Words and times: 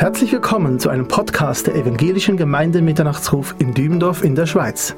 Herzlich 0.00 0.32
willkommen 0.32 0.78
zu 0.78 0.88
einem 0.88 1.08
Podcast 1.08 1.66
der 1.66 1.74
Evangelischen 1.74 2.38
Gemeinde 2.38 2.80
Mitternachtsruf 2.80 3.54
in 3.58 3.74
Dübendorf 3.74 4.24
in 4.24 4.34
der 4.34 4.46
Schweiz. 4.46 4.96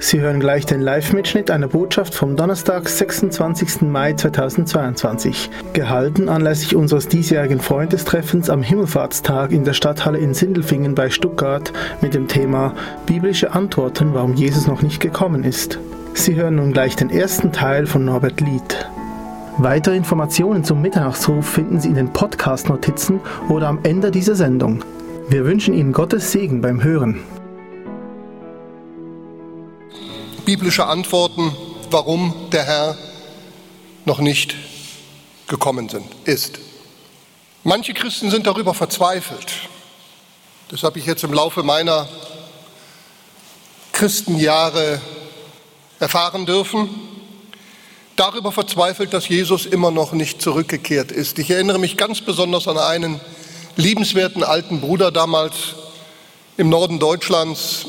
Sie 0.00 0.18
hören 0.18 0.40
gleich 0.40 0.66
den 0.66 0.80
Live-Mitschnitt 0.80 1.52
einer 1.52 1.68
Botschaft 1.68 2.16
vom 2.16 2.34
Donnerstag, 2.34 2.88
26. 2.88 3.82
Mai 3.82 4.14
2022, 4.14 5.50
gehalten 5.72 6.28
anlässlich 6.28 6.74
unseres 6.74 7.06
diesjährigen 7.06 7.60
Freundestreffens 7.60 8.50
am 8.50 8.64
Himmelfahrtstag 8.64 9.52
in 9.52 9.62
der 9.62 9.72
Stadthalle 9.72 10.18
in 10.18 10.34
Sindelfingen 10.34 10.96
bei 10.96 11.10
Stuttgart 11.10 11.72
mit 12.00 12.14
dem 12.14 12.26
Thema 12.26 12.74
Biblische 13.06 13.52
Antworten, 13.52 14.14
warum 14.14 14.34
Jesus 14.34 14.66
noch 14.66 14.82
nicht 14.82 15.00
gekommen 15.00 15.44
ist. 15.44 15.78
Sie 16.14 16.34
hören 16.34 16.56
nun 16.56 16.72
gleich 16.72 16.96
den 16.96 17.10
ersten 17.10 17.52
Teil 17.52 17.86
von 17.86 18.04
Norbert 18.04 18.40
Lied. 18.40 18.88
Weitere 19.62 19.94
Informationen 19.94 20.64
zum 20.64 20.80
Mitternachtsruf 20.80 21.46
finden 21.46 21.82
Sie 21.82 21.88
in 21.88 21.94
den 21.94 22.14
Podcast-Notizen 22.14 23.20
oder 23.50 23.68
am 23.68 23.84
Ende 23.84 24.10
dieser 24.10 24.34
Sendung. 24.34 24.82
Wir 25.28 25.44
wünschen 25.44 25.74
Ihnen 25.74 25.92
Gottes 25.92 26.32
Segen 26.32 26.62
beim 26.62 26.82
Hören. 26.82 27.22
Biblische 30.46 30.86
Antworten, 30.86 31.54
warum 31.90 32.32
der 32.50 32.64
Herr 32.64 32.96
noch 34.06 34.20
nicht 34.20 34.54
gekommen 35.46 35.90
sind, 35.90 36.06
ist. 36.24 36.58
Manche 37.62 37.92
Christen 37.92 38.30
sind 38.30 38.46
darüber 38.46 38.72
verzweifelt. 38.72 39.68
Das 40.70 40.82
habe 40.84 40.98
ich 40.98 41.04
jetzt 41.04 41.22
im 41.22 41.34
Laufe 41.34 41.62
meiner 41.62 42.08
Christenjahre 43.92 45.02
erfahren 45.98 46.46
dürfen 46.46 47.09
darüber 48.20 48.52
verzweifelt, 48.52 49.14
dass 49.14 49.28
Jesus 49.28 49.64
immer 49.64 49.90
noch 49.90 50.12
nicht 50.12 50.42
zurückgekehrt 50.42 51.10
ist. 51.10 51.38
Ich 51.38 51.50
erinnere 51.50 51.78
mich 51.78 51.96
ganz 51.96 52.20
besonders 52.20 52.68
an 52.68 52.76
einen 52.76 53.18
liebenswerten 53.76 54.44
alten 54.44 54.82
Bruder 54.82 55.10
damals 55.10 55.54
im 56.58 56.68
Norden 56.68 56.98
Deutschlands, 56.98 57.86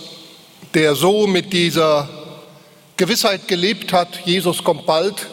der 0.73 0.95
so 0.95 1.27
mit 1.27 1.51
dieser 1.51 2.07
Gewissheit 2.95 3.49
gelebt 3.49 3.91
hat, 3.91 4.21
Jesus 4.23 4.63
kommt 4.63 4.85
bald 4.85 5.27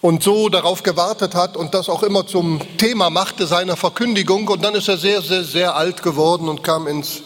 und 0.00 0.22
so 0.22 0.48
darauf 0.48 0.82
gewartet 0.82 1.34
hat 1.34 1.58
und 1.58 1.74
das 1.74 1.90
auch 1.90 2.02
immer 2.02 2.26
zum 2.26 2.62
Thema 2.78 3.10
machte 3.10 3.46
seiner 3.46 3.76
Verkündigung. 3.76 4.48
Und 4.48 4.64
dann 4.64 4.74
ist 4.74 4.88
er 4.88 4.96
sehr, 4.96 5.20
sehr, 5.20 5.44
sehr 5.44 5.76
alt 5.76 6.02
geworden 6.02 6.48
und 6.48 6.64
kam 6.64 6.86
ins 6.86 7.20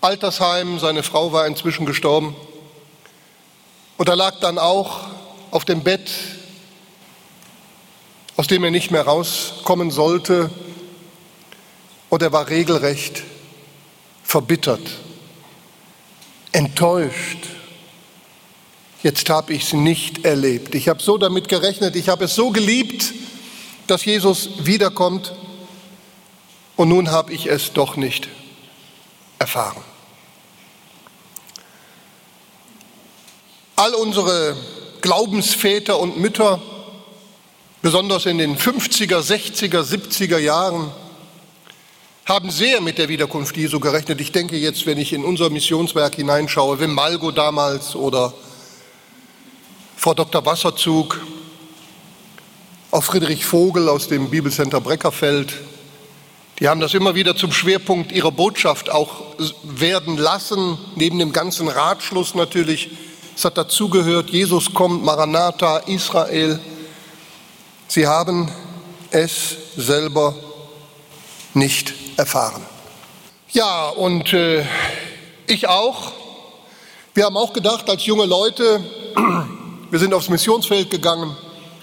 Altersheim. 0.00 0.78
Seine 0.78 1.02
Frau 1.02 1.30
war 1.30 1.46
inzwischen 1.46 1.84
gestorben. 1.84 2.34
Und 4.00 4.08
er 4.08 4.16
lag 4.16 4.40
dann 4.40 4.58
auch 4.58 5.00
auf 5.50 5.66
dem 5.66 5.82
Bett, 5.82 6.10
aus 8.34 8.46
dem 8.46 8.64
er 8.64 8.70
nicht 8.70 8.90
mehr 8.90 9.02
rauskommen 9.02 9.90
sollte. 9.90 10.48
Und 12.08 12.22
er 12.22 12.32
war 12.32 12.48
regelrecht 12.48 13.24
verbittert, 14.24 14.80
enttäuscht. 16.52 17.44
Jetzt 19.02 19.28
habe 19.28 19.52
ich 19.52 19.64
es 19.64 19.72
nicht 19.74 20.24
erlebt. 20.24 20.74
Ich 20.74 20.88
habe 20.88 21.02
so 21.02 21.18
damit 21.18 21.48
gerechnet, 21.48 21.94
ich 21.94 22.08
habe 22.08 22.24
es 22.24 22.34
so 22.34 22.48
geliebt, 22.48 23.12
dass 23.86 24.06
Jesus 24.06 24.64
wiederkommt. 24.64 25.34
Und 26.74 26.88
nun 26.88 27.10
habe 27.10 27.34
ich 27.34 27.44
es 27.44 27.74
doch 27.74 27.96
nicht 27.96 28.28
erfahren. 29.38 29.89
All 33.80 33.94
unsere 33.94 34.58
Glaubensväter 35.00 35.98
und 35.98 36.18
Mütter, 36.18 36.60
besonders 37.80 38.26
in 38.26 38.36
den 38.36 38.58
50er, 38.58 39.20
60er, 39.22 39.80
70er 39.80 40.36
Jahren, 40.36 40.90
haben 42.26 42.50
sehr 42.50 42.82
mit 42.82 42.98
der 42.98 43.08
Wiederkunft 43.08 43.56
Jesu 43.56 43.80
gerechnet. 43.80 44.20
Ich 44.20 44.32
denke 44.32 44.58
jetzt, 44.58 44.84
wenn 44.84 44.98
ich 44.98 45.14
in 45.14 45.24
unser 45.24 45.48
Missionswerk 45.48 46.16
hineinschaue, 46.16 46.78
Wim 46.78 46.92
Malgo 46.92 47.30
damals 47.30 47.96
oder 47.96 48.34
Frau 49.96 50.12
Dr. 50.12 50.44
Wasserzug, 50.44 51.18
auch 52.90 53.02
Friedrich 53.02 53.46
Vogel 53.46 53.88
aus 53.88 54.08
dem 54.08 54.28
Bibelcenter 54.28 54.82
Breckerfeld, 54.82 55.54
die 56.58 56.68
haben 56.68 56.80
das 56.80 56.92
immer 56.92 57.14
wieder 57.14 57.34
zum 57.34 57.50
Schwerpunkt 57.50 58.12
ihrer 58.12 58.30
Botschaft 58.30 58.90
auch 58.90 59.22
werden 59.62 60.18
lassen, 60.18 60.76
neben 60.96 61.18
dem 61.18 61.32
ganzen 61.32 61.66
Ratschluss 61.66 62.34
natürlich 62.34 62.90
es 63.40 63.44
hat 63.46 63.56
dazugehört, 63.56 64.28
Jesus 64.28 64.74
kommt, 64.74 65.02
Maranatha, 65.02 65.78
Israel. 65.86 66.60
Sie 67.88 68.06
haben 68.06 68.52
es 69.10 69.56
selber 69.78 70.34
nicht 71.54 71.94
erfahren. 72.18 72.60
Ja, 73.52 73.88
und 73.88 74.34
äh, 74.34 74.62
ich 75.46 75.68
auch. 75.68 76.12
Wir 77.14 77.24
haben 77.24 77.38
auch 77.38 77.54
gedacht, 77.54 77.88
als 77.88 78.04
junge 78.04 78.26
Leute, 78.26 78.84
wir 79.90 79.98
sind 79.98 80.12
aufs 80.12 80.28
Missionsfeld 80.28 80.90
gegangen. 80.90 81.34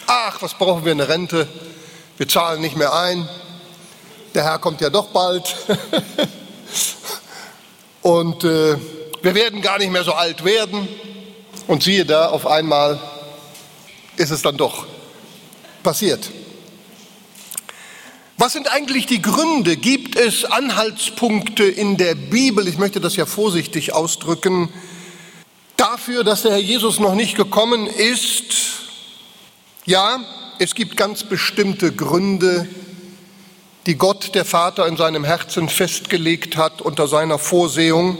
Ach, 0.06 0.40
was 0.40 0.53
brauchen 0.53 0.85
wir 0.85 0.91
eine 0.91 1.09
Rente? 1.09 1.47
Wir 2.17 2.28
zahlen 2.28 2.62
nicht 2.62 2.78
mehr 2.78 2.94
ein. 2.94 3.28
Der 4.35 4.44
Herr 4.44 4.59
kommt 4.59 4.79
ja 4.79 4.91
doch 4.91 5.07
bald. 5.07 5.56
und 8.03 8.44
äh, 8.44 8.78
wir 9.23 9.34
werden 9.34 9.63
gar 9.63 9.79
nicht 9.79 9.91
mehr 9.91 10.03
so 10.03 10.13
alt 10.13 10.46
werden. 10.46 10.88
Und 11.67 11.83
siehe 11.83 12.05
da, 12.05 12.29
auf 12.29 12.47
einmal 12.47 13.00
ist 14.16 14.31
es 14.31 14.41
dann 14.41 14.55
doch 14.55 14.88
passiert. 15.83 16.31
Was 18.38 18.53
sind 18.53 18.72
eigentlich 18.72 19.05
die 19.05 19.22
Gründe? 19.22 19.75
Gibt 19.75 20.16
es 20.16 20.45
Anhaltspunkte 20.45 21.63
in 21.66 21.97
der 21.97 22.16
Bibel, 22.16 22.67
ich 22.67 22.78
möchte 22.78 23.01
das 23.01 23.16
ja 23.16 23.25
vorsichtig 23.25 23.94
ausdrücken, 23.94 24.69
dafür, 25.75 26.23
dass 26.23 26.44
der 26.44 26.51
Herr 26.51 26.59
Jesus 26.59 27.00
noch 27.00 27.16
nicht 27.16 27.35
gekommen 27.35 27.88
ist? 27.88 28.45
Ja, 29.85 30.19
es 30.59 30.73
gibt 30.73 30.95
ganz 30.95 31.23
bestimmte 31.23 31.91
Gründe, 31.91 32.67
die 33.88 33.95
Gott, 33.95 34.35
der 34.35 34.45
Vater, 34.45 34.88
in 34.88 34.97
seinem 34.97 35.23
Herzen 35.23 35.67
festgelegt 35.67 36.57
hat 36.57 36.81
unter 36.81 37.07
seiner 37.07 37.39
Vorsehung 37.39 38.17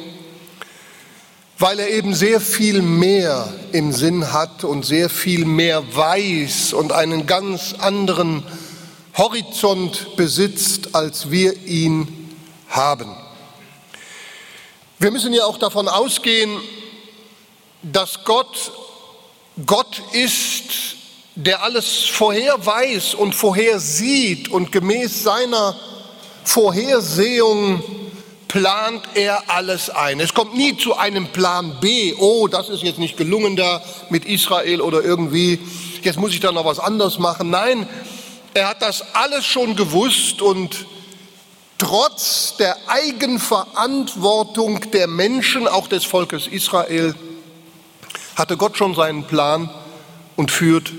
weil 1.59 1.79
er 1.79 1.90
eben 1.90 2.13
sehr 2.13 2.40
viel 2.40 2.81
mehr 2.81 3.51
im 3.72 3.91
Sinn 3.91 4.31
hat 4.31 4.63
und 4.63 4.85
sehr 4.85 5.09
viel 5.09 5.45
mehr 5.45 5.84
weiß 5.95 6.73
und 6.73 6.91
einen 6.91 7.25
ganz 7.25 7.73
anderen 7.79 8.44
Horizont 9.18 10.16
besitzt, 10.16 10.94
als 10.94 11.31
wir 11.31 11.66
ihn 11.66 12.35
haben. 12.69 13.16
Wir 15.00 15.12
müssen 15.12 15.34
ja 15.34 15.46
auch 15.46 15.57
davon 15.57 15.88
ausgehen, 15.88 16.59
dass 17.81 18.23
Gott 18.23 18.72
Gott 19.66 20.03
ist, 20.12 20.97
der 21.34 21.63
alles 21.63 22.06
vorher 22.06 22.63
weiß 22.63 23.16
und 23.16 23.34
vorhersieht 23.34 24.50
und 24.50 24.72
gemäß 24.72 25.23
seiner 25.23 25.75
Vorhersehung 26.44 27.84
plant 28.47 29.03
er 29.16 29.50
alles 29.50 29.90
ein. 29.90 30.19
Es 30.19 30.34
kommt 30.34 30.56
nie 30.56 30.78
zu 30.78 30.97
einem 30.97 31.28
Plan 31.28 31.78
B, 31.80 32.13
oh, 32.18 32.47
das 32.47 32.69
ist 32.69 32.84
jetzt 32.84 33.00
nicht 33.00 33.18
gelungen 33.18 33.56
da 33.56 33.81
mit 34.09 34.25
Israel 34.25 34.81
oder 34.81 35.03
irgendwie, 35.03 35.59
jetzt 36.02 36.19
muss 36.19 36.34
ich 36.34 36.40
da 36.40 36.52
noch 36.52 36.66
was 36.66 36.80
anderes 36.80 37.19
machen. 37.19 37.50
Nein, 37.50 37.88
er 38.53 38.69
hat 38.69 38.81
das 38.81 39.03
alles 39.13 39.46
schon 39.46 39.75
gewusst 39.75 40.41
und 40.41 40.85
trotz 41.78 42.56
der 42.58 42.78
Eigenverantwortung 42.88 44.90
der 44.91 45.08
Menschen, 45.08 45.68
auch 45.68 45.88
des 45.88 46.06
Volkes 46.06 46.47
Israel, 46.47 47.14
hatte 48.35 48.58
Gott 48.58 48.78
schon 48.78 48.96
seinen 48.96 49.25
Plan 49.25 49.69
und 50.35 50.52
führt 50.52 50.91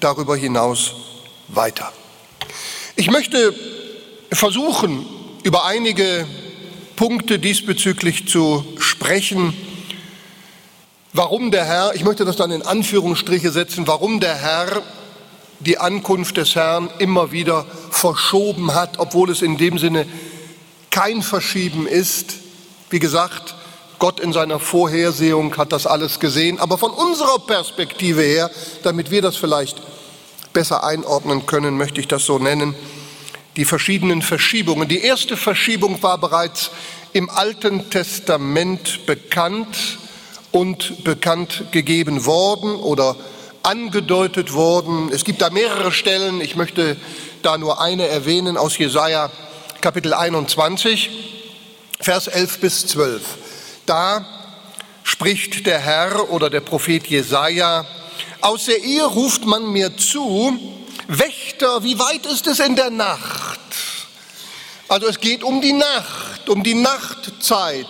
darüber 0.00 0.36
hinaus 0.36 0.92
weiter. 1.48 1.92
Ich 2.96 3.10
möchte 3.10 3.54
versuchen, 4.32 5.06
über 5.42 5.64
einige 5.64 6.26
Punkte 6.96 7.38
diesbezüglich 7.38 8.26
zu 8.26 8.64
sprechen, 8.78 9.54
warum 11.12 11.50
der 11.50 11.64
Herr, 11.64 11.94
ich 11.94 12.04
möchte 12.04 12.24
das 12.24 12.36
dann 12.36 12.50
in 12.50 12.62
Anführungsstriche 12.62 13.52
setzen, 13.52 13.86
warum 13.86 14.18
der 14.18 14.34
Herr 14.34 14.82
die 15.60 15.78
Ankunft 15.78 16.36
des 16.38 16.54
Herrn 16.54 16.90
immer 16.98 17.32
wieder 17.32 17.66
verschoben 17.90 18.74
hat, 18.74 18.98
obwohl 18.98 19.30
es 19.30 19.42
in 19.42 19.56
dem 19.58 19.78
Sinne 19.78 20.06
kein 20.90 21.22
Verschieben 21.22 21.86
ist. 21.86 22.34
Wie 22.90 22.98
gesagt, 22.98 23.54
Gott 23.98 24.20
in 24.20 24.32
seiner 24.32 24.58
Vorhersehung 24.58 25.56
hat 25.56 25.72
das 25.72 25.86
alles 25.86 26.20
gesehen, 26.20 26.58
aber 26.58 26.78
von 26.78 26.90
unserer 26.90 27.38
Perspektive 27.38 28.22
her, 28.22 28.50
damit 28.82 29.10
wir 29.10 29.22
das 29.22 29.36
vielleicht 29.36 29.80
besser 30.52 30.84
einordnen 30.84 31.46
können, 31.46 31.76
möchte 31.76 32.00
ich 32.00 32.08
das 32.08 32.24
so 32.24 32.38
nennen, 32.38 32.74
die 33.56 33.64
verschiedenen 33.64 34.22
Verschiebungen. 34.22 34.88
Die 34.88 35.00
erste 35.00 35.36
Verschiebung 35.36 36.02
war 36.02 36.18
bereits 36.18 36.70
im 37.12 37.30
Alten 37.30 37.88
Testament 37.90 39.06
bekannt 39.06 39.98
und 40.52 41.04
bekannt 41.04 41.64
gegeben 41.72 42.26
worden 42.26 42.76
oder 42.76 43.16
angedeutet 43.62 44.52
worden. 44.52 45.10
Es 45.12 45.24
gibt 45.24 45.40
da 45.40 45.50
mehrere 45.50 45.90
Stellen, 45.90 46.40
ich 46.40 46.56
möchte 46.56 46.96
da 47.42 47.58
nur 47.58 47.80
eine 47.80 48.06
erwähnen 48.06 48.56
aus 48.56 48.78
Jesaja 48.78 49.30
Kapitel 49.80 50.14
21, 50.14 51.10
Vers 52.00 52.26
11 52.28 52.60
bis 52.60 52.86
12. 52.88 53.22
Da 53.86 54.26
spricht 55.02 55.66
der 55.66 55.78
Herr 55.78 56.30
oder 56.30 56.50
der 56.50 56.60
Prophet 56.60 57.06
Jesaja, 57.06 57.86
aus 58.40 58.66
der 58.66 58.82
Ehe 58.82 59.04
ruft 59.04 59.46
man 59.46 59.72
mir 59.72 59.96
zu, 59.96 60.75
Wächter, 61.08 61.84
wie 61.84 61.98
weit 61.98 62.26
ist 62.26 62.46
es 62.46 62.58
in 62.58 62.74
der 62.74 62.90
Nacht? 62.90 63.60
Also 64.88 65.06
es 65.06 65.20
geht 65.20 65.44
um 65.44 65.60
die 65.60 65.72
Nacht, 65.72 66.48
um 66.48 66.62
die 66.62 66.74
Nachtzeit. 66.74 67.86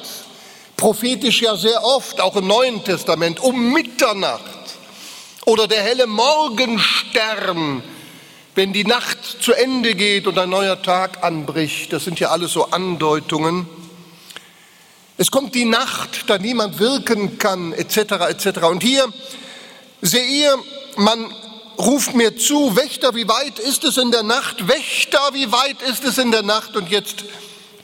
Prophetisch 0.76 1.40
ja 1.40 1.56
sehr 1.56 1.82
oft, 1.82 2.20
auch 2.20 2.36
im 2.36 2.46
Neuen 2.46 2.84
Testament, 2.84 3.40
um 3.40 3.72
Mitternacht. 3.72 4.42
Oder 5.46 5.66
der 5.66 5.82
helle 5.82 6.06
Morgenstern, 6.06 7.82
wenn 8.54 8.72
die 8.72 8.84
Nacht 8.84 9.18
zu 9.40 9.52
Ende 9.52 9.94
geht 9.94 10.26
und 10.26 10.38
ein 10.38 10.50
neuer 10.50 10.82
Tag 10.82 11.22
anbricht. 11.22 11.92
Das 11.92 12.04
sind 12.04 12.20
ja 12.20 12.30
alles 12.30 12.52
so 12.52 12.70
Andeutungen. 12.70 13.66
Es 15.16 15.30
kommt 15.30 15.54
die 15.54 15.64
Nacht, 15.64 16.24
da 16.28 16.36
niemand 16.36 16.78
wirken 16.78 17.38
kann, 17.38 17.72
etc. 17.72 17.96
etc. 18.28 18.64
Und 18.64 18.82
hier 18.82 19.06
seht 20.02 20.28
ihr, 20.28 20.58
man 20.96 21.32
ruft 21.78 22.14
mir 22.14 22.37
zu, 22.37 22.76
Wächter, 22.76 23.14
wie 23.14 23.28
weit 23.28 23.58
ist 23.58 23.84
es 23.84 23.96
in 23.96 24.11
der 24.11 24.23
Nacht? 24.23 24.69
Wächter, 24.69 25.20
wie 25.32 25.50
weit 25.52 25.82
ist 25.82 26.05
es 26.05 26.19
in 26.19 26.31
der 26.31 26.43
Nacht? 26.43 26.76
Und 26.76 26.90
jetzt 26.90 27.25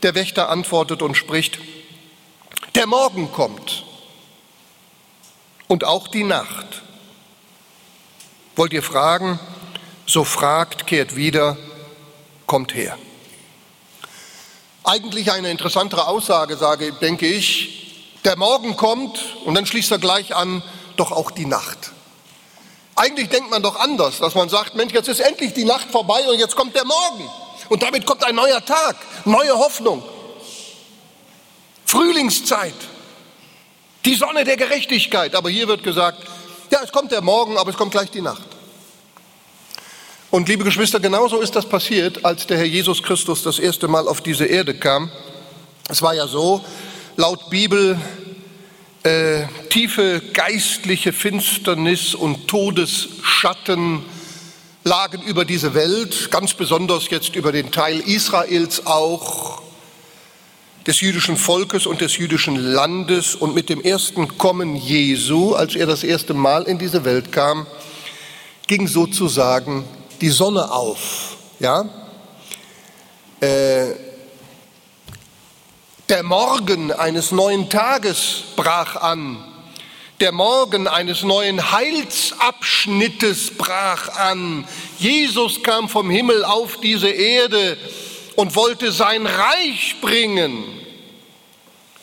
der 0.02 0.14
Wächter 0.14 0.48
antwortet 0.48 1.02
und 1.02 1.16
spricht, 1.16 1.58
der 2.74 2.86
Morgen 2.86 3.30
kommt 3.32 3.84
und 5.68 5.84
auch 5.84 6.08
die 6.08 6.24
Nacht. 6.24 6.82
Wollt 8.56 8.72
ihr 8.72 8.82
fragen? 8.82 9.38
So 10.06 10.24
fragt, 10.24 10.86
kehrt 10.86 11.16
wieder, 11.16 11.56
kommt 12.46 12.74
her. 12.74 12.98
Eigentlich 14.84 15.30
eine 15.30 15.50
interessantere 15.50 16.08
Aussage, 16.08 16.56
sage, 16.56 16.92
denke 16.92 17.26
ich. 17.26 18.18
Der 18.24 18.36
Morgen 18.36 18.76
kommt 18.76 19.18
und 19.44 19.54
dann 19.54 19.66
schließt 19.66 19.92
er 19.92 19.98
gleich 19.98 20.34
an, 20.34 20.62
doch 20.96 21.12
auch 21.12 21.30
die 21.30 21.46
Nacht. 21.46 21.91
Eigentlich 22.94 23.28
denkt 23.28 23.50
man 23.50 23.62
doch 23.62 23.76
anders, 23.76 24.18
dass 24.18 24.34
man 24.34 24.48
sagt, 24.48 24.74
Mensch, 24.74 24.92
jetzt 24.92 25.08
ist 25.08 25.20
endlich 25.20 25.54
die 25.54 25.64
Nacht 25.64 25.90
vorbei 25.90 26.28
und 26.28 26.38
jetzt 26.38 26.56
kommt 26.56 26.74
der 26.74 26.84
Morgen. 26.84 27.28
Und 27.68 27.82
damit 27.82 28.04
kommt 28.04 28.24
ein 28.24 28.34
neuer 28.34 28.64
Tag, 28.64 28.96
neue 29.24 29.58
Hoffnung. 29.58 30.02
Frühlingszeit, 31.86 32.74
die 34.04 34.14
Sonne 34.14 34.44
der 34.44 34.56
Gerechtigkeit. 34.56 35.34
Aber 35.34 35.48
hier 35.50 35.68
wird 35.68 35.82
gesagt, 35.82 36.18
ja, 36.70 36.80
es 36.82 36.92
kommt 36.92 37.12
der 37.12 37.22
Morgen, 37.22 37.56
aber 37.56 37.70
es 37.70 37.76
kommt 37.76 37.92
gleich 37.92 38.10
die 38.10 38.22
Nacht. 38.22 38.42
Und 40.30 40.48
liebe 40.48 40.64
Geschwister, 40.64 41.00
genauso 41.00 41.40
ist 41.40 41.54
das 41.54 41.66
passiert, 41.66 42.24
als 42.24 42.46
der 42.46 42.56
Herr 42.56 42.64
Jesus 42.64 43.02
Christus 43.02 43.42
das 43.42 43.58
erste 43.58 43.88
Mal 43.88 44.08
auf 44.08 44.22
diese 44.22 44.46
Erde 44.46 44.74
kam. 44.74 45.10
Es 45.88 46.00
war 46.00 46.14
ja 46.14 46.26
so, 46.26 46.64
laut 47.16 47.50
Bibel 47.50 48.00
äh, 49.02 49.46
tiefe 49.68 50.22
geistliche 50.32 51.12
Finsternis 51.12 52.14
und 52.14 52.46
Todesschatten 52.48 54.04
lagen 54.84 55.22
über 55.22 55.44
diese 55.44 55.74
Welt, 55.74 56.30
ganz 56.30 56.54
besonders 56.54 57.10
jetzt 57.10 57.36
über 57.36 57.52
den 57.52 57.70
Teil 57.70 58.00
Israels 58.00 58.86
auch, 58.86 59.62
des 60.86 61.00
jüdischen 61.00 61.36
Volkes 61.36 61.86
und 61.86 62.00
des 62.00 62.16
jüdischen 62.16 62.56
Landes. 62.56 63.34
Und 63.34 63.54
mit 63.54 63.68
dem 63.68 63.80
ersten 63.80 64.36
Kommen 64.38 64.74
Jesu, 64.76 65.54
als 65.54 65.76
er 65.76 65.86
das 65.86 66.02
erste 66.02 66.34
Mal 66.34 66.64
in 66.64 66.78
diese 66.78 67.04
Welt 67.04 67.30
kam, 67.30 67.66
ging 68.66 68.88
sozusagen 68.88 69.84
die 70.20 70.30
Sonne 70.30 70.70
auf. 70.70 71.36
Ja? 71.60 71.88
Äh, 73.40 74.11
der 76.12 76.22
Morgen 76.22 76.92
eines 76.92 77.32
neuen 77.32 77.70
Tages 77.70 78.42
brach 78.54 78.96
an. 78.96 79.42
Der 80.20 80.30
Morgen 80.30 80.86
eines 80.86 81.22
neuen 81.22 81.72
Heilsabschnittes 81.72 83.56
brach 83.56 84.10
an. 84.10 84.68
Jesus 84.98 85.62
kam 85.62 85.88
vom 85.88 86.10
Himmel 86.10 86.44
auf 86.44 86.78
diese 86.82 87.08
Erde 87.08 87.78
und 88.36 88.54
wollte 88.56 88.92
sein 88.92 89.24
Reich 89.24 90.02
bringen. 90.02 90.62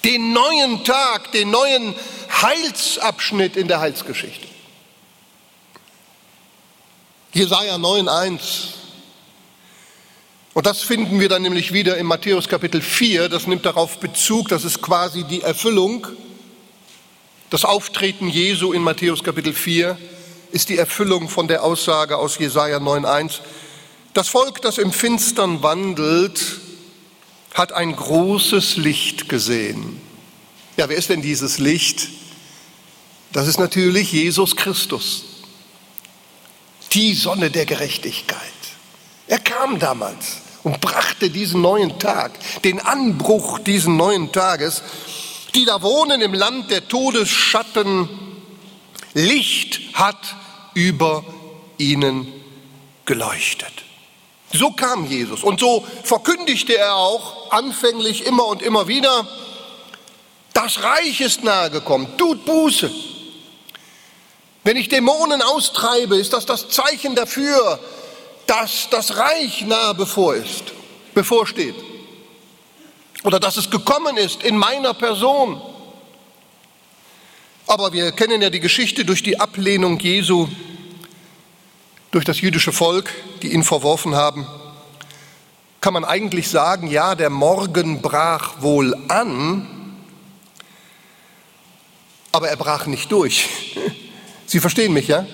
Den 0.03 0.33
neuen 0.33 0.83
Tag, 0.83 1.31
den 1.33 1.51
neuen 1.51 1.93
Heilsabschnitt 2.31 3.55
in 3.55 3.67
der 3.67 3.79
Heilsgeschichte. 3.79 4.47
Jesaja 7.31 7.75
9,1 7.75 8.78
und 10.59 10.65
das 10.65 10.81
finden 10.81 11.21
wir 11.21 11.29
dann 11.29 11.43
nämlich 11.43 11.71
wieder 11.71 11.95
in 11.95 12.05
Matthäus 12.05 12.49
Kapitel 12.49 12.81
4. 12.81 13.29
Das 13.29 13.47
nimmt 13.47 13.65
darauf 13.65 14.01
Bezug, 14.01 14.49
das 14.49 14.65
ist 14.65 14.81
quasi 14.81 15.23
die 15.23 15.41
Erfüllung. 15.41 16.05
Das 17.49 17.63
Auftreten 17.63 18.27
Jesu 18.27 18.73
in 18.73 18.81
Matthäus 18.81 19.23
Kapitel 19.23 19.53
4 19.53 19.97
ist 20.51 20.67
die 20.67 20.77
Erfüllung 20.77 21.29
von 21.29 21.47
der 21.47 21.63
Aussage 21.63 22.17
aus 22.17 22.37
Jesaja 22.39 22.79
9,1. 22.79 23.39
Das 24.13 24.27
Volk, 24.27 24.61
das 24.61 24.79
im 24.79 24.91
Finstern 24.91 25.63
wandelt, 25.63 26.59
hat 27.53 27.71
ein 27.71 27.95
großes 27.95 28.75
Licht 28.75 29.29
gesehen. 29.29 30.01
Ja, 30.75 30.89
wer 30.89 30.97
ist 30.97 31.07
denn 31.09 31.21
dieses 31.21 31.59
Licht? 31.59 32.09
Das 33.31 33.47
ist 33.47 33.59
natürlich 33.59 34.11
Jesus 34.11 34.57
Christus, 34.57 35.23
die 36.91 37.13
Sonne 37.13 37.49
der 37.49 37.65
Gerechtigkeit. 37.65 38.41
Er 39.27 39.39
kam 39.39 39.79
damals 39.79 40.48
und 40.63 40.81
brachte 40.81 41.29
diesen 41.29 41.61
neuen 41.61 41.99
Tag, 41.99 42.31
den 42.63 42.79
Anbruch 42.79 43.59
diesen 43.59 43.97
neuen 43.97 44.31
Tages. 44.31 44.83
Die 45.55 45.65
da 45.65 45.81
wohnen 45.81 46.21
im 46.21 46.33
Land 46.33 46.69
der 46.69 46.87
Todesschatten, 46.87 48.07
Licht 49.13 49.79
hat 49.93 50.35
über 50.75 51.23
ihnen 51.77 52.31
geleuchtet. 53.05 53.73
So 54.53 54.71
kam 54.71 55.05
Jesus 55.05 55.43
und 55.43 55.59
so 55.59 55.85
verkündigte 56.03 56.77
er 56.77 56.95
auch 56.95 57.51
anfänglich 57.51 58.25
immer 58.25 58.47
und 58.47 58.61
immer 58.61 58.87
wieder, 58.87 59.27
das 60.53 60.83
Reich 60.83 61.21
ist 61.21 61.43
nahe 61.43 61.69
gekommen, 61.69 62.07
tut 62.17 62.45
Buße. 62.45 62.91
Wenn 64.63 64.77
ich 64.77 64.89
Dämonen 64.89 65.41
austreibe, 65.41 66.17
ist 66.17 66.33
das 66.33 66.45
das 66.45 66.69
Zeichen 66.69 67.15
dafür, 67.15 67.79
dass 68.49 68.89
das 68.89 69.15
Reich 69.15 69.61
nahe 69.61 69.93
bevor 69.93 70.33
ist, 70.33 70.73
bevorsteht. 71.13 71.75
Oder 73.23 73.39
dass 73.39 73.57
es 73.57 73.69
gekommen 73.69 74.17
ist 74.17 74.41
in 74.41 74.57
meiner 74.57 74.95
Person. 74.95 75.61
Aber 77.67 77.93
wir 77.93 78.11
kennen 78.11 78.41
ja 78.41 78.49
die 78.49 78.59
Geschichte 78.59 79.05
durch 79.05 79.21
die 79.21 79.39
Ablehnung 79.39 79.99
Jesu 79.99 80.47
durch 82.09 82.25
das 82.25 82.41
jüdische 82.41 82.71
Volk, 82.71 83.13
die 83.43 83.53
ihn 83.53 83.63
verworfen 83.63 84.15
haben. 84.15 84.47
Kann 85.79 85.93
man 85.93 86.03
eigentlich 86.03 86.49
sagen, 86.49 86.87
ja, 86.87 87.13
der 87.13 87.29
Morgen 87.29 88.01
brach 88.01 88.63
wohl 88.63 88.95
an, 89.09 89.95
aber 92.31 92.49
er 92.49 92.57
brach 92.57 92.87
nicht 92.87 93.11
durch. 93.11 93.47
Sie 94.47 94.59
verstehen 94.59 94.91
mich, 94.91 95.07
ja? 95.07 95.27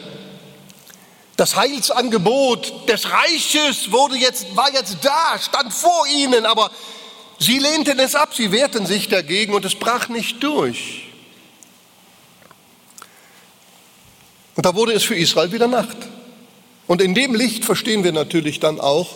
Das 1.38 1.56
Heilsangebot 1.56 2.88
des 2.88 3.10
Reiches 3.12 3.92
wurde 3.92 4.15
jetzt, 4.15 4.56
war 4.56 4.72
jetzt 4.74 4.98
da, 5.01 5.38
stand 5.39 5.74
vor 5.74 6.08
ihnen, 6.08 6.46
aber 6.46 6.72
sie 7.39 7.60
lehnten 7.60 8.00
es 8.00 8.15
ab, 8.15 8.34
sie 8.34 8.51
wehrten 8.51 8.86
sich 8.86 9.10
dagegen 9.10 9.54
und 9.54 9.65
es 9.65 9.75
brach 9.75 10.08
nicht 10.08 10.42
durch. 10.42 11.04
Und 14.56 14.65
da 14.65 14.75
wurde 14.75 14.94
es 14.94 15.04
für 15.04 15.15
Israel 15.15 15.51
wieder 15.51 15.68
Nacht. 15.68 15.98
Und 16.88 17.01
in 17.01 17.13
dem 17.13 17.36
Licht 17.36 17.65
verstehen 17.65 18.06
wir 18.06 18.13
natürlich 18.13 18.62
dann 18.62 18.80
auch 18.80 19.10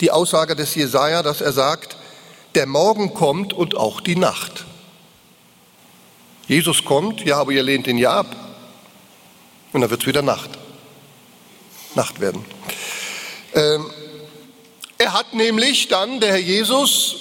die 0.00 0.10
Aussage 0.10 0.56
des 0.56 0.74
Jesaja, 0.74 1.22
dass 1.22 1.40
er 1.40 1.52
sagt, 1.52 1.96
der 2.56 2.66
Morgen 2.66 3.14
kommt 3.14 3.52
und 3.52 3.76
auch 3.76 4.00
die 4.00 4.16
Nacht. 4.16 4.64
Jesus 6.48 6.84
kommt, 6.84 7.24
ja, 7.24 7.38
aber 7.38 7.52
ihr 7.52 7.62
lehnt 7.62 7.86
ihn 7.86 7.98
ja 7.98 8.18
ab. 8.18 8.36
Und 9.72 9.80
dann 9.80 9.90
wird 9.90 10.02
es 10.02 10.06
wieder 10.06 10.22
Nacht. 10.22 10.50
Nacht 11.96 12.20
werden. 12.20 12.44
Ähm, 13.54 13.90
er 14.98 15.12
hat 15.12 15.34
nämlich 15.34 15.88
dann, 15.88 16.20
der 16.20 16.30
Herr 16.30 16.38
Jesus, 16.38 17.16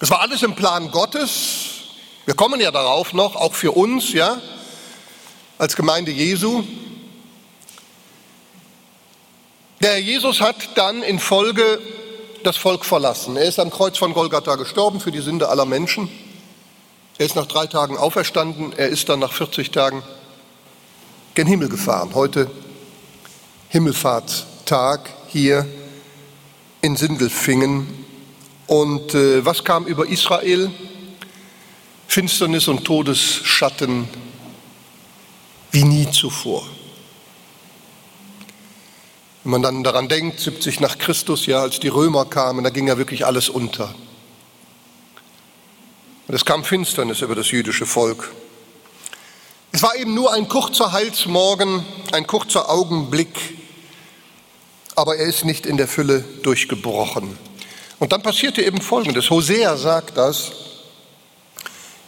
es 0.00 0.10
war 0.10 0.20
alles 0.20 0.42
im 0.42 0.54
Plan 0.54 0.90
Gottes, 0.90 1.66
wir 2.24 2.34
kommen 2.34 2.60
ja 2.60 2.70
darauf 2.70 3.12
noch, 3.12 3.36
auch 3.36 3.54
für 3.54 3.72
uns, 3.72 4.12
ja, 4.12 4.40
als 5.58 5.76
Gemeinde 5.76 6.10
Jesu. 6.10 6.64
Der 9.80 9.92
Herr 9.92 9.98
Jesus 9.98 10.40
hat 10.40 10.56
dann 10.76 11.02
in 11.02 11.18
Folge 11.18 11.80
das 12.42 12.56
Volk 12.56 12.84
verlassen. 12.84 13.36
Er 13.36 13.44
ist 13.44 13.58
am 13.58 13.70
Kreuz 13.70 13.98
von 13.98 14.12
Golgatha 14.12 14.56
gestorben 14.56 15.00
für 15.00 15.12
die 15.12 15.20
Sünde 15.20 15.48
aller 15.48 15.64
Menschen. 15.64 16.10
Er 17.18 17.26
ist 17.26 17.36
nach 17.36 17.46
drei 17.46 17.66
Tagen 17.66 17.96
auferstanden. 17.96 18.72
Er 18.76 18.88
ist 18.88 19.08
dann 19.08 19.20
nach 19.20 19.32
40 19.32 19.70
Tagen 19.70 20.02
gen 21.34 21.46
Himmel 21.46 21.68
gefahren. 21.68 22.10
Heute 22.14 22.50
Himmelfahrtstag 23.76 25.10
hier 25.28 25.66
in 26.80 26.96
Sindelfingen 26.96 27.86
Und 28.66 29.14
äh, 29.14 29.44
was 29.44 29.64
kam 29.64 29.84
über 29.84 30.06
Israel? 30.08 30.70
Finsternis 32.08 32.68
und 32.68 32.86
Todesschatten 32.86 34.08
wie 35.72 35.84
nie 35.84 36.10
zuvor. 36.10 36.66
Wenn 39.44 39.50
man 39.50 39.62
dann 39.62 39.84
daran 39.84 40.08
denkt, 40.08 40.40
70 40.40 40.80
nach 40.80 40.96
Christus, 40.96 41.44
ja, 41.44 41.60
als 41.60 41.78
die 41.78 41.88
Römer 41.88 42.24
kamen, 42.24 42.64
da 42.64 42.70
ging 42.70 42.88
ja 42.88 42.96
wirklich 42.96 43.26
alles 43.26 43.50
unter. 43.50 43.94
Und 46.28 46.34
es 46.34 46.46
kam 46.46 46.64
Finsternis 46.64 47.20
über 47.20 47.34
das 47.34 47.50
jüdische 47.50 47.84
Volk. 47.84 48.32
Es 49.76 49.82
war 49.82 49.94
eben 49.96 50.14
nur 50.14 50.32
ein 50.32 50.48
kurzer 50.48 50.92
Heilsmorgen, 50.92 51.84
ein 52.12 52.26
kurzer 52.26 52.70
Augenblick, 52.70 53.55
aber 54.96 55.16
er 55.16 55.26
ist 55.26 55.44
nicht 55.44 55.66
in 55.66 55.76
der 55.76 55.86
Fülle 55.86 56.24
durchgebrochen. 56.42 57.38
Und 57.98 58.12
dann 58.12 58.22
passierte 58.22 58.62
eben 58.62 58.80
Folgendes. 58.80 59.30
Hosea 59.30 59.76
sagt 59.76 60.16
das. 60.16 60.52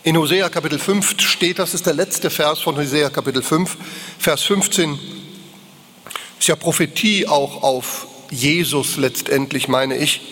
In 0.02 0.16
Hosea 0.16 0.48
Kapitel 0.48 0.78
5 0.78 1.20
steht, 1.20 1.58
das 1.58 1.74
ist 1.74 1.84
der 1.84 1.92
letzte 1.92 2.30
Vers 2.30 2.60
von 2.60 2.76
Hosea 2.76 3.10
Kapitel 3.10 3.42
5, 3.42 3.76
Vers 4.18 4.42
15. 4.42 4.98
Ist 6.38 6.48
ja 6.48 6.56
Prophetie 6.56 7.26
auch 7.26 7.62
auf 7.62 8.06
Jesus 8.30 8.96
letztendlich, 8.96 9.68
meine 9.68 9.96
ich. 9.96 10.22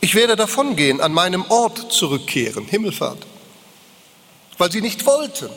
Ich 0.00 0.14
werde 0.14 0.34
davongehen, 0.34 1.00
an 1.00 1.12
meinem 1.12 1.44
Ort 1.48 1.92
zurückkehren, 1.92 2.64
Himmelfahrt, 2.66 3.26
weil 4.58 4.72
sie 4.72 4.80
nicht 4.80 5.06
wollten, 5.06 5.50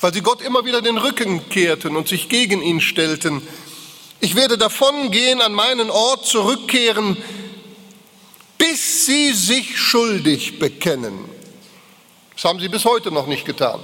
weil 0.00 0.12
sie 0.14 0.20
Gott 0.20 0.40
immer 0.40 0.64
wieder 0.64 0.82
den 0.82 0.98
Rücken 0.98 1.48
kehrten 1.48 1.96
und 1.96 2.08
sich 2.08 2.28
gegen 2.28 2.62
ihn 2.62 2.80
stellten. 2.80 3.42
Ich 4.20 4.34
werde 4.34 4.58
davongehen, 4.58 5.40
an 5.40 5.52
meinen 5.52 5.90
Ort 5.90 6.26
zurückkehren, 6.26 7.16
bis 8.56 9.06
sie 9.06 9.32
sich 9.32 9.78
schuldig 9.78 10.58
bekennen. 10.58 11.24
Das 12.34 12.44
haben 12.44 12.60
sie 12.60 12.68
bis 12.68 12.84
heute 12.84 13.10
noch 13.10 13.26
nicht 13.26 13.44
getan. 13.44 13.80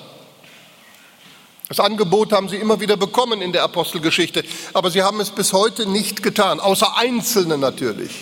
Das 1.69 1.81
Angebot 1.81 2.33
haben 2.33 2.49
sie 2.49 2.57
immer 2.57 2.79
wieder 2.81 2.97
bekommen 2.97 3.41
in 3.41 3.53
der 3.53 3.63
Apostelgeschichte, 3.63 4.45
aber 4.75 4.91
sie 4.91 5.03
haben 5.03 5.21
es 5.21 5.31
bis 5.31 5.53
heute 5.53 5.87
nicht 5.87 6.23
getan, 6.23 6.61
außer 6.61 6.97
Einzelne 6.97 7.57
natürlich, 7.57 8.13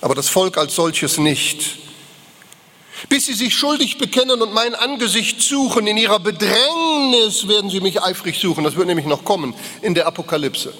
aber 0.00 0.14
das 0.14 0.28
Volk 0.28 0.58
als 0.58 0.74
solches 0.74 1.18
nicht. 1.18 1.78
Bis 3.08 3.26
sie 3.26 3.34
sich 3.34 3.54
schuldig 3.54 3.98
bekennen 3.98 4.42
und 4.42 4.52
mein 4.52 4.74
Angesicht 4.74 5.40
suchen, 5.40 5.86
in 5.86 5.96
ihrer 5.96 6.20
Bedrängnis 6.20 7.48
werden 7.48 7.70
sie 7.70 7.80
mich 7.80 8.02
eifrig 8.02 8.38
suchen, 8.38 8.64
das 8.64 8.76
wird 8.76 8.86
nämlich 8.86 9.06
noch 9.06 9.24
kommen 9.24 9.54
in 9.80 9.94
der 9.94 10.06
Apokalypse. 10.06 10.72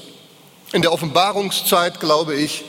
In 0.73 0.81
der 0.81 0.91
Offenbarungszeit, 0.91 2.01
glaube 2.01 2.35
ich, 2.35 2.65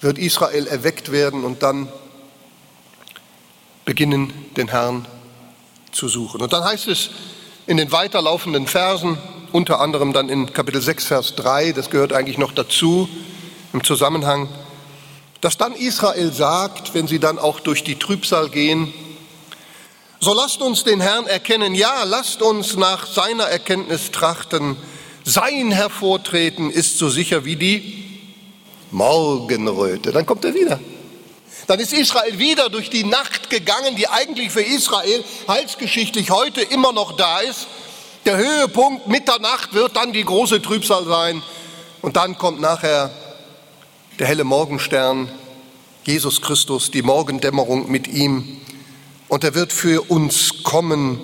wird 0.00 0.18
Israel 0.18 0.66
erweckt 0.66 1.12
werden 1.12 1.44
und 1.44 1.62
dann 1.62 1.88
beginnen, 3.84 4.32
den 4.56 4.66
Herrn 4.66 5.06
zu 5.92 6.08
suchen. 6.08 6.40
Und 6.40 6.52
dann 6.52 6.64
heißt 6.64 6.88
es, 6.88 7.10
in 7.68 7.76
den 7.76 7.92
weiterlaufenden 7.92 8.66
Versen, 8.66 9.18
unter 9.52 9.80
anderem 9.80 10.12
dann 10.12 10.28
in 10.28 10.52
Kapitel 10.52 10.82
6, 10.82 11.04
Vers 11.04 11.36
3, 11.36 11.70
das 11.72 11.90
gehört 11.90 12.12
eigentlich 12.12 12.38
noch 12.38 12.50
dazu 12.50 13.08
im 13.72 13.84
Zusammenhang, 13.84 14.48
dass 15.40 15.56
dann 15.56 15.74
Israel 15.74 16.32
sagt, 16.32 16.92
wenn 16.94 17.06
sie 17.06 17.20
dann 17.20 17.38
auch 17.38 17.60
durch 17.60 17.84
die 17.84 18.00
Trübsal 18.00 18.48
gehen, 18.48 18.92
so 20.18 20.34
lasst 20.34 20.60
uns 20.60 20.82
den 20.82 21.00
Herrn 21.00 21.28
erkennen, 21.28 21.76
ja, 21.76 22.02
lasst 22.02 22.42
uns 22.42 22.74
nach 22.76 23.06
seiner 23.06 23.44
Erkenntnis 23.44 24.10
trachten, 24.10 24.76
sein 25.30 25.70
Hervortreten 25.70 26.70
ist 26.70 26.98
so 26.98 27.08
sicher 27.08 27.44
wie 27.44 27.56
die 27.56 28.04
Morgenröte. 28.90 30.10
Dann 30.10 30.26
kommt 30.26 30.44
er 30.44 30.54
wieder. 30.54 30.80
Dann 31.66 31.78
ist 31.78 31.92
Israel 31.92 32.38
wieder 32.38 32.68
durch 32.68 32.90
die 32.90 33.04
Nacht 33.04 33.48
gegangen, 33.48 33.94
die 33.94 34.08
eigentlich 34.08 34.50
für 34.50 34.62
Israel 34.62 35.22
heilsgeschichtlich 35.46 36.30
heute 36.30 36.62
immer 36.62 36.92
noch 36.92 37.16
da 37.16 37.38
ist. 37.40 37.68
Der 38.24 38.36
Höhepunkt 38.36 39.06
Mitternacht 39.06 39.72
wird 39.72 39.94
dann 39.94 40.12
die 40.12 40.24
große 40.24 40.60
Trübsal 40.62 41.04
sein. 41.04 41.42
Und 42.02 42.16
dann 42.16 42.36
kommt 42.36 42.60
nachher 42.60 43.10
der 44.18 44.26
helle 44.26 44.44
Morgenstern, 44.44 45.30
Jesus 46.04 46.40
Christus, 46.40 46.90
die 46.90 47.02
Morgendämmerung 47.02 47.90
mit 47.90 48.08
ihm. 48.08 48.60
Und 49.28 49.44
er 49.44 49.54
wird 49.54 49.72
für 49.72 50.10
uns 50.10 50.64
kommen 50.64 51.20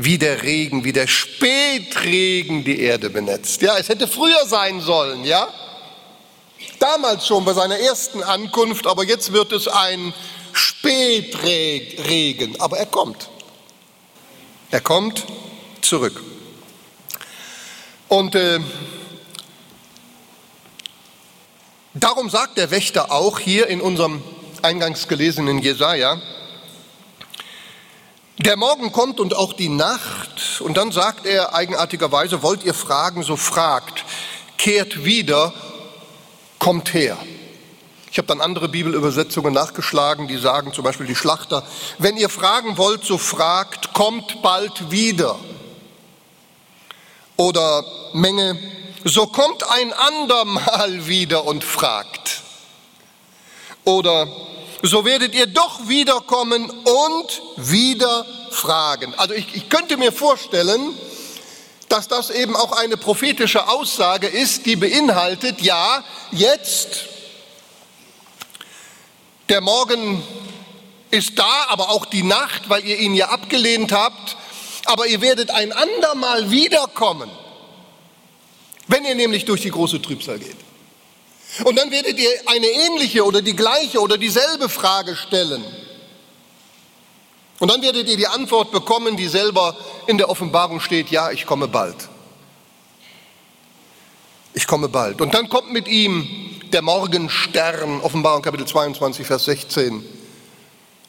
wie 0.00 0.16
der 0.16 0.44
Regen, 0.44 0.84
wie 0.84 0.92
der 0.92 1.08
Spätregen 1.08 2.62
die 2.62 2.80
Erde 2.80 3.10
benetzt. 3.10 3.62
Ja, 3.62 3.76
es 3.78 3.88
hätte 3.88 4.06
früher 4.06 4.46
sein 4.46 4.80
sollen, 4.80 5.24
ja? 5.24 5.48
Damals 6.78 7.26
schon 7.26 7.44
bei 7.44 7.52
seiner 7.52 7.80
ersten 7.80 8.22
Ankunft, 8.22 8.86
aber 8.86 9.04
jetzt 9.04 9.32
wird 9.32 9.50
es 9.50 9.66
ein 9.66 10.14
Spätregen. 10.52 12.60
Aber 12.60 12.78
er 12.78 12.86
kommt. 12.86 13.28
Er 14.70 14.80
kommt 14.80 15.26
zurück. 15.80 16.22
Und 18.06 18.36
äh, 18.36 18.60
darum 21.94 22.30
sagt 22.30 22.56
der 22.56 22.70
Wächter 22.70 23.10
auch 23.10 23.40
hier 23.40 23.66
in 23.66 23.80
unserem 23.80 24.22
eingangs 24.62 25.08
gelesenen 25.08 25.58
Jesaja, 25.58 26.22
der 28.38 28.56
Morgen 28.56 28.92
kommt 28.92 29.20
und 29.20 29.34
auch 29.36 29.52
die 29.52 29.68
Nacht. 29.68 30.60
Und 30.60 30.76
dann 30.76 30.92
sagt 30.92 31.26
er 31.26 31.54
eigenartigerweise, 31.54 32.42
wollt 32.42 32.64
ihr 32.64 32.74
fragen, 32.74 33.22
so 33.22 33.36
fragt, 33.36 34.04
kehrt 34.56 35.04
wieder 35.04 35.52
kommt 36.58 36.94
her. 36.94 37.16
Ich 38.10 38.18
habe 38.18 38.26
dann 38.26 38.40
andere 38.40 38.68
Bibelübersetzungen 38.68 39.52
nachgeschlagen, 39.52 40.28
die 40.28 40.38
sagen 40.38 40.72
zum 40.72 40.82
Beispiel 40.82 41.06
die 41.06 41.14
Schlachter, 41.14 41.62
wenn 41.98 42.16
ihr 42.16 42.28
fragen 42.28 42.78
wollt, 42.78 43.04
so 43.04 43.18
fragt, 43.18 43.92
kommt 43.92 44.42
bald 44.42 44.90
wieder. 44.90 45.38
Oder 47.36 47.84
Menge, 48.14 48.58
so 49.04 49.26
kommt 49.26 49.62
ein 49.70 49.92
andermal 49.92 51.06
wieder 51.06 51.44
und 51.44 51.64
fragt. 51.64 52.42
Oder 53.84 54.26
so 54.82 55.04
werdet 55.04 55.34
ihr 55.34 55.46
doch 55.46 55.88
wiederkommen 55.88 56.70
und 56.70 57.42
wieder 57.56 58.26
fragen. 58.50 59.14
Also 59.16 59.34
ich, 59.34 59.54
ich 59.54 59.68
könnte 59.68 59.96
mir 59.96 60.12
vorstellen, 60.12 60.94
dass 61.88 62.08
das 62.08 62.30
eben 62.30 62.54
auch 62.54 62.72
eine 62.72 62.96
prophetische 62.96 63.68
Aussage 63.68 64.26
ist, 64.26 64.66
die 64.66 64.76
beinhaltet, 64.76 65.60
ja, 65.60 66.04
jetzt, 66.30 67.06
der 69.48 69.60
Morgen 69.60 70.22
ist 71.10 71.38
da, 71.38 71.66
aber 71.68 71.88
auch 71.90 72.04
die 72.06 72.22
Nacht, 72.22 72.68
weil 72.68 72.84
ihr 72.84 72.98
ihn 72.98 73.14
ja 73.14 73.28
abgelehnt 73.30 73.92
habt, 73.92 74.36
aber 74.84 75.06
ihr 75.06 75.20
werdet 75.20 75.50
ein 75.50 75.72
andermal 75.72 76.50
wiederkommen, 76.50 77.30
wenn 78.86 79.04
ihr 79.04 79.14
nämlich 79.14 79.44
durch 79.44 79.62
die 79.62 79.70
große 79.70 80.00
Trübsal 80.02 80.38
geht. 80.38 80.67
Und 81.64 81.76
dann 81.76 81.90
werdet 81.90 82.18
ihr 82.18 82.30
eine 82.46 82.66
ähnliche 82.66 83.24
oder 83.24 83.42
die 83.42 83.56
gleiche 83.56 84.00
oder 84.00 84.18
dieselbe 84.18 84.68
Frage 84.68 85.16
stellen. 85.16 85.64
Und 87.58 87.70
dann 87.70 87.82
werdet 87.82 88.08
ihr 88.08 88.16
die 88.16 88.26
Antwort 88.26 88.70
bekommen, 88.70 89.16
die 89.16 89.26
selber 89.26 89.76
in 90.06 90.18
der 90.18 90.28
Offenbarung 90.28 90.80
steht, 90.80 91.10
ja, 91.10 91.30
ich 91.30 91.46
komme 91.46 91.66
bald. 91.66 91.96
Ich 94.54 94.66
komme 94.66 94.88
bald. 94.88 95.20
Und 95.20 95.34
dann 95.34 95.48
kommt 95.48 95.72
mit 95.72 95.88
ihm 95.88 96.28
der 96.72 96.82
Morgenstern, 96.82 98.00
Offenbarung 98.00 98.42
Kapitel 98.42 98.66
22, 98.66 99.26
Vers 99.26 99.46
16. 99.46 100.04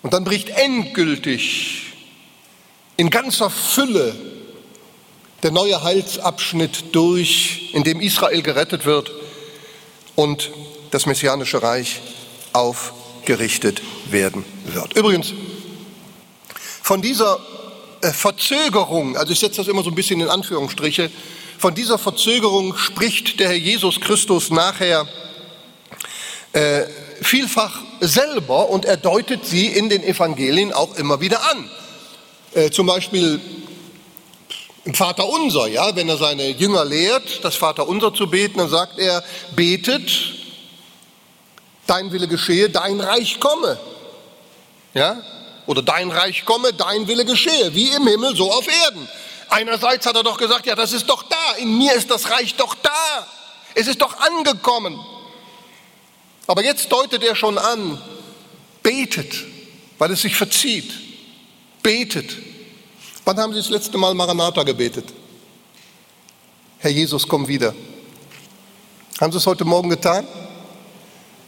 Und 0.01 0.13
dann 0.13 0.23
bricht 0.23 0.49
endgültig 0.49 1.93
in 2.97 3.09
ganzer 3.09 3.49
Fülle 3.49 4.15
der 5.43 5.51
neue 5.51 5.83
Heilsabschnitt 5.83 6.95
durch, 6.95 7.71
in 7.73 7.83
dem 7.83 8.01
Israel 8.01 8.41
gerettet 8.41 8.85
wird 8.85 9.11
und 10.15 10.51
das 10.91 11.05
messianische 11.05 11.61
Reich 11.61 12.01
aufgerichtet 12.53 13.81
werden 14.09 14.43
wird. 14.65 14.93
Übrigens, 14.93 15.33
von 16.81 17.01
dieser 17.01 17.39
äh, 18.01 18.11
Verzögerung, 18.11 19.15
also 19.17 19.31
ich 19.31 19.39
setze 19.39 19.57
das 19.57 19.67
immer 19.67 19.83
so 19.83 19.89
ein 19.89 19.95
bisschen 19.95 20.21
in 20.21 20.29
Anführungsstriche, 20.29 21.11
von 21.57 21.75
dieser 21.75 21.97
Verzögerung 21.97 22.75
spricht 22.77 23.39
der 23.39 23.49
Herr 23.49 23.55
Jesus 23.55 23.99
Christus 23.99 24.49
nachher 24.49 25.07
äh, 26.53 26.85
vielfach 27.21 27.81
selber 27.99 28.69
und 28.69 28.85
er 28.85 28.97
deutet 28.97 29.45
sie 29.45 29.67
in 29.67 29.89
den 29.89 30.03
Evangelien 30.03 30.71
auch 30.73 30.95
immer 30.95 31.19
wieder 31.19 31.41
an. 31.51 31.69
Äh, 32.53 32.71
zum 32.71 32.87
Beispiel 32.87 33.39
im 34.89 34.95
Vater 34.95 35.29
Unser, 35.29 35.67
ja, 35.67 35.95
wenn 35.95 36.09
er 36.09 36.17
seine 36.17 36.49
Jünger 36.49 36.83
lehrt, 36.83 37.45
das 37.45 37.55
Vater 37.55 37.87
Unser 37.87 38.11
zu 38.11 38.27
beten, 38.27 38.57
dann 38.57 38.69
sagt 38.69 38.97
er, 38.97 39.23
betet, 39.55 40.11
dein 41.85 42.11
Wille 42.11 42.27
geschehe, 42.27 42.71
dein 42.71 42.99
Reich 42.99 43.39
komme. 43.39 43.79
Ja, 44.95 45.21
oder 45.67 45.83
dein 45.83 46.09
Reich 46.09 46.43
komme, 46.43 46.73
dein 46.73 47.07
Wille 47.07 47.23
geschehe, 47.23 47.75
wie 47.75 47.89
im 47.89 48.07
Himmel, 48.07 48.35
so 48.35 48.51
auf 48.51 48.65
Erden. 48.67 49.07
Einerseits 49.49 50.07
hat 50.07 50.15
er 50.15 50.23
doch 50.23 50.39
gesagt, 50.39 50.65
ja, 50.65 50.73
das 50.73 50.91
ist 50.91 51.07
doch 51.07 51.21
da, 51.21 51.57
in 51.59 51.77
mir 51.77 51.93
ist 51.93 52.09
das 52.09 52.31
Reich 52.31 52.55
doch 52.55 52.73
da, 52.73 53.27
es 53.75 53.85
ist 53.85 54.01
doch 54.01 54.17
angekommen. 54.19 54.99
Aber 56.47 56.63
jetzt 56.63 56.91
deutet 56.91 57.23
er 57.23 57.35
schon 57.35 57.59
an, 57.59 58.01
betet, 58.81 59.35
weil 59.99 60.09
es 60.09 60.23
sich 60.23 60.35
verzieht. 60.35 60.91
Betet. 61.83 62.48
Wann 63.29 63.37
haben 63.37 63.53
Sie 63.53 63.59
das 63.59 63.69
letzte 63.69 63.95
Mal 63.95 64.15
Maranatha 64.15 64.63
gebetet? 64.63 65.13
Herr 66.79 66.89
Jesus, 66.89 67.27
komm 67.27 67.47
wieder. 67.47 67.75
Haben 69.21 69.31
Sie 69.31 69.37
es 69.37 69.45
heute 69.45 69.65
Morgen 69.65 69.87
getan? 69.87 70.27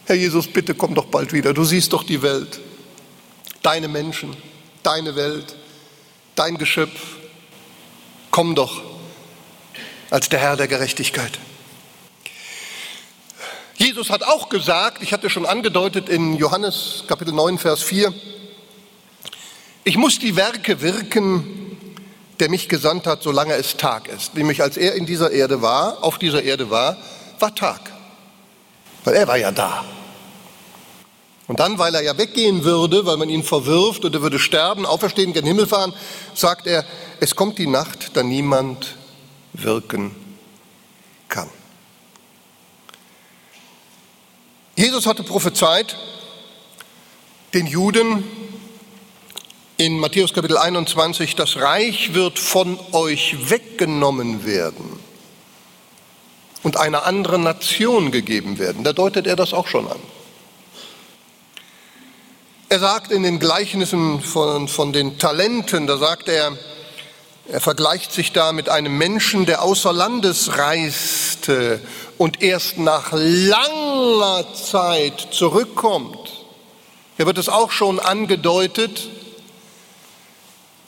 Herr 0.05 0.15
Jesus, 0.15 0.45
bitte 0.45 0.75
komm 0.75 0.93
doch 0.93 1.07
bald 1.07 1.33
wieder. 1.33 1.55
Du 1.55 1.63
siehst 1.63 1.91
doch 1.91 2.03
die 2.03 2.21
Welt, 2.21 2.59
deine 3.63 3.87
Menschen, 3.87 4.37
deine 4.83 5.15
Welt, 5.15 5.55
dein 6.35 6.59
Geschöpf. 6.59 7.01
Komm 8.29 8.53
doch 8.53 8.83
als 10.11 10.29
der 10.29 10.37
Herr 10.37 10.57
der 10.57 10.67
Gerechtigkeit. 10.67 11.39
Jesus 13.77 14.11
hat 14.11 14.21
auch 14.21 14.49
gesagt, 14.49 15.01
ich 15.01 15.13
hatte 15.13 15.31
schon 15.31 15.47
angedeutet 15.47 16.09
in 16.09 16.37
Johannes 16.37 17.05
Kapitel 17.07 17.33
9, 17.33 17.57
Vers 17.57 17.81
4, 17.81 18.13
ich 19.83 19.97
muss 19.97 20.19
die 20.19 20.35
Werke 20.35 20.81
wirken, 20.81 21.70
der 22.41 22.49
mich 22.49 22.67
gesandt 22.67 23.05
hat, 23.05 23.21
solange 23.21 23.53
es 23.53 23.77
Tag 23.77 24.07
ist. 24.07 24.33
Nämlich 24.35 24.63
als 24.63 24.75
er 24.75 24.95
in 24.95 25.05
dieser 25.05 25.31
Erde 25.31 25.61
war, 25.61 26.03
auf 26.03 26.17
dieser 26.17 26.41
Erde 26.43 26.71
war, 26.71 26.97
war 27.39 27.55
Tag. 27.55 27.79
Weil 29.03 29.13
er 29.13 29.27
war 29.27 29.37
ja 29.37 29.51
da. 29.51 29.85
Und 31.47 31.59
dann, 31.59 31.77
weil 31.77 31.93
er 31.93 32.01
ja 32.01 32.17
weggehen 32.17 32.63
würde, 32.63 33.05
weil 33.05 33.17
man 33.17 33.29
ihn 33.29 33.43
verwirft 33.43 34.05
und 34.05 34.15
er 34.15 34.21
würde 34.23 34.39
sterben, 34.39 34.85
auferstehen, 34.85 35.33
gen 35.33 35.45
Himmel 35.45 35.67
fahren, 35.67 35.93
sagt 36.33 36.65
er, 36.65 36.83
es 37.19 37.35
kommt 37.35 37.59
die 37.59 37.67
Nacht, 37.67 38.17
da 38.17 38.23
niemand 38.23 38.95
wirken 39.53 40.15
kann. 41.29 41.49
Jesus 44.75 45.05
hatte 45.05 45.23
prophezeit, 45.23 45.95
den 47.53 47.67
Juden 47.67 48.23
in 49.81 49.97
Matthäus 49.97 50.31
Kapitel 50.31 50.59
21, 50.59 51.35
das 51.35 51.57
Reich 51.57 52.13
wird 52.13 52.37
von 52.37 52.77
euch 52.91 53.49
weggenommen 53.49 54.45
werden 54.45 54.99
und 56.61 56.77
einer 56.77 57.07
anderen 57.07 57.41
Nation 57.41 58.11
gegeben 58.11 58.59
werden. 58.59 58.83
Da 58.83 58.93
deutet 58.93 59.25
er 59.25 59.35
das 59.35 59.55
auch 59.55 59.65
schon 59.65 59.87
an. 59.87 59.97
Er 62.69 62.77
sagt 62.77 63.11
in 63.11 63.23
den 63.23 63.39
Gleichnissen 63.39 64.21
von, 64.21 64.67
von 64.67 64.93
den 64.93 65.17
Talenten, 65.17 65.87
da 65.87 65.97
sagt 65.97 66.29
er, 66.29 66.55
er 67.47 67.59
vergleicht 67.59 68.11
sich 68.11 68.31
da 68.31 68.51
mit 68.51 68.69
einem 68.69 68.95
Menschen, 68.99 69.47
der 69.47 69.63
außer 69.63 69.91
Landes 69.91 70.59
reiste 70.59 71.81
und 72.19 72.43
erst 72.43 72.77
nach 72.77 73.13
langer 73.13 74.45
Zeit 74.53 75.29
zurückkommt. 75.31 76.19
Hier 77.17 77.25
wird 77.25 77.39
es 77.39 77.49
auch 77.49 77.71
schon 77.71 77.99
angedeutet, 77.99 79.09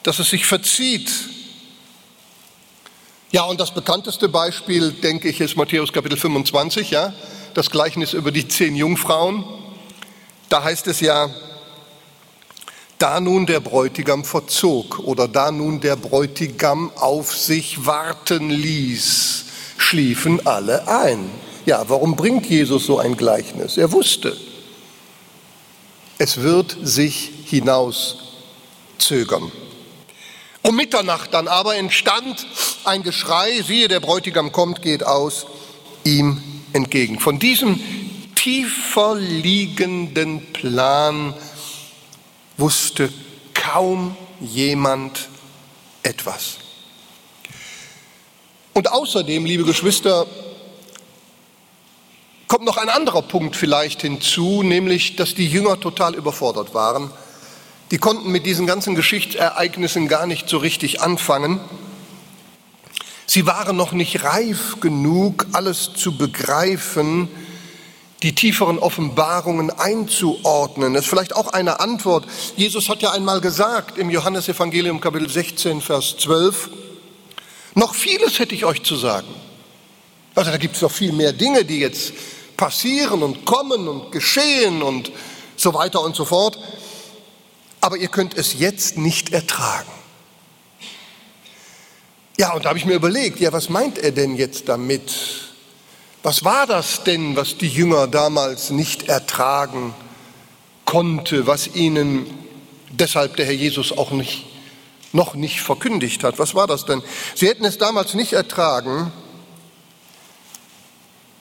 dass 0.03 0.19
es 0.19 0.29
sich 0.29 0.45
verzieht. 0.45 1.09
Ja, 3.31 3.43
und 3.45 3.59
das 3.59 3.73
bekannteste 3.73 4.29
Beispiel, 4.29 4.91
denke 4.91 5.29
ich, 5.29 5.41
ist 5.41 5.57
Matthäus 5.57 5.91
Kapitel 5.91 6.17
25, 6.17 6.91
ja, 6.91 7.13
das 7.53 7.71
Gleichnis 7.71 8.13
über 8.13 8.31
die 8.31 8.47
zehn 8.47 8.75
Jungfrauen. 8.75 9.43
Da 10.49 10.63
heißt 10.63 10.85
es 10.87 10.99
ja, 10.99 11.29
da 12.99 13.19
nun 13.19 13.45
der 13.45 13.59
Bräutigam 13.59 14.23
verzog 14.23 14.99
oder 14.99 15.27
da 15.27 15.51
nun 15.51 15.79
der 15.79 15.95
Bräutigam 15.95 16.91
auf 16.95 17.35
sich 17.35 17.85
warten 17.85 18.49
ließ, 18.49 19.45
schliefen 19.77 20.45
alle 20.45 20.87
ein. 20.87 21.29
Ja, 21.65 21.83
warum 21.89 22.15
bringt 22.15 22.45
Jesus 22.45 22.85
so 22.85 22.99
ein 22.99 23.17
Gleichnis? 23.17 23.77
Er 23.77 23.91
wusste, 23.91 24.37
es 26.17 26.41
wird 26.41 26.77
sich 26.81 27.31
hinaus 27.45 28.17
zögern. 28.99 29.51
Um 30.65 30.77
Mitternacht 30.77 31.33
dann 31.33 31.49
aber 31.49 31.75
entstand 31.75 32.47
ein 32.85 33.03
Geschrei, 33.03 33.61
siehe, 33.61 33.89
der 33.89 33.99
Bräutigam 33.99 34.53
kommt, 34.53 34.81
geht 34.81 35.05
aus, 35.05 35.45
ihm 36.05 36.41
entgegen. 36.71 37.19
Von 37.19 37.37
diesem 37.37 37.81
tiefer 38.33 39.15
liegenden 39.15 40.53
Plan 40.53 41.33
wusste 42.55 43.11
kaum 43.53 44.15
jemand 44.39 45.27
etwas. 46.01 46.59
Und 48.73 48.89
außerdem, 48.89 49.43
liebe 49.43 49.65
Geschwister, 49.65 50.25
kommt 52.47 52.63
noch 52.63 52.77
ein 52.77 52.89
anderer 52.89 53.21
Punkt 53.21 53.57
vielleicht 53.57 54.01
hinzu, 54.01 54.63
nämlich, 54.63 55.17
dass 55.17 55.35
die 55.35 55.47
Jünger 55.47 55.77
total 55.77 56.15
überfordert 56.15 56.73
waren 56.73 57.11
die 57.91 57.97
konnten 57.97 58.31
mit 58.31 58.45
diesen 58.45 58.65
ganzen 58.65 58.95
Geschichtsereignissen 58.95 60.07
gar 60.07 60.25
nicht 60.25 60.49
so 60.49 60.57
richtig 60.57 61.01
anfangen. 61.01 61.59
Sie 63.25 63.45
waren 63.45 63.75
noch 63.75 63.91
nicht 63.91 64.23
reif 64.23 64.79
genug, 64.79 65.47
alles 65.53 65.93
zu 65.93 66.17
begreifen, 66.17 67.29
die 68.21 68.35
tieferen 68.35 68.79
Offenbarungen 68.79 69.69
einzuordnen. 69.69 70.93
Das 70.93 71.03
ist 71.03 71.09
vielleicht 71.09 71.35
auch 71.35 71.47
eine 71.47 71.79
Antwort. 71.79 72.25
Jesus 72.55 72.89
hat 72.89 73.01
ja 73.01 73.11
einmal 73.11 73.41
gesagt 73.41 73.97
im 73.97 74.09
Johannesevangelium 74.09 75.01
Kapitel 75.01 75.29
16, 75.29 75.81
Vers 75.81 76.15
12, 76.19 76.69
noch 77.75 77.95
vieles 77.95 78.39
hätte 78.39 78.55
ich 78.55 78.65
euch 78.65 78.83
zu 78.83 78.95
sagen. 78.95 79.27
Also 80.35 80.51
da 80.51 80.57
gibt 80.57 80.75
es 80.75 80.81
noch 80.81 80.91
viel 80.91 81.11
mehr 81.11 81.33
Dinge, 81.33 81.65
die 81.65 81.79
jetzt 81.79 82.13
passieren 82.55 83.23
und 83.23 83.45
kommen 83.45 83.87
und 83.87 84.11
geschehen 84.11 84.81
und 84.81 85.11
so 85.55 85.73
weiter 85.73 86.01
und 86.01 86.15
so 86.15 86.25
fort 86.25 86.57
aber 87.83 87.97
ihr 87.97 88.07
könnt 88.07 88.37
es 88.37 88.59
jetzt 88.59 88.97
nicht 88.97 89.33
ertragen. 89.33 89.91
Ja, 92.37 92.53
und 92.53 92.63
da 92.63 92.69
habe 92.69 92.79
ich 92.79 92.85
mir 92.85 92.93
überlegt, 92.93 93.41
ja, 93.41 93.51
was 93.51 93.67
meint 93.67 93.97
er 93.97 94.13
denn 94.13 94.37
jetzt 94.37 94.69
damit? 94.69 95.11
Was 96.23 96.45
war 96.45 96.65
das 96.65 97.03
denn, 97.03 97.35
was 97.35 97.57
die 97.57 97.67
Jünger 97.67 98.07
damals 98.07 98.69
nicht 98.69 99.09
ertragen 99.09 99.93
konnte, 100.85 101.45
was 101.45 101.75
ihnen 101.75 102.25
deshalb 102.89 103.35
der 103.35 103.47
Herr 103.47 103.53
Jesus 103.53 103.91
auch 103.91 104.11
nicht, 104.11 104.45
noch 105.11 105.35
nicht 105.35 105.59
verkündigt 105.59 106.23
hat? 106.23 106.39
Was 106.39 106.55
war 106.55 106.67
das 106.67 106.85
denn? 106.85 107.03
Sie 107.35 107.49
hätten 107.49 107.65
es 107.65 107.79
damals 107.79 108.13
nicht 108.13 108.31
ertragen, 108.31 109.11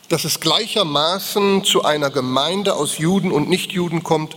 dass 0.08 0.24
es 0.24 0.40
gleichermaßen 0.40 1.62
zu 1.62 1.84
einer 1.84 2.10
Gemeinde 2.10 2.74
aus 2.74 2.98
Juden 2.98 3.30
und 3.30 3.48
Nichtjuden 3.48 4.02
kommt, 4.02 4.36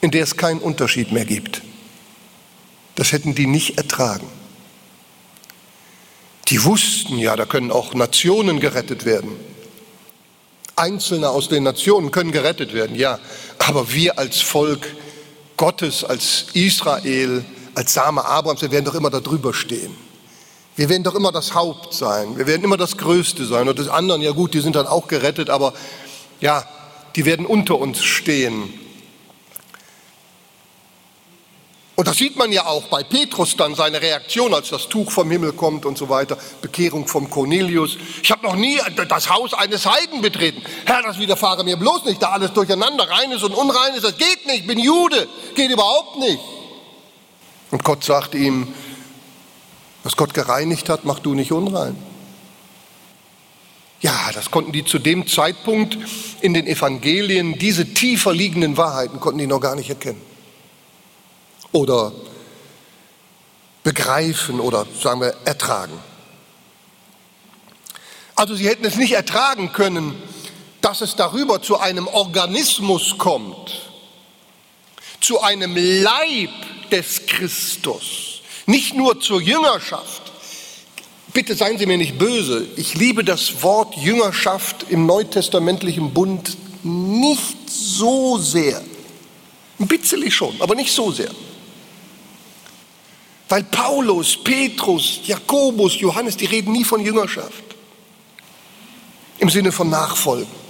in 0.00 0.10
der 0.10 0.22
es 0.22 0.36
keinen 0.36 0.60
Unterschied 0.60 1.12
mehr 1.12 1.24
gibt. 1.24 1.62
Das 2.94 3.12
hätten 3.12 3.34
die 3.34 3.46
nicht 3.46 3.78
ertragen. 3.78 4.26
Die 6.48 6.62
wussten 6.64 7.18
ja, 7.18 7.36
da 7.36 7.44
können 7.44 7.72
auch 7.72 7.94
Nationen 7.94 8.60
gerettet 8.60 9.04
werden. 9.04 9.32
Einzelne 10.76 11.30
aus 11.30 11.48
den 11.48 11.62
Nationen 11.62 12.10
können 12.10 12.32
gerettet 12.32 12.72
werden, 12.72 12.96
ja. 12.96 13.18
Aber 13.58 13.92
wir 13.92 14.18
als 14.18 14.40
Volk 14.40 14.86
Gottes, 15.56 16.04
als 16.04 16.46
Israel, 16.52 17.44
als 17.74 17.94
Same 17.94 18.24
Abrahams, 18.24 18.62
wir 18.62 18.70
werden 18.70 18.84
doch 18.84 18.94
immer 18.94 19.10
darüber 19.10 19.52
stehen. 19.52 19.94
Wir 20.76 20.90
werden 20.90 21.02
doch 21.02 21.14
immer 21.14 21.32
das 21.32 21.54
Haupt 21.54 21.94
sein. 21.94 22.36
Wir 22.36 22.46
werden 22.46 22.62
immer 22.62 22.76
das 22.76 22.98
Größte 22.98 23.46
sein. 23.46 23.68
Und 23.68 23.78
das 23.78 23.88
anderen, 23.88 24.20
ja 24.20 24.32
gut, 24.32 24.52
die 24.52 24.60
sind 24.60 24.76
dann 24.76 24.86
auch 24.86 25.08
gerettet, 25.08 25.48
aber 25.48 25.72
ja, 26.40 26.64
die 27.16 27.24
werden 27.24 27.46
unter 27.46 27.78
uns 27.78 28.04
stehen. 28.04 28.74
Und 31.96 32.06
das 32.06 32.18
sieht 32.18 32.36
man 32.36 32.52
ja 32.52 32.66
auch 32.66 32.88
bei 32.88 33.02
Petrus 33.02 33.56
dann, 33.56 33.74
seine 33.74 34.02
Reaktion, 34.02 34.52
als 34.52 34.68
das 34.68 34.86
Tuch 34.86 35.10
vom 35.10 35.30
Himmel 35.30 35.54
kommt 35.54 35.86
und 35.86 35.96
so 35.96 36.10
weiter. 36.10 36.36
Bekehrung 36.60 37.08
vom 37.08 37.30
Cornelius. 37.30 37.96
Ich 38.22 38.30
habe 38.30 38.46
noch 38.46 38.54
nie 38.54 38.78
das 39.08 39.30
Haus 39.30 39.54
eines 39.54 39.86
Heiden 39.86 40.20
betreten. 40.20 40.62
Herr, 40.84 41.02
das 41.02 41.18
widerfahre 41.18 41.64
mir 41.64 41.78
bloß 41.78 42.04
nicht, 42.04 42.22
da 42.22 42.32
alles 42.32 42.52
durcheinander, 42.52 43.08
reines 43.08 43.42
und 43.42 43.54
unreines, 43.54 44.02
das 44.02 44.18
geht 44.18 44.44
nicht, 44.44 44.60
ich 44.60 44.66
bin 44.66 44.78
Jude, 44.78 45.26
geht 45.54 45.70
überhaupt 45.70 46.18
nicht. 46.18 46.38
Und 47.70 47.82
Gott 47.82 48.04
sagt 48.04 48.34
ihm, 48.34 48.68
was 50.04 50.16
Gott 50.18 50.34
gereinigt 50.34 50.90
hat, 50.90 51.06
mach 51.06 51.20
du 51.20 51.34
nicht 51.34 51.50
unrein. 51.50 51.96
Ja, 54.02 54.12
das 54.34 54.50
konnten 54.50 54.72
die 54.72 54.84
zu 54.84 54.98
dem 54.98 55.26
Zeitpunkt 55.26 55.96
in 56.42 56.52
den 56.52 56.66
Evangelien, 56.66 57.58
diese 57.58 57.94
tiefer 57.94 58.34
liegenden 58.34 58.76
Wahrheiten 58.76 59.18
konnten 59.18 59.38
die 59.38 59.46
noch 59.46 59.60
gar 59.60 59.76
nicht 59.76 59.88
erkennen 59.88 60.35
oder 61.76 62.10
begreifen 63.84 64.60
oder 64.60 64.86
sagen 64.98 65.20
wir 65.20 65.34
ertragen. 65.44 65.92
Also 68.34 68.54
sie 68.54 68.66
hätten 68.66 68.84
es 68.86 68.96
nicht 68.96 69.12
ertragen 69.12 69.72
können, 69.72 70.14
dass 70.80 71.02
es 71.02 71.16
darüber 71.16 71.60
zu 71.60 71.78
einem 71.78 72.08
Organismus 72.08 73.18
kommt, 73.18 73.90
zu 75.20 75.40
einem 75.42 75.76
Leib 75.76 76.90
des 76.90 77.26
Christus, 77.26 78.40
nicht 78.64 78.94
nur 78.94 79.20
zur 79.20 79.42
Jüngerschaft. 79.42 80.22
Bitte 81.34 81.54
seien 81.54 81.76
Sie 81.76 81.84
mir 81.84 81.98
nicht 81.98 82.18
böse, 82.18 82.66
ich 82.76 82.94
liebe 82.94 83.22
das 83.22 83.62
Wort 83.62 83.94
Jüngerschaft 83.96 84.86
im 84.88 85.04
neutestamentlichen 85.04 86.14
Bund 86.14 86.56
nicht 86.82 87.68
so 87.68 88.38
sehr. 88.38 88.82
Ein 89.78 89.88
bisschen 89.88 90.30
schon, 90.30 90.54
aber 90.60 90.74
nicht 90.74 90.92
so 90.92 91.12
sehr. 91.12 91.30
Weil 93.48 93.62
Paulus, 93.64 94.36
Petrus, 94.42 95.20
Jakobus, 95.24 96.00
Johannes, 96.00 96.36
die 96.36 96.46
reden 96.46 96.72
nie 96.72 96.84
von 96.84 97.00
Jüngerschaft. 97.00 97.64
Im 99.38 99.50
Sinne 99.50 99.70
von 99.70 99.88
Nachfolgen. 99.88 100.66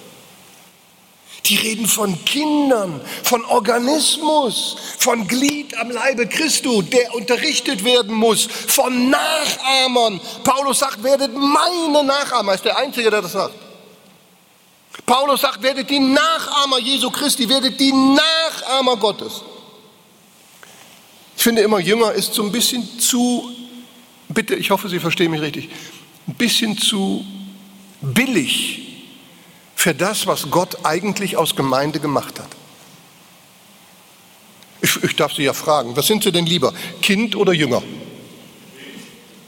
Die 1.46 1.56
reden 1.56 1.86
von 1.86 2.24
Kindern, 2.24 3.00
von 3.22 3.44
Organismus, 3.44 4.76
von 4.98 5.28
Glied 5.28 5.76
am 5.78 5.90
Leibe 5.90 6.26
Christu, 6.26 6.82
der 6.82 7.14
unterrichtet 7.14 7.84
werden 7.84 8.12
muss, 8.12 8.48
von 8.66 9.10
Nachahmern. 9.10 10.20
Paulus 10.42 10.80
sagt, 10.80 11.04
werdet 11.04 11.32
meine 11.34 12.02
Nachahmer, 12.02 12.54
ist 12.54 12.64
der 12.64 12.76
Einzige, 12.76 13.10
der 13.10 13.22
das 13.22 13.32
sagt. 13.32 13.54
Paulus 15.06 15.42
sagt, 15.42 15.62
werdet 15.62 15.88
die 15.88 16.00
Nachahmer 16.00 16.80
Jesu 16.80 17.10
Christi, 17.10 17.48
werdet 17.48 17.78
die 17.78 17.92
Nachahmer 17.92 18.96
Gottes. 18.96 19.42
Ich 21.46 21.48
finde 21.48 21.62
immer, 21.62 21.78
Jünger 21.78 22.10
ist 22.10 22.34
so 22.34 22.42
ein 22.42 22.50
bisschen 22.50 22.98
zu, 22.98 23.48
bitte, 24.28 24.56
ich 24.56 24.72
hoffe, 24.72 24.88
Sie 24.88 24.98
verstehen 24.98 25.30
mich 25.30 25.40
richtig, 25.40 25.68
ein 26.26 26.34
bisschen 26.34 26.76
zu 26.76 27.24
billig 28.00 29.04
für 29.76 29.94
das, 29.94 30.26
was 30.26 30.50
Gott 30.50 30.84
eigentlich 30.84 31.36
aus 31.36 31.54
Gemeinde 31.54 32.00
gemacht 32.00 32.40
hat. 32.40 32.48
Ich, 34.82 35.00
ich 35.04 35.14
darf 35.14 35.34
Sie 35.34 35.44
ja 35.44 35.52
fragen, 35.52 35.96
was 35.96 36.08
sind 36.08 36.24
Sie 36.24 36.32
denn 36.32 36.46
lieber, 36.46 36.74
Kind 37.00 37.36
oder 37.36 37.52
Jünger? 37.52 37.80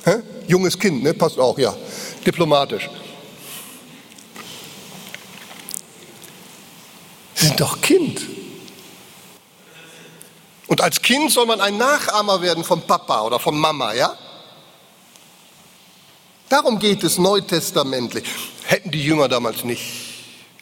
Hä? 0.04 0.18
Junges 0.46 0.78
Kind, 0.78 1.02
ne? 1.02 1.14
passt 1.14 1.36
auch, 1.36 1.58
ja, 1.58 1.76
diplomatisch. 2.24 2.88
Sie 7.34 7.46
sind 7.46 7.60
doch 7.60 7.80
Kind. 7.80 8.37
Und 10.68 10.82
als 10.82 11.02
Kind 11.02 11.32
soll 11.32 11.46
man 11.46 11.60
ein 11.60 11.78
Nachahmer 11.78 12.42
werden 12.42 12.62
von 12.62 12.82
Papa 12.82 13.22
oder 13.22 13.40
von 13.40 13.58
Mama, 13.58 13.94
ja? 13.94 14.16
Darum 16.48 16.78
geht 16.78 17.02
es 17.02 17.18
neutestamentlich. 17.18 18.24
Hätten 18.64 18.90
die 18.90 19.02
Jünger 19.02 19.28
damals 19.28 19.64
nicht 19.64 19.82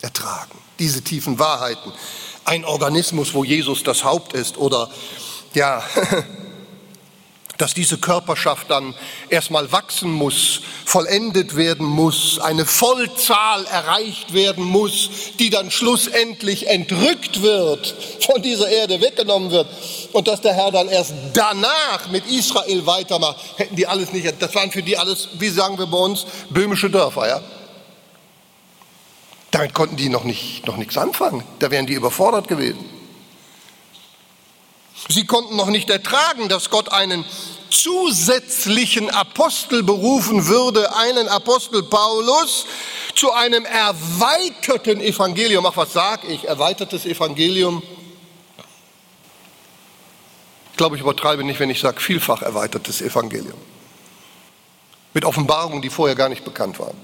ertragen. 0.01 0.59
Diese 0.79 1.03
tiefen 1.03 1.39
Wahrheiten. 1.39 1.93
Ein 2.45 2.65
Organismus, 2.65 3.35
wo 3.35 3.45
Jesus 3.45 3.83
das 3.83 4.05
Haupt 4.05 4.33
ist 4.33 4.57
oder 4.57 4.89
ja, 5.55 5.83
dass 7.59 7.75
diese 7.75 7.99
Körperschaft 7.99 8.71
dann 8.71 8.95
erstmal 9.29 9.71
wachsen 9.73 10.11
muss, 10.11 10.61
vollendet 10.85 11.57
werden 11.57 11.87
muss, 11.87 12.39
eine 12.39 12.67
Vollzahl 12.67 13.65
erreicht 13.67 14.33
werden 14.33 14.65
muss, 14.65 15.11
die 15.39 15.51
dann 15.51 15.71
schlussendlich 15.71 16.69
entrückt 16.69 17.43
wird, 17.43 17.95
von 18.21 18.43
dieser 18.43 18.69
Erde 18.69 19.01
weggenommen 19.01 19.51
wird 19.51 19.69
und 20.13 20.29
dass 20.29 20.41
der 20.41 20.55
Herr 20.55 20.71
dann 20.71 20.89
erst 20.89 21.15
danach 21.33 22.09
mit 22.11 22.27
Israel 22.27 22.87
weitermacht, 22.87 23.37
hätten 23.57 23.77
die 23.77 23.87
alles 23.87 24.13
nicht, 24.13 24.27
das 24.41 24.55
waren 24.55 24.71
für 24.71 24.83
die 24.83 24.97
alles, 24.97 25.29
wie 25.39 25.49
sagen 25.49 25.79
wir 25.79 25.87
bei 25.87 25.99
uns, 25.99 26.27
böhmische 26.51 26.91
Dörfer, 26.91 27.29
ja. 27.29 27.41
Damit 29.51 29.73
konnten 29.73 29.97
die 29.97 30.11
noch, 30.11 30.25
nicht, 30.25 30.67
noch 30.67 30.77
nichts 30.77 30.99
anfangen. 30.99 31.43
Da 31.61 31.71
wären 31.71 31.87
die 31.87 31.95
überfordert 31.95 32.47
gewesen. 32.47 32.96
Sie 35.09 35.27
konnten 35.27 35.57
noch 35.57 35.69
nicht 35.69 35.91
ertragen, 35.91 36.49
dass 36.49 36.71
Gott 36.71 36.91
einen 36.91 37.25
zusätzlichen 37.71 39.11
Apostel 39.11 39.83
berufen 39.83 40.47
würde, 40.47 40.95
einen 40.97 41.29
Apostel 41.29 41.83
Paulus, 41.83 42.67
zu 43.15 43.33
einem 43.33 43.65
erweiterten 43.65 45.01
Evangelium. 45.01 45.65
Ach, 45.67 45.77
was 45.77 45.93
sage 45.93 46.27
ich? 46.29 46.45
Erweitertes 46.45 47.07
Evangelium. 47.07 47.83
Ich 50.73 50.77
glaube, 50.77 50.97
ich 50.97 51.03
übertreibe 51.03 51.43
nicht, 51.43 51.59
wenn 51.59 51.71
ich 51.71 51.81
sage, 51.81 52.01
vielfach 52.01 52.43
erweitertes 52.43 53.01
Evangelium. 53.01 53.59
Mit 55.15 55.25
Offenbarungen, 55.25 55.81
die 55.81 55.89
vorher 55.89 56.15
gar 56.15 56.29
nicht 56.29 56.45
bekannt 56.45 56.79
waren. 56.79 56.97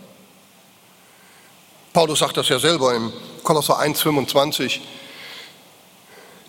Paulus 1.94 2.18
sagt 2.18 2.36
das 2.36 2.48
ja 2.48 2.58
selber 2.58 2.94
im 2.94 3.12
Kolosser 3.42 3.78
1,25. 3.78 4.80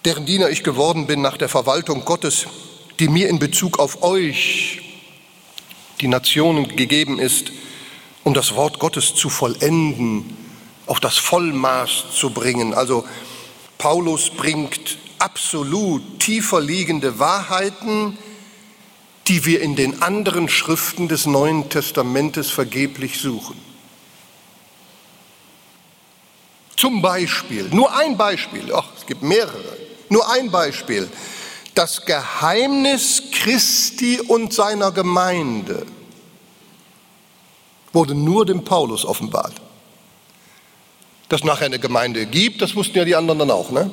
Deren 0.06 0.26
Diener 0.26 0.50
ich 0.50 0.63
geworden 0.63 1.08
bin 1.08 1.22
nach 1.22 1.38
der 1.38 1.48
Verwaltung 1.48 2.04
Gottes, 2.04 2.46
die 3.00 3.08
mir 3.08 3.30
in 3.30 3.39
Bezug 3.39 3.80
auf 3.80 4.04
euch, 4.04 4.82
die 6.02 6.10
Nationen, 6.10 6.68
gegeben 6.76 7.20
ist, 7.20 7.54
um 8.26 8.34
das 8.34 8.54
Wort 8.56 8.80
Gottes 8.80 9.16
zu 9.16 9.30
vollenden, 9.30 10.38
auf 10.88 11.00
das 11.00 11.18
Vollmaß 11.18 12.12
zu 12.13 12.32
bringen. 12.32 12.74
Also 12.74 13.06
Paulus 13.78 14.30
bringt 14.30 14.98
absolut 15.20 16.20
tiefer 16.20 16.60
liegende 16.60 17.18
Wahrheiten, 17.20 18.18
die 19.30 19.46
wir 19.46 19.62
in 19.62 19.78
den 19.78 20.02
anderen 20.02 20.50
Schriften 20.50 21.08
des 21.08 21.26
Neuen 21.26 21.70
Testamentes 21.70 22.52
vergeblich 22.52 23.20
suchen. 23.20 23.56
Zum 26.76 27.02
Beispiel, 27.02 27.70
nur 27.70 27.96
ein 27.96 28.18
Beispiel, 28.18 28.74
ach, 28.74 28.89
es 28.98 29.06
gibt 29.06 29.24
mehrere, 29.24 29.78
nur 30.13 30.30
ein 30.30 30.49
Beispiel, 30.52 31.10
das 31.76 32.06
Geheimnis 32.06 33.23
Christi 33.32 34.21
und 34.21 34.54
seiner 34.54 34.91
Gemeinde 34.91 35.86
wurde 37.91 38.15
nur 38.15 38.45
dem 38.45 38.63
Paulus 38.63 39.06
offenbart. 39.06 39.54
Dass 41.30 41.43
nachher 41.43 41.65
eine 41.65 41.80
Gemeinde 41.80 42.26
gibt, 42.26 42.62
das 42.62 42.76
wussten 42.76 42.97
ja 42.97 43.06
die 43.06 43.15
anderen 43.15 43.39
dann 43.39 43.52
auch, 43.52 43.71
ne? 43.71 43.89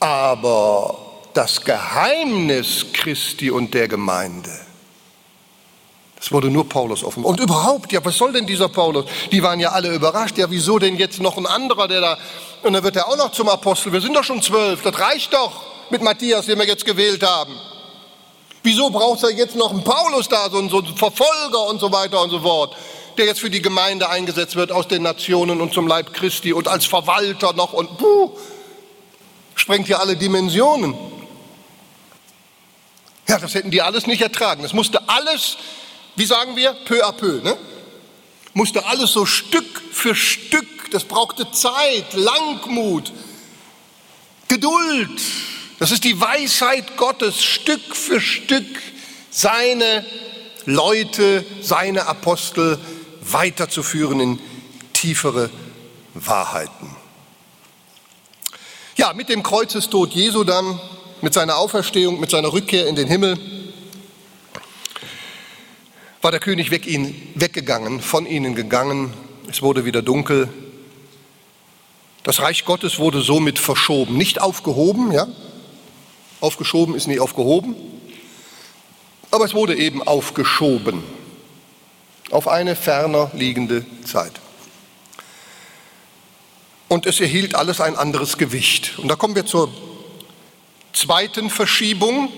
Aber 0.00 0.98
das 1.34 1.62
Geheimnis 1.62 2.86
Christi 2.92 3.50
und 3.50 3.74
der 3.74 3.88
Gemeinde 3.88 4.66
es 6.26 6.32
wurde 6.32 6.50
nur 6.50 6.68
Paulus 6.68 7.04
offen. 7.04 7.24
Und 7.24 7.40
überhaupt, 7.40 7.92
ja, 7.92 8.04
was 8.04 8.16
soll 8.16 8.32
denn 8.32 8.46
dieser 8.46 8.68
Paulus? 8.68 9.04
Die 9.30 9.42
waren 9.42 9.60
ja 9.60 9.70
alle 9.70 9.94
überrascht. 9.94 10.38
Ja, 10.38 10.50
wieso 10.50 10.78
denn 10.78 10.96
jetzt 10.96 11.20
noch 11.20 11.36
ein 11.36 11.46
anderer, 11.46 11.88
der 11.88 12.00
da, 12.00 12.18
und 12.66 12.72
dann 12.72 12.84
wird 12.84 12.96
er 12.96 13.08
auch 13.08 13.16
noch 13.16 13.32
zum 13.32 13.48
Apostel. 13.48 13.92
Wir 13.92 14.00
sind 14.00 14.14
doch 14.14 14.24
schon 14.24 14.42
zwölf. 14.42 14.82
Das 14.82 14.98
reicht 14.98 15.32
doch 15.32 15.64
mit 15.90 16.02
Matthias, 16.02 16.46
den 16.46 16.58
wir 16.58 16.66
jetzt 16.66 16.84
gewählt 16.84 17.22
haben. 17.22 17.58
Wieso 18.62 18.90
braucht 18.90 19.22
er 19.22 19.30
jetzt 19.30 19.54
noch 19.54 19.70
einen 19.70 19.84
Paulus 19.84 20.28
da, 20.28 20.50
so, 20.50 20.68
so 20.68 20.78
einen 20.78 20.96
Verfolger 20.96 21.68
und 21.68 21.80
so 21.80 21.92
weiter 21.92 22.20
und 22.20 22.30
so 22.30 22.40
fort, 22.40 22.76
der 23.16 23.26
jetzt 23.26 23.40
für 23.40 23.50
die 23.50 23.62
Gemeinde 23.62 24.08
eingesetzt 24.08 24.56
wird 24.56 24.72
aus 24.72 24.88
den 24.88 25.02
Nationen 25.02 25.60
und 25.60 25.72
zum 25.72 25.86
Leib 25.86 26.12
Christi 26.12 26.52
und 26.52 26.66
als 26.66 26.84
Verwalter 26.84 27.52
noch 27.52 27.72
und 27.72 27.96
puh, 27.96 28.32
sprengt 29.54 29.88
ja 29.88 29.98
alle 29.98 30.16
Dimensionen. 30.16 30.94
Ja, 33.28 33.38
das 33.38 33.54
hätten 33.54 33.70
die 33.70 33.82
alles 33.82 34.06
nicht 34.06 34.22
ertragen. 34.22 34.64
Es 34.64 34.72
musste 34.72 35.08
alles 35.08 35.56
wie 36.16 36.24
sagen 36.24 36.56
wir, 36.56 36.74
peu 36.86 37.04
à 37.04 37.12
peu, 37.12 37.40
ne? 37.42 37.56
Musste 38.56 38.86
alles 38.86 39.12
so 39.12 39.26
Stück 39.26 39.82
für 39.92 40.14
Stück, 40.14 40.90
das 40.90 41.04
brauchte 41.04 41.50
Zeit, 41.50 42.14
Langmut, 42.14 43.12
Geduld. 44.48 45.20
Das 45.78 45.90
ist 45.92 46.04
die 46.04 46.18
Weisheit 46.18 46.96
Gottes, 46.96 47.44
Stück 47.44 47.94
für 47.94 48.18
Stück 48.18 48.64
seine 49.30 50.06
Leute, 50.64 51.44
seine 51.60 52.06
Apostel 52.06 52.78
weiterzuführen 53.20 54.20
in 54.20 54.38
tiefere 54.94 55.50
Wahrheiten. 56.14 56.96
Ja, 58.96 59.12
mit 59.12 59.28
dem 59.28 59.42
Kreuzestod 59.42 60.14
Jesu 60.14 60.44
dann, 60.44 60.80
mit 61.20 61.34
seiner 61.34 61.58
Auferstehung, 61.58 62.20
mit 62.20 62.30
seiner 62.30 62.54
Rückkehr 62.54 62.86
in 62.86 62.96
den 62.96 63.06
Himmel, 63.06 63.38
war 66.26 66.32
der 66.32 66.40
König 66.40 66.72
weg, 66.72 66.88
ihn, 66.88 67.14
weggegangen, 67.36 68.00
von 68.00 68.26
ihnen 68.26 68.56
gegangen. 68.56 69.14
Es 69.48 69.62
wurde 69.62 69.84
wieder 69.84 70.02
dunkel. 70.02 70.48
Das 72.24 72.40
Reich 72.40 72.64
Gottes 72.64 72.98
wurde 72.98 73.20
somit 73.20 73.60
verschoben, 73.60 74.16
nicht 74.16 74.40
aufgehoben, 74.40 75.12
ja? 75.12 75.28
Aufgeschoben 76.40 76.96
ist 76.96 77.06
nie 77.06 77.20
aufgehoben, 77.20 77.76
aber 79.30 79.44
es 79.44 79.54
wurde 79.54 79.76
eben 79.76 80.02
aufgeschoben 80.02 81.04
auf 82.32 82.48
eine 82.48 82.74
ferner 82.74 83.30
liegende 83.32 83.86
Zeit. 84.04 84.32
Und 86.88 87.06
es 87.06 87.20
erhielt 87.20 87.54
alles 87.54 87.80
ein 87.80 87.94
anderes 87.94 88.36
Gewicht. 88.36 88.98
Und 88.98 89.06
da 89.06 89.14
kommen 89.14 89.36
wir 89.36 89.46
zur 89.46 89.72
zweiten 90.92 91.50
Verschiebung, 91.50 92.32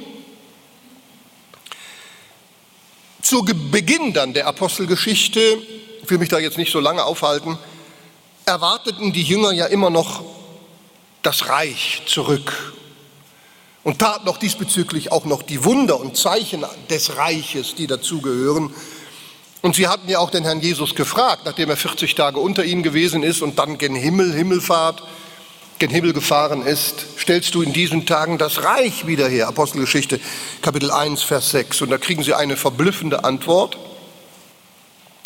Zu 3.29 3.45
Beginn 3.45 4.15
dann 4.15 4.33
der 4.33 4.47
Apostelgeschichte, 4.47 5.59
ich 6.03 6.09
will 6.09 6.17
mich 6.17 6.31
da 6.31 6.39
jetzt 6.39 6.57
nicht 6.57 6.73
so 6.73 6.81
lange 6.81 7.05
aufhalten, 7.05 7.59
erwarteten 8.47 9.13
die 9.13 9.23
Jünger 9.23 9.53
ja 9.53 9.67
immer 9.67 9.91
noch 9.91 10.25
das 11.21 11.51
Reich 11.51 12.01
zurück 12.07 12.73
und 13.85 13.99
taten 13.99 14.27
auch 14.31 14.39
diesbezüglich 14.39 15.13
auch 15.13 15.27
noch 15.27 15.43
die 15.43 15.63
Wunder 15.63 16.01
und 16.01 16.17
Zeichen 16.17 16.65
des 16.89 17.19
Reiches, 17.19 17.75
die 17.75 17.87
dazugehören. 17.87 18.73
Und 19.61 19.75
sie 19.75 19.89
hatten 19.89 20.09
ja 20.09 20.21
auch 20.21 20.31
den 20.31 20.45
Herrn 20.45 20.63
Jesus 20.63 20.95
gefragt, 20.95 21.43
nachdem 21.45 21.69
er 21.69 21.77
40 21.77 22.15
Tage 22.15 22.41
unter 22.41 22.65
ihnen 22.65 22.83
gewesen 22.83 23.23
ist 23.23 23.43
und 23.43 23.59
dann 23.59 23.77
gen 23.77 23.95
Himmel, 23.95 24.33
Himmelfahrt, 24.33 25.03
gen 25.79 25.91
Himmel 25.91 26.13
gefahren 26.13 26.67
ist, 26.67 27.07
stellst 27.19 27.55
du 27.55 27.63
in 27.63 27.73
diesen 27.73 28.07
Tagen 28.07 28.39
das 28.39 28.65
Reich 28.65 29.07
wieder 29.07 29.29
her? 29.29 29.49
Apostelgeschichte 29.49 30.21
Kapitel 30.61 30.91
1, 30.91 31.23
Vers 31.23 31.51
6. 31.51 31.83
Und 31.83 31.91
da 31.91 31.99
kriegen 31.99 32.23
sie 32.23 32.35
eine 32.35 32.57
verblüffende 32.57 33.25
Antwort. 33.25 33.79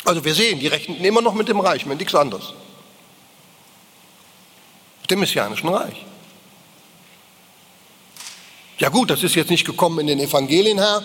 Also 0.05 0.25
wir 0.25 0.35
sehen, 0.35 0.59
die 0.59 0.67
rechneten 0.67 1.05
immer 1.05 1.23
noch 1.23 1.35
mit 1.35 1.49
dem 1.49 1.61
Reich, 1.61 1.87
mit 1.87 1.99
nichts 1.99 2.15
anderes. 2.15 2.53
Mit 5.03 5.11
dem 5.11 5.21
Messianischen 5.21 5.69
Reich. 5.69 6.05
Ja 8.79 8.89
gut, 8.89 9.11
das 9.11 9.23
ist 9.23 9.35
jetzt 9.37 9.51
nicht 9.51 9.65
gekommen 9.65 10.01
in 10.01 10.07
den 10.09 10.19
Evangelien, 10.19 10.79
Herr. 10.79 11.03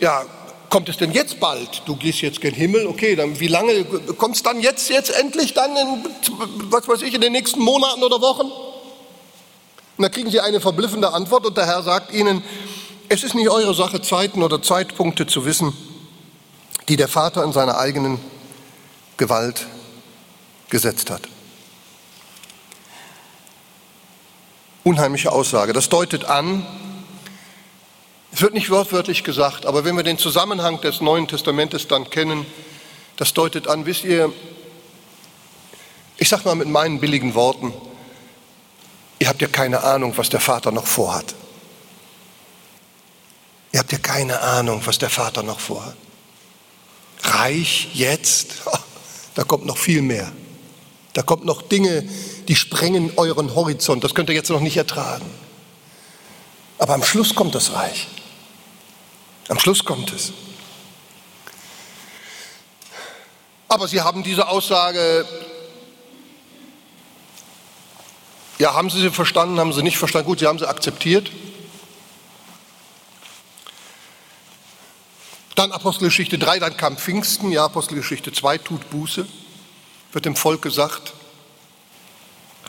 Ja, 0.00 0.24
kommt 0.68 0.88
es 0.88 0.96
denn 0.96 1.12
jetzt 1.12 1.38
bald? 1.38 1.82
Du 1.86 1.94
gehst 1.96 2.20
jetzt 2.20 2.40
gen 2.40 2.54
Himmel, 2.54 2.86
okay, 2.86 3.14
dann 3.14 3.38
wie 3.38 3.46
lange 3.46 3.84
kommt 3.84 4.36
es 4.36 4.42
dann 4.42 4.60
jetzt, 4.60 4.90
jetzt 4.90 5.10
endlich 5.10 5.54
dann 5.54 5.76
in, 5.76 6.04
was 6.70 6.88
weiß 6.88 7.02
ich, 7.02 7.14
in 7.14 7.20
den 7.20 7.32
nächsten 7.32 7.60
Monaten 7.60 8.02
oder 8.02 8.20
Wochen? 8.20 8.50
Und 10.02 10.06
da 10.06 10.14
kriegen 10.14 10.32
sie 10.32 10.40
eine 10.40 10.60
verblüffende 10.60 11.12
Antwort 11.12 11.46
und 11.46 11.56
der 11.56 11.64
Herr 11.64 11.80
sagt 11.84 12.12
ihnen, 12.12 12.42
es 13.08 13.22
ist 13.22 13.36
nicht 13.36 13.48
eure 13.48 13.72
Sache, 13.72 14.02
Zeiten 14.02 14.42
oder 14.42 14.60
Zeitpunkte 14.60 15.28
zu 15.28 15.44
wissen, 15.44 15.72
die 16.88 16.96
der 16.96 17.06
Vater 17.06 17.44
in 17.44 17.52
seiner 17.52 17.78
eigenen 17.78 18.18
Gewalt 19.16 19.64
gesetzt 20.70 21.08
hat. 21.08 21.22
Unheimliche 24.82 25.30
Aussage. 25.30 25.72
Das 25.72 25.88
deutet 25.88 26.24
an, 26.24 26.66
es 28.32 28.42
wird 28.42 28.54
nicht 28.54 28.70
wortwörtlich 28.70 29.22
gesagt, 29.22 29.66
aber 29.66 29.84
wenn 29.84 29.96
wir 29.96 30.02
den 30.02 30.18
Zusammenhang 30.18 30.80
des 30.80 31.00
Neuen 31.00 31.28
Testamentes 31.28 31.86
dann 31.86 32.10
kennen, 32.10 32.44
das 33.18 33.34
deutet 33.34 33.68
an, 33.68 33.86
wisst 33.86 34.02
ihr, 34.02 34.32
ich 36.16 36.28
sage 36.28 36.42
mal 36.46 36.56
mit 36.56 36.66
meinen 36.66 36.98
billigen 36.98 37.36
Worten, 37.36 37.72
ihr 39.18 39.28
habt 39.28 39.40
ja 39.40 39.48
keine 39.48 39.82
Ahnung, 39.82 40.16
was 40.16 40.28
der 40.28 40.40
Vater 40.40 40.70
noch 40.72 40.86
vorhat. 40.86 41.34
Ihr 43.72 43.80
habt 43.80 43.90
ja 43.92 43.98
keine 43.98 44.40
Ahnung, 44.40 44.82
was 44.84 44.98
der 44.98 45.10
Vater 45.10 45.42
noch 45.42 45.58
vorhat. 45.58 45.96
Reich 47.22 47.88
jetzt, 47.94 48.62
da 49.34 49.44
kommt 49.44 49.64
noch 49.64 49.78
viel 49.78 50.02
mehr. 50.02 50.30
Da 51.14 51.22
kommt 51.22 51.44
noch 51.44 51.62
Dinge, 51.62 52.02
die 52.48 52.56
sprengen 52.56 53.12
euren 53.16 53.54
Horizont. 53.54 54.04
Das 54.04 54.14
könnt 54.14 54.28
ihr 54.28 54.34
jetzt 54.34 54.50
noch 54.50 54.60
nicht 54.60 54.76
ertragen. 54.76 55.30
Aber 56.78 56.94
am 56.94 57.02
Schluss 57.02 57.34
kommt 57.34 57.54
das 57.54 57.72
Reich. 57.72 58.08
Am 59.48 59.58
Schluss 59.58 59.84
kommt 59.84 60.12
es. 60.12 60.32
Aber 63.68 63.88
Sie 63.88 64.00
haben 64.00 64.22
diese 64.22 64.48
Aussage, 64.48 65.26
ja, 68.62 68.74
haben 68.74 68.90
Sie 68.90 69.00
sie 69.00 69.10
verstanden, 69.10 69.58
haben 69.58 69.72
Sie 69.72 69.82
nicht 69.82 69.98
verstanden? 69.98 70.28
Gut, 70.28 70.38
Sie 70.38 70.46
haben 70.46 70.60
sie 70.60 70.68
akzeptiert. 70.68 71.32
Dann 75.56 75.72
Apostelgeschichte 75.72 76.38
3, 76.38 76.60
dann 76.60 76.76
kam 76.76 76.96
Pfingsten, 76.96 77.50
ja, 77.50 77.64
Apostelgeschichte 77.64 78.30
2, 78.30 78.58
tut 78.58 78.88
Buße, 78.90 79.26
wird 80.12 80.24
dem 80.24 80.36
Volk 80.36 80.62
gesagt. 80.62 81.12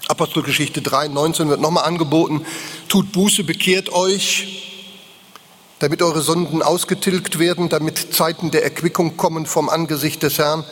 Apostelgeschichte 0.07 0.81
3, 0.81 1.09
19 1.09 1.49
wird 1.49 1.61
nochmal 1.61 1.83
angeboten, 1.83 2.43
tut 2.89 3.11
Buße, 3.11 3.43
bekehrt 3.43 3.89
euch, 3.93 4.63
damit 5.77 6.01
eure 6.01 6.23
Sünden 6.23 6.63
ausgetilgt 6.63 7.37
werden, 7.37 7.69
damit 7.69 8.15
Zeiten 8.15 8.49
der 8.49 8.63
Erquickung 8.63 9.15
kommen 9.15 9.45
vom 9.45 9.69
Angesicht 9.69 10.23
des 10.23 10.39
Herrn 10.39 10.65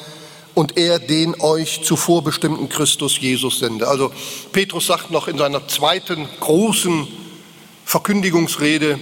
und 0.54 0.78
er 0.78 1.00
den 1.00 1.40
euch 1.40 1.84
zuvor 1.84 2.24
bestimmten 2.24 2.70
Christus 2.70 3.20
Jesus 3.20 3.60
sende. 3.60 3.88
Also 3.88 4.12
Petrus 4.52 4.88
sagt 4.88 5.12
noch 5.12 5.28
in 5.28 5.38
seiner 5.38 5.68
zweiten 5.68 6.28
großen 6.40 7.08
Verkündigungsrede, 7.86 9.00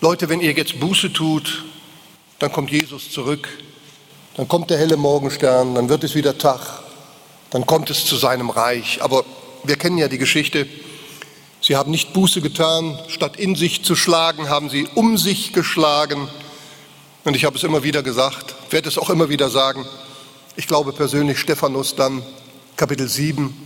Leute, 0.00 0.28
wenn 0.28 0.40
ihr 0.40 0.52
jetzt 0.52 0.80
Buße 0.80 1.12
tut, 1.12 1.64
dann 2.38 2.50
kommt 2.50 2.70
Jesus 2.70 3.10
zurück, 3.10 3.48
dann 4.36 4.48
kommt 4.48 4.70
der 4.70 4.78
helle 4.78 4.96
Morgenstern, 4.96 5.74
dann 5.74 5.88
wird 5.88 6.02
es 6.02 6.14
wieder 6.14 6.36
Tag, 6.36 6.82
dann 7.50 7.66
kommt 7.66 7.88
es 7.90 8.04
zu 8.04 8.16
seinem 8.16 8.50
Reich. 8.50 9.00
Aber 9.00 9.24
wir 9.62 9.76
kennen 9.76 9.98
ja 9.98 10.08
die 10.08 10.18
Geschichte, 10.18 10.66
Sie 11.64 11.76
haben 11.76 11.92
nicht 11.92 12.12
Buße 12.12 12.40
getan, 12.40 12.98
statt 13.06 13.36
in 13.36 13.54
sich 13.54 13.84
zu 13.84 13.94
schlagen, 13.94 14.48
haben 14.48 14.68
sie 14.68 14.88
um 14.96 15.16
sich 15.16 15.52
geschlagen. 15.52 16.28
Und 17.22 17.36
ich 17.36 17.44
habe 17.44 17.56
es 17.56 17.62
immer 17.62 17.84
wieder 17.84 18.02
gesagt, 18.02 18.56
werde 18.70 18.88
es 18.88 18.98
auch 18.98 19.10
immer 19.10 19.28
wieder 19.28 19.48
sagen. 19.48 19.86
Ich 20.54 20.66
glaube 20.66 20.92
persönlich, 20.92 21.38
Stephanus 21.38 21.96
dann 21.96 22.22
Kapitel 22.76 23.08
7, 23.08 23.56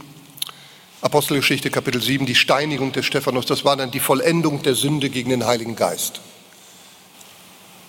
Apostelgeschichte 1.00 1.68
Kapitel 1.68 2.00
7, 2.00 2.26
die 2.26 2.36
Steinigung 2.36 2.92
des 2.92 3.06
Stephanus, 3.06 3.44
das 3.46 3.64
war 3.64 3.76
dann 3.76 3.90
die 3.90 3.98
Vollendung 3.98 4.62
der 4.62 4.76
Sünde 4.76 5.10
gegen 5.10 5.30
den 5.30 5.46
Heiligen 5.46 5.74
Geist. 5.74 6.20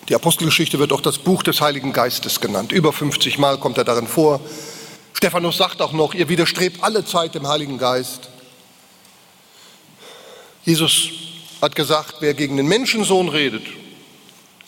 Die 0.09 0.15
Apostelgeschichte 0.15 0.79
wird 0.79 0.91
auch 0.93 1.01
das 1.01 1.19
Buch 1.19 1.43
des 1.43 1.61
Heiligen 1.61 1.93
Geistes 1.93 2.39
genannt. 2.39 2.71
Über 2.71 2.91
50 2.91 3.37
Mal 3.37 3.59
kommt 3.59 3.77
er 3.77 3.83
darin 3.83 4.07
vor. 4.07 4.39
Stephanus 5.13 5.57
sagt 5.57 5.79
auch 5.81 5.93
noch, 5.93 6.15
ihr 6.15 6.27
widerstrebt 6.27 6.81
alle 6.81 7.05
Zeit 7.05 7.35
dem 7.35 7.47
Heiligen 7.47 7.77
Geist. 7.77 8.29
Jesus 10.63 11.09
hat 11.61 11.75
gesagt, 11.75 12.15
wer 12.21 12.33
gegen 12.33 12.57
den 12.57 12.67
Menschensohn 12.67 13.29
redet, 13.29 13.65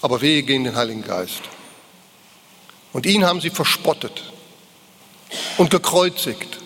aber 0.01 0.21
wehe 0.21 0.43
gegen 0.43 0.65
den 0.65 0.75
Heiligen 0.75 1.03
Geist. 1.03 1.41
Und 2.93 3.05
ihn 3.05 3.25
haben 3.25 3.41
sie 3.41 3.49
verspottet 3.49 4.23
und 5.57 5.69
gekreuzigt. 5.69 6.57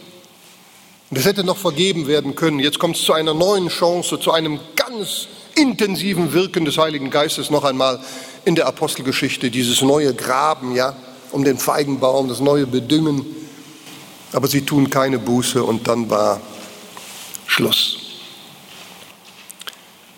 Und 1.09 1.17
es 1.17 1.25
hätte 1.25 1.43
noch 1.43 1.57
vergeben 1.57 2.07
werden 2.07 2.35
können. 2.35 2.59
Jetzt 2.59 2.79
kommt 2.79 2.95
es 2.95 3.03
zu 3.03 3.13
einer 3.13 3.33
neuen 3.33 3.67
Chance, 3.69 4.19
zu 4.19 4.31
einem 4.31 4.59
ganz 4.75 5.27
intensiven 5.55 6.33
Wirken 6.33 6.65
des 6.65 6.77
Heiligen 6.77 7.09
Geistes 7.09 7.49
noch 7.49 7.63
einmal 7.63 7.99
in 8.45 8.55
der 8.55 8.67
Apostelgeschichte. 8.67 9.51
Dieses 9.51 9.81
neue 9.81 10.13
Graben, 10.13 10.75
ja, 10.75 10.95
um 11.31 11.43
den 11.43 11.57
Feigenbaum, 11.57 12.29
das 12.29 12.39
neue 12.39 12.65
Bedüngen. 12.65 13.25
Aber 14.31 14.47
sie 14.47 14.65
tun 14.65 14.89
keine 14.89 15.19
Buße 15.19 15.63
und 15.63 15.87
dann 15.87 16.09
war 16.09 16.41
Schluss. 17.45 17.99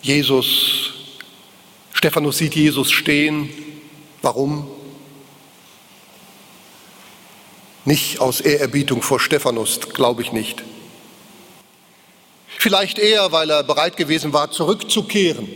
Jesus, 0.00 0.92
Stephanus 1.92 2.38
sieht 2.38 2.54
Jesus 2.54 2.90
stehen. 2.90 3.50
Warum? 4.22 4.70
Nicht 7.86 8.20
aus 8.20 8.40
Ehrerbietung 8.40 9.00
vor 9.00 9.20
Stephanus, 9.20 9.80
glaube 9.94 10.20
ich 10.20 10.32
nicht. 10.32 10.62
Vielleicht 12.58 12.98
eher, 12.98 13.30
weil 13.30 13.48
er 13.48 13.62
bereit 13.62 13.96
gewesen 13.96 14.32
war, 14.32 14.50
zurückzukehren, 14.50 15.48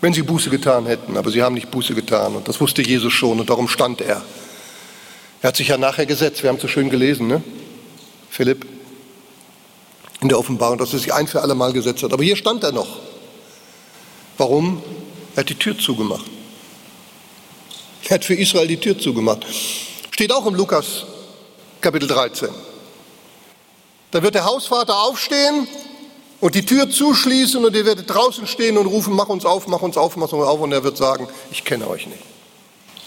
wenn 0.00 0.14
sie 0.14 0.22
Buße 0.22 0.48
getan 0.48 0.86
hätten. 0.86 1.18
Aber 1.18 1.30
sie 1.30 1.42
haben 1.42 1.54
nicht 1.54 1.70
Buße 1.70 1.94
getan 1.94 2.34
und 2.36 2.48
das 2.48 2.58
wusste 2.60 2.80
Jesus 2.80 3.12
schon 3.12 3.38
und 3.38 3.50
darum 3.50 3.68
stand 3.68 4.00
er. 4.00 4.22
Er 5.42 5.48
hat 5.48 5.56
sich 5.56 5.68
ja 5.68 5.76
nachher 5.76 6.06
gesetzt, 6.06 6.42
wir 6.42 6.48
haben 6.48 6.56
es 6.56 6.62
so 6.62 6.68
schön 6.68 6.88
gelesen, 6.88 7.26
ne? 7.26 7.42
Philipp 8.30 8.66
in 10.22 10.30
der 10.30 10.38
Offenbarung, 10.38 10.78
dass 10.78 10.94
er 10.94 11.00
sich 11.00 11.12
ein 11.12 11.26
für 11.26 11.42
alle 11.42 11.54
Mal 11.54 11.74
gesetzt 11.74 12.02
hat. 12.02 12.14
Aber 12.14 12.24
hier 12.24 12.36
stand 12.36 12.64
er 12.64 12.72
noch. 12.72 12.98
Warum? 14.38 14.82
Er 15.34 15.40
hat 15.40 15.50
die 15.50 15.54
Tür 15.54 15.78
zugemacht. 15.78 16.24
Er 18.04 18.14
hat 18.14 18.24
für 18.24 18.34
Israel 18.34 18.68
die 18.68 18.76
Tür 18.76 18.98
zugemacht. 18.98 19.44
Steht 20.10 20.32
auch 20.32 20.46
im 20.46 20.54
Lukas 20.54 21.04
Kapitel 21.80 22.08
13. 22.08 22.48
Da 24.10 24.22
wird 24.22 24.34
der 24.34 24.44
Hausvater 24.44 24.96
aufstehen 25.02 25.66
und 26.40 26.54
die 26.54 26.64
Tür 26.64 26.88
zuschließen 26.88 27.64
und 27.64 27.74
ihr 27.74 27.84
werdet 27.84 28.08
draußen 28.08 28.46
stehen 28.46 28.78
und 28.78 28.86
rufen, 28.86 29.14
mach 29.14 29.28
uns 29.28 29.44
auf, 29.44 29.66
mach 29.66 29.82
uns 29.82 29.96
auf, 29.96 30.16
mach 30.16 30.32
uns 30.32 30.46
auf 30.46 30.60
und 30.60 30.72
er 30.72 30.84
wird 30.84 30.96
sagen, 30.96 31.28
ich 31.50 31.64
kenne 31.64 31.88
euch 31.88 32.06
nicht. 32.06 32.22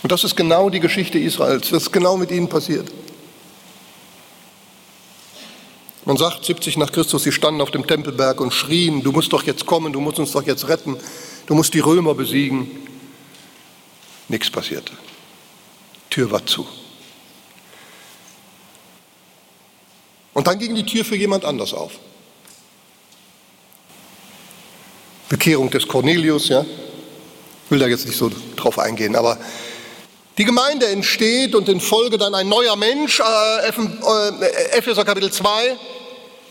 Und 0.03 0.11
das 0.11 0.23
ist 0.23 0.35
genau 0.35 0.69
die 0.69 0.79
Geschichte 0.79 1.19
Israels, 1.19 1.69
das 1.69 1.83
ist 1.83 1.91
genau 1.91 2.17
mit 2.17 2.31
ihnen 2.31 2.47
passiert. 2.47 2.87
Man 6.05 6.17
sagt 6.17 6.45
70 6.45 6.77
nach 6.77 6.91
Christus, 6.91 7.23
sie 7.23 7.31
standen 7.31 7.61
auf 7.61 7.71
dem 7.71 7.85
Tempelberg 7.85 8.41
und 8.41 8.53
schrien, 8.53 9.03
du 9.03 9.11
musst 9.11 9.31
doch 9.31 9.43
jetzt 9.43 9.65
kommen, 9.65 9.93
du 9.93 9.99
musst 9.99 10.19
uns 10.19 10.31
doch 10.31 10.43
jetzt 10.43 10.67
retten, 10.67 10.97
du 11.45 11.55
musst 11.55 11.73
die 11.73 11.79
Römer 11.79 12.15
besiegen. 12.15 12.71
Nichts 14.29 14.49
passierte. 14.49 14.93
Tür 16.09 16.31
war 16.31 16.45
zu. 16.45 16.67
Und 20.33 20.47
dann 20.47 20.57
ging 20.57 20.73
die 20.75 20.85
Tür 20.85 21.03
für 21.03 21.17
jemand 21.17 21.43
anders 21.43 21.73
auf. 21.73 21.93
Bekehrung 25.27 25.69
des 25.69 25.87
Cornelius, 25.87 26.47
ja. 26.49 26.61
Ich 26.61 27.71
will 27.71 27.79
da 27.79 27.87
jetzt 27.87 28.05
nicht 28.05 28.17
so 28.17 28.31
drauf 28.55 28.79
eingehen, 28.79 29.15
aber 29.15 29.37
die 30.37 30.45
Gemeinde 30.45 30.87
entsteht 30.87 31.53
und 31.53 31.67
in 31.67 31.81
Folge 31.81 32.17
dann 32.17 32.33
ein 32.33 32.47
neuer 32.47 32.75
Mensch, 32.75 33.19
äh, 33.19 33.67
äh 33.67 34.77
Epheser 34.77 35.03
Kapitel 35.03 35.31
2, 35.31 35.77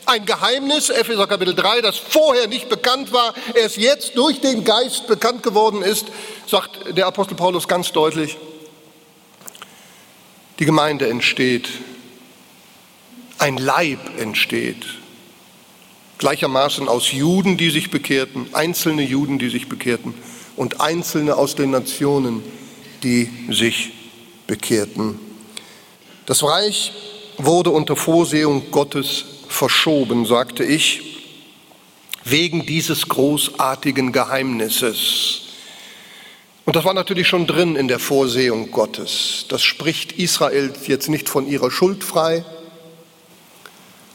Ein 0.09 0.25
Geheimnis, 0.25 0.89
Epheser 0.89 1.27
Kapitel 1.27 1.55
3, 1.55 1.83
das 1.83 1.99
vorher 1.99 2.47
nicht 2.47 2.71
bekannt 2.71 3.13
war, 3.13 3.35
erst 3.55 3.77
jetzt 3.77 4.17
durch 4.17 4.41
den 4.41 4.65
Geist 4.65 5.07
bekannt 5.07 5.43
geworden 5.43 5.83
ist, 5.83 6.07
sagt 6.47 6.97
der 6.97 7.07
Apostel 7.07 7.35
Paulus 7.35 7.69
ganz 7.69 7.93
deutlich. 7.93 8.39
Die 10.59 10.65
Gemeinde 10.65 11.11
entsteht, 11.11 11.69
ein 13.37 13.59
Leib 13.59 13.99
entsteht, 14.19 14.87
gleichermaßen 16.17 16.89
aus 16.89 17.13
Juden, 17.13 17.59
die 17.59 17.69
sich 17.69 17.91
bekehrten, 17.91 18.49
einzelne 18.55 19.03
Juden, 19.03 19.39
die 19.39 19.51
sich 19.51 19.69
bekehrten 19.69 20.15
und 20.57 20.81
Einzelne 20.81 21.37
aus 21.37 21.55
den 21.55 21.71
Nationen, 21.71 22.43
die 23.03 23.31
sich 23.51 23.93
bekehrten. 24.47 25.21
Das 26.25 26.43
Reich 26.43 26.95
wurde 27.37 27.69
unter 27.69 27.95
Vorsehung 27.95 28.71
Gottes 28.71 29.38
verschoben, 29.49 30.27
sagte 30.27 30.65
ich, 30.65 31.03
wegen 32.25 32.67
dieses 32.67 33.09
großartigen 33.09 34.13
Geheimnisses. 34.13 35.43
Und 36.65 36.77
das 36.77 36.85
war 36.85 36.95
natürlich 36.95 37.27
schon 37.27 37.47
drin 37.47 37.77
in 37.77 37.89
der 37.89 37.99
Vorsehung 37.99 38.71
Gottes. 38.71 39.47
Das 39.49 39.63
spricht 39.63 40.13
Israel 40.13 40.73
jetzt 40.87 41.09
nicht 41.09 41.29
von 41.29 41.49
ihrer 41.49 41.71
Schuld 41.71 42.05
frei, 42.05 42.45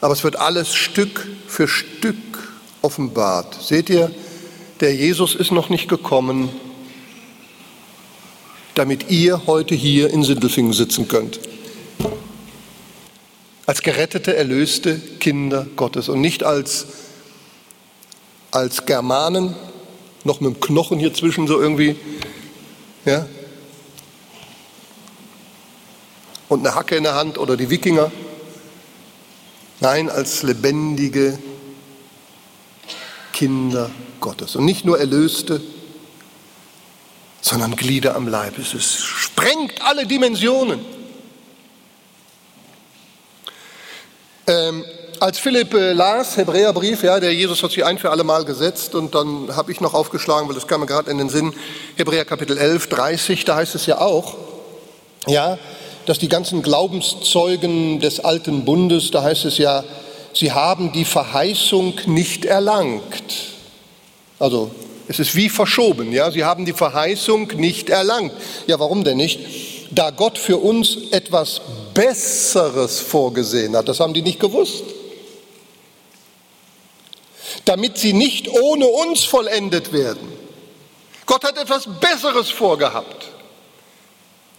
aber 0.01 0.13
es 0.13 0.23
wird 0.23 0.35
alles 0.35 0.75
Stück 0.75 1.27
für 1.47 1.67
Stück 1.67 2.15
offenbart. 2.81 3.61
Seht 3.63 3.89
ihr, 3.89 4.11
der 4.81 4.93
Jesus 4.93 5.33
ist 5.33 5.51
noch 5.51 5.69
nicht 5.69 5.87
gekommen, 5.87 6.49
damit 8.75 9.09
ihr 9.09 9.47
heute 9.47 9.75
hier 9.75 10.09
in 10.11 10.23
Sindelfingen 10.23 10.73
sitzen 10.73 11.07
könnt 11.07 11.39
als 13.65 13.81
gerettete, 13.81 14.35
erlöste 14.35 14.99
Kinder 15.19 15.65
Gottes 15.75 16.09
und 16.09 16.21
nicht 16.21 16.43
als, 16.43 16.85
als 18.51 18.85
Germanen, 18.85 19.55
noch 20.23 20.41
mit 20.41 20.55
dem 20.55 20.59
Knochen 20.59 20.99
hier 20.99 21.13
zwischen 21.13 21.47
so 21.47 21.59
irgendwie, 21.59 21.95
ja, 23.05 23.25
und 26.49 26.59
eine 26.65 26.75
Hacke 26.75 26.95
in 26.95 27.03
der 27.03 27.15
Hand 27.15 27.37
oder 27.37 27.57
die 27.57 27.69
Wikinger. 27.69 28.11
Nein, 29.79 30.09
als 30.09 30.43
lebendige 30.43 31.39
Kinder 33.33 33.89
Gottes. 34.19 34.55
Und 34.55 34.65
nicht 34.65 34.85
nur 34.85 34.99
Erlöste, 34.99 35.61
sondern 37.41 37.75
Glieder 37.75 38.15
am 38.15 38.27
Leib. 38.27 38.57
Es 38.59 39.03
sprengt 39.03 39.81
alle 39.81 40.05
Dimensionen. 40.05 40.79
Ähm, 44.45 44.83
als 45.21 45.39
Philipp 45.39 45.73
äh, 45.73 45.93
las, 45.93 46.35
Hebräerbrief, 46.35 47.03
ja, 47.03 47.17
der 47.17 47.33
Jesus 47.33 47.63
hat 47.63 47.71
sich 47.71 47.85
ein 47.85 47.97
für 47.97 48.09
alle 48.09 48.25
Mal 48.25 48.43
gesetzt 48.43 48.93
und 48.93 49.15
dann 49.15 49.55
habe 49.55 49.71
ich 49.71 49.79
noch 49.79 49.93
aufgeschlagen, 49.93 50.49
weil 50.49 50.55
das 50.55 50.67
kam 50.67 50.81
mir 50.81 50.85
gerade 50.85 51.09
in 51.09 51.17
den 51.17 51.29
Sinn, 51.29 51.53
Hebräer 51.95 52.25
Kapitel 52.25 52.57
11, 52.57 52.87
30, 52.87 53.45
da 53.45 53.55
heißt 53.55 53.73
es 53.75 53.85
ja 53.85 54.01
auch, 54.01 54.35
ja, 55.25 55.57
dass 56.05 56.19
die 56.19 56.27
ganzen 56.27 56.61
Glaubenszeugen 56.61 58.01
des 58.01 58.19
alten 58.19 58.65
Bundes, 58.65 59.11
da 59.11 59.23
heißt 59.23 59.45
es 59.45 59.57
ja, 59.57 59.85
sie 60.33 60.51
haben 60.51 60.91
die 60.91 61.05
Verheißung 61.05 61.93
nicht 62.05 62.43
erlangt. 62.43 63.23
Also 64.39 64.71
es 65.07 65.19
ist 65.19 65.35
wie 65.35 65.47
verschoben, 65.47 66.11
ja, 66.11 66.31
sie 66.31 66.43
haben 66.43 66.65
die 66.65 66.73
Verheißung 66.73 67.47
nicht 67.55 67.89
erlangt. 67.89 68.33
Ja, 68.67 68.77
warum 68.77 69.05
denn 69.05 69.17
nicht? 69.17 69.39
Da 69.91 70.09
Gott 70.09 70.37
für 70.37 70.57
uns 70.57 70.97
etwas 71.11 71.61
Besseres 71.93 72.99
vorgesehen 72.99 73.75
hat. 73.75 73.87
Das 73.87 73.99
haben 73.99 74.13
die 74.13 74.21
nicht 74.21 74.39
gewusst. 74.39 74.83
Damit 77.65 77.97
sie 77.97 78.13
nicht 78.13 78.49
ohne 78.49 78.87
uns 78.87 79.23
vollendet 79.23 79.93
werden. 79.93 80.31
Gott 81.25 81.43
hat 81.43 81.57
etwas 81.57 81.87
Besseres 81.99 82.49
vorgehabt. 82.49 83.27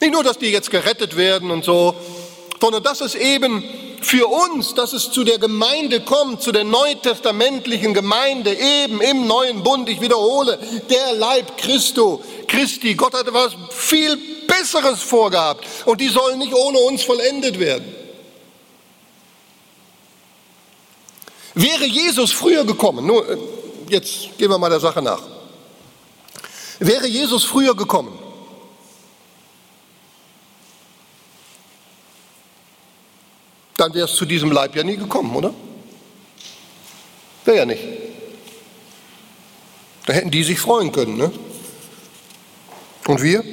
Nicht 0.00 0.12
nur, 0.12 0.24
dass 0.24 0.38
die 0.38 0.46
jetzt 0.46 0.70
gerettet 0.70 1.16
werden 1.16 1.50
und 1.50 1.64
so, 1.64 1.94
sondern 2.60 2.82
dass 2.82 3.02
es 3.02 3.14
eben 3.14 3.62
für 4.00 4.26
uns, 4.26 4.74
dass 4.74 4.92
es 4.92 5.10
zu 5.10 5.24
der 5.24 5.38
Gemeinde 5.38 6.00
kommt, 6.00 6.42
zu 6.42 6.52
der 6.52 6.64
neutestamentlichen 6.64 7.94
Gemeinde, 7.94 8.54
eben 8.54 9.00
im 9.00 9.26
neuen 9.26 9.62
Bund, 9.62 9.88
ich 9.88 10.00
wiederhole, 10.00 10.58
der 10.88 11.12
Leib 11.14 11.56
Christo, 11.56 12.22
Christi. 12.48 12.94
Gott 12.94 13.14
hat 13.14 13.26
etwas 13.26 13.54
viel 13.70 14.18
Besseres 14.46 15.02
vorgehabt 15.02 15.66
und 15.84 16.00
die 16.00 16.08
sollen 16.08 16.38
nicht 16.38 16.54
ohne 16.54 16.78
uns 16.78 17.02
vollendet 17.02 17.58
werden. 17.58 17.94
Wäre 21.54 21.84
Jesus 21.84 22.32
früher 22.32 22.64
gekommen, 22.64 23.06
nur 23.06 23.28
äh, 23.28 23.38
jetzt 23.88 24.36
gehen 24.38 24.50
wir 24.50 24.58
mal 24.58 24.70
der 24.70 24.80
Sache 24.80 25.00
nach. 25.00 25.22
Wäre 26.80 27.06
Jesus 27.06 27.44
früher 27.44 27.76
gekommen, 27.76 28.18
dann 33.76 33.94
wäre 33.94 34.06
es 34.06 34.16
zu 34.16 34.24
diesem 34.24 34.50
Leib 34.50 34.74
ja 34.74 34.82
nie 34.82 34.96
gekommen, 34.96 35.34
oder? 35.36 35.54
Wäre 37.44 37.58
ja 37.58 37.66
nicht. 37.66 37.82
Da 40.06 40.12
hätten 40.12 40.30
die 40.30 40.42
sich 40.42 40.58
freuen 40.58 40.90
können, 40.90 41.16
ne? 41.16 41.32
Und 43.06 43.22
wir? 43.22 43.44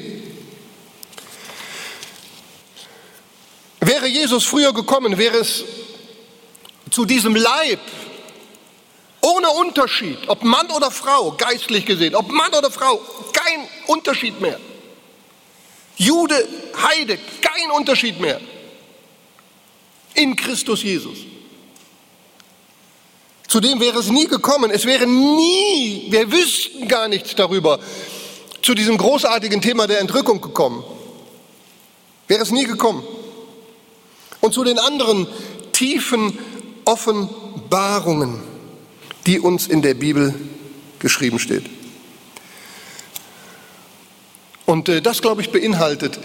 Wäre 3.82 4.08
Jesus 4.08 4.46
früher 4.46 4.74
gekommen, 4.74 5.17
wäre 5.17 5.38
es 5.38 5.65
zu 6.91 7.04
diesem 7.04 7.36
Leib 7.36 7.80
ohne 9.22 9.50
Unterschied, 9.50 10.17
ob 10.28 10.44
Mann 10.44 10.70
oder 10.72 10.91
Frau, 10.91 11.32
geistlich 11.32 11.86
gesehen, 11.86 12.15
ob 12.15 12.32
Mann 12.32 12.54
oder 12.54 12.70
Frau, 12.72 13.02
kein 13.34 13.67
Unterschied 13.88 14.39
mehr. 14.39 14.60
Jude, 15.98 16.48
Heide, 16.78 17.17
kein 17.41 17.72
Unterschied 17.72 18.20
mehr. 18.20 18.39
In 20.13 20.36
Christus 20.36 20.84
Jesus. 20.84 21.17
Zudem 23.48 23.80
wäre 23.80 24.00
es 24.00 24.10
nie 24.10 24.28
gekommen, 24.28 24.72
es 24.72 24.86
wäre 24.86 25.08
nie, 25.08 26.08
wir 26.10 26.32
wüssten 26.32 26.88
gar 26.88 27.08
nichts 27.08 27.36
darüber, 27.36 27.80
zu 28.62 28.76
diesem 28.76 28.98
großartigen 28.98 29.62
Thema 29.62 29.88
der 29.88 30.00
Entrückung 30.00 30.39
gekommen. 30.39 30.84
Wäre 32.28 32.44
es 32.44 32.52
nie 32.52 32.65
gekommen 32.65 33.04
und 34.41 34.54
zu 34.54 34.63
den 34.63 34.80
anderen 34.80 35.27
tiefen 35.71 36.38
Offenbarungen, 36.86 38.39
die 39.25 39.39
uns 39.39 39.67
in 39.67 39.82
der 39.82 39.93
Bibel 39.93 40.34
geschrieben 40.99 41.39
steht. 41.39 41.63
Und 44.65 44.89
äh, 44.89 45.01
das, 45.01 45.21
glaube 45.21 45.41
ich, 45.41 45.51
beinhaltet, 45.51 46.19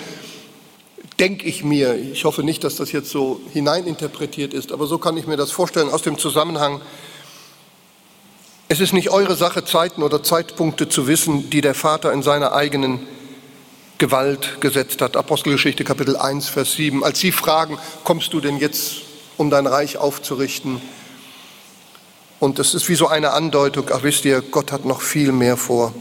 denke 1.18 1.46
ich 1.46 1.64
mir, 1.64 1.94
ich 1.94 2.24
hoffe 2.24 2.42
nicht, 2.42 2.64
dass 2.64 2.76
das 2.76 2.92
jetzt 2.92 3.10
so 3.10 3.40
hineininterpretiert 3.52 4.52
ist, 4.52 4.72
aber 4.72 4.86
so 4.86 4.98
kann 4.98 5.16
ich 5.16 5.26
mir 5.26 5.36
das 5.36 5.50
vorstellen 5.50 5.88
aus 5.88 6.02
dem 6.02 6.18
Zusammenhang, 6.18 6.80
es 8.68 8.80
ist 8.80 8.92
nicht 8.92 9.10
eure 9.10 9.36
Sache, 9.36 9.64
Zeiten 9.64 10.02
oder 10.02 10.22
Zeitpunkte 10.22 10.88
zu 10.88 11.06
wissen, 11.06 11.50
die 11.50 11.60
der 11.60 11.74
Vater 11.74 12.12
in 12.12 12.22
seiner 12.22 12.52
eigenen 12.52 13.06
Gewalt 13.98 14.60
gesetzt 14.60 15.00
hat. 15.00 15.16
Apostelgeschichte 15.16 15.82
Kapitel 15.82 16.16
1, 16.16 16.48
Vers 16.48 16.72
7. 16.72 17.02
Als 17.02 17.18
sie 17.18 17.32
fragen, 17.32 17.78
kommst 18.04 18.32
du 18.32 18.40
denn 18.40 18.58
jetzt, 18.58 18.96
um 19.38 19.48
dein 19.48 19.66
Reich 19.66 19.96
aufzurichten? 19.96 20.82
Und 22.38 22.58
es 22.58 22.74
ist 22.74 22.88
wie 22.90 22.94
so 22.94 23.08
eine 23.08 23.30
Andeutung, 23.32 23.86
ach 23.92 24.02
wisst 24.02 24.26
ihr, 24.26 24.42
Gott 24.42 24.70
hat 24.70 24.84
noch 24.84 25.00
viel 25.00 25.32
mehr 25.32 25.56
vor. 25.56 25.94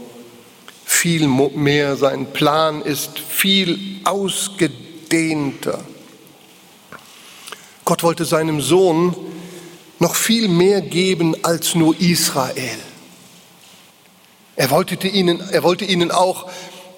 Viel 0.84 1.26
mehr, 1.26 1.96
sein 1.96 2.32
Plan 2.32 2.82
ist 2.82 3.18
viel 3.18 4.00
ausgedehnter. 4.04 5.80
Gott 7.84 8.02
wollte 8.02 8.24
seinem 8.26 8.60
Sohn 8.60 9.16
noch 9.98 10.14
viel 10.14 10.48
mehr 10.48 10.82
geben 10.82 11.34
als 11.44 11.74
nur 11.74 11.98
Israel. 11.98 12.78
Er 14.56 14.70
wollte 14.70 15.08
ihnen, 15.08 15.40
er 15.40 15.62
wollte 15.62 15.84
ihnen 15.84 16.10
auch 16.10 16.50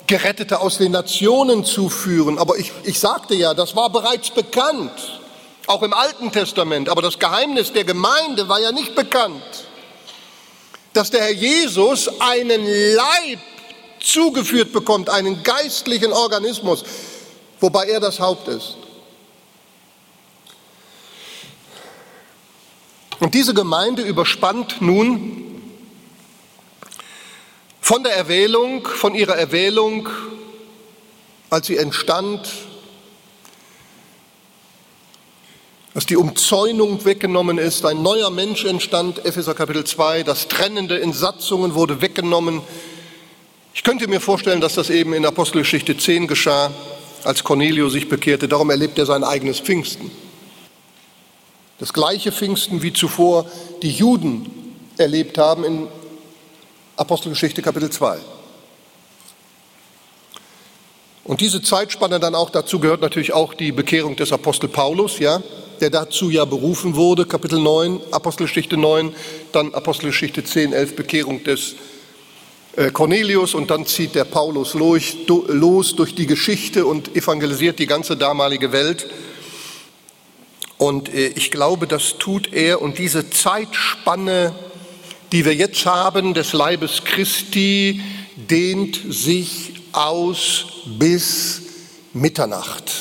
Gerettete 0.08 0.60
aus 0.60 0.78
den 0.78 0.92
Nationen 0.92 1.64
zuführen. 1.64 2.38
Aber 2.38 2.56
ich, 2.56 2.72
ich 2.82 2.98
sagte 2.98 3.36
ja, 3.36 3.54
das 3.54 3.76
war 3.76 3.90
bereits 3.90 4.30
bekannt, 4.30 5.20
auch 5.68 5.82
im 5.82 5.92
Alten 5.92 6.32
Testament. 6.32 6.88
Aber 6.88 7.02
das 7.02 7.18
Geheimnis 7.18 7.72
der 7.72 7.84
Gemeinde 7.84 8.48
war 8.48 8.58
ja 8.58 8.72
nicht 8.72 8.96
bekannt, 8.96 9.42
dass 10.94 11.10
der 11.10 11.20
Herr 11.20 11.32
Jesus 11.32 12.10
einen 12.20 12.64
Leib 12.64 13.38
zugeführt 14.00 14.72
bekommt, 14.72 15.10
einen 15.10 15.42
geistlichen 15.42 16.12
Organismus, 16.12 16.84
wobei 17.60 17.86
er 17.86 18.00
das 18.00 18.18
Haupt 18.18 18.48
ist. 18.48 18.76
Und 23.20 23.34
diese 23.34 23.52
Gemeinde 23.52 24.02
überspannt 24.02 24.80
nun 24.80 25.47
von 27.88 28.02
der 28.02 28.14
Erwählung, 28.14 28.86
von 28.86 29.14
ihrer 29.14 29.38
Erwählung, 29.38 30.10
als 31.48 31.68
sie 31.68 31.78
entstand, 31.78 32.46
dass 35.94 36.04
die 36.04 36.18
Umzäunung 36.18 37.06
weggenommen 37.06 37.56
ist, 37.56 37.86
ein 37.86 38.02
neuer 38.02 38.28
Mensch 38.28 38.66
entstand, 38.66 39.24
Epheser 39.24 39.54
Kapitel 39.54 39.84
2, 39.84 40.22
das 40.22 40.48
Trennende 40.48 40.98
in 40.98 41.14
Satzungen 41.14 41.72
wurde 41.72 42.02
weggenommen. 42.02 42.60
Ich 43.72 43.84
könnte 43.84 44.06
mir 44.06 44.20
vorstellen, 44.20 44.60
dass 44.60 44.74
das 44.74 44.90
eben 44.90 45.14
in 45.14 45.24
Apostelgeschichte 45.24 45.96
10 45.96 46.26
geschah, 46.26 46.70
als 47.24 47.42
Cornelio 47.42 47.88
sich 47.88 48.10
bekehrte. 48.10 48.48
Darum 48.48 48.68
erlebt 48.68 48.98
er 48.98 49.06
sein 49.06 49.24
eigenes 49.24 49.60
Pfingsten. 49.60 50.10
Das 51.78 51.94
gleiche 51.94 52.32
Pfingsten 52.32 52.82
wie 52.82 52.92
zuvor 52.92 53.50
die 53.80 53.92
Juden 53.92 54.76
erlebt 54.98 55.38
haben 55.38 55.64
in 55.64 55.88
Apostelgeschichte 56.98 57.62
Kapitel 57.62 57.90
2. 57.90 58.18
Und 61.22 61.40
diese 61.40 61.62
Zeitspanne 61.62 62.18
dann 62.18 62.34
auch, 62.34 62.50
dazu 62.50 62.80
gehört 62.80 63.02
natürlich 63.02 63.32
auch 63.32 63.54
die 63.54 63.70
Bekehrung 63.70 64.16
des 64.16 64.32
Apostel 64.32 64.68
Paulus, 64.68 65.18
ja, 65.18 65.42
der 65.80 65.90
dazu 65.90 66.30
ja 66.30 66.44
berufen 66.44 66.96
wurde, 66.96 67.26
Kapitel 67.26 67.60
9, 67.60 68.00
Apostelgeschichte 68.10 68.76
9, 68.76 69.14
dann 69.52 69.74
Apostelgeschichte 69.74 70.42
10, 70.42 70.72
11, 70.72 70.96
Bekehrung 70.96 71.44
des 71.44 71.76
äh, 72.76 72.90
Cornelius 72.90 73.54
und 73.54 73.70
dann 73.70 73.86
zieht 73.86 74.14
der 74.14 74.24
Paulus 74.24 74.74
los 74.74 75.94
durch 75.94 76.14
die 76.14 76.26
Geschichte 76.26 76.84
und 76.84 77.14
evangelisiert 77.14 77.78
die 77.78 77.86
ganze 77.86 78.16
damalige 78.16 78.72
Welt. 78.72 79.06
Und 80.78 81.12
äh, 81.12 81.28
ich 81.28 81.50
glaube, 81.50 81.86
das 81.86 82.18
tut 82.18 82.52
er 82.52 82.80
und 82.80 82.98
diese 82.98 83.30
Zeitspanne, 83.30 84.54
die 85.32 85.44
wir 85.44 85.54
jetzt 85.54 85.84
haben 85.86 86.34
des 86.34 86.52
Leibes 86.52 87.04
Christi, 87.04 88.00
dehnt 88.36 89.00
sich 89.08 89.74
aus 89.92 90.66
bis 90.86 91.62
Mitternacht. 92.12 92.92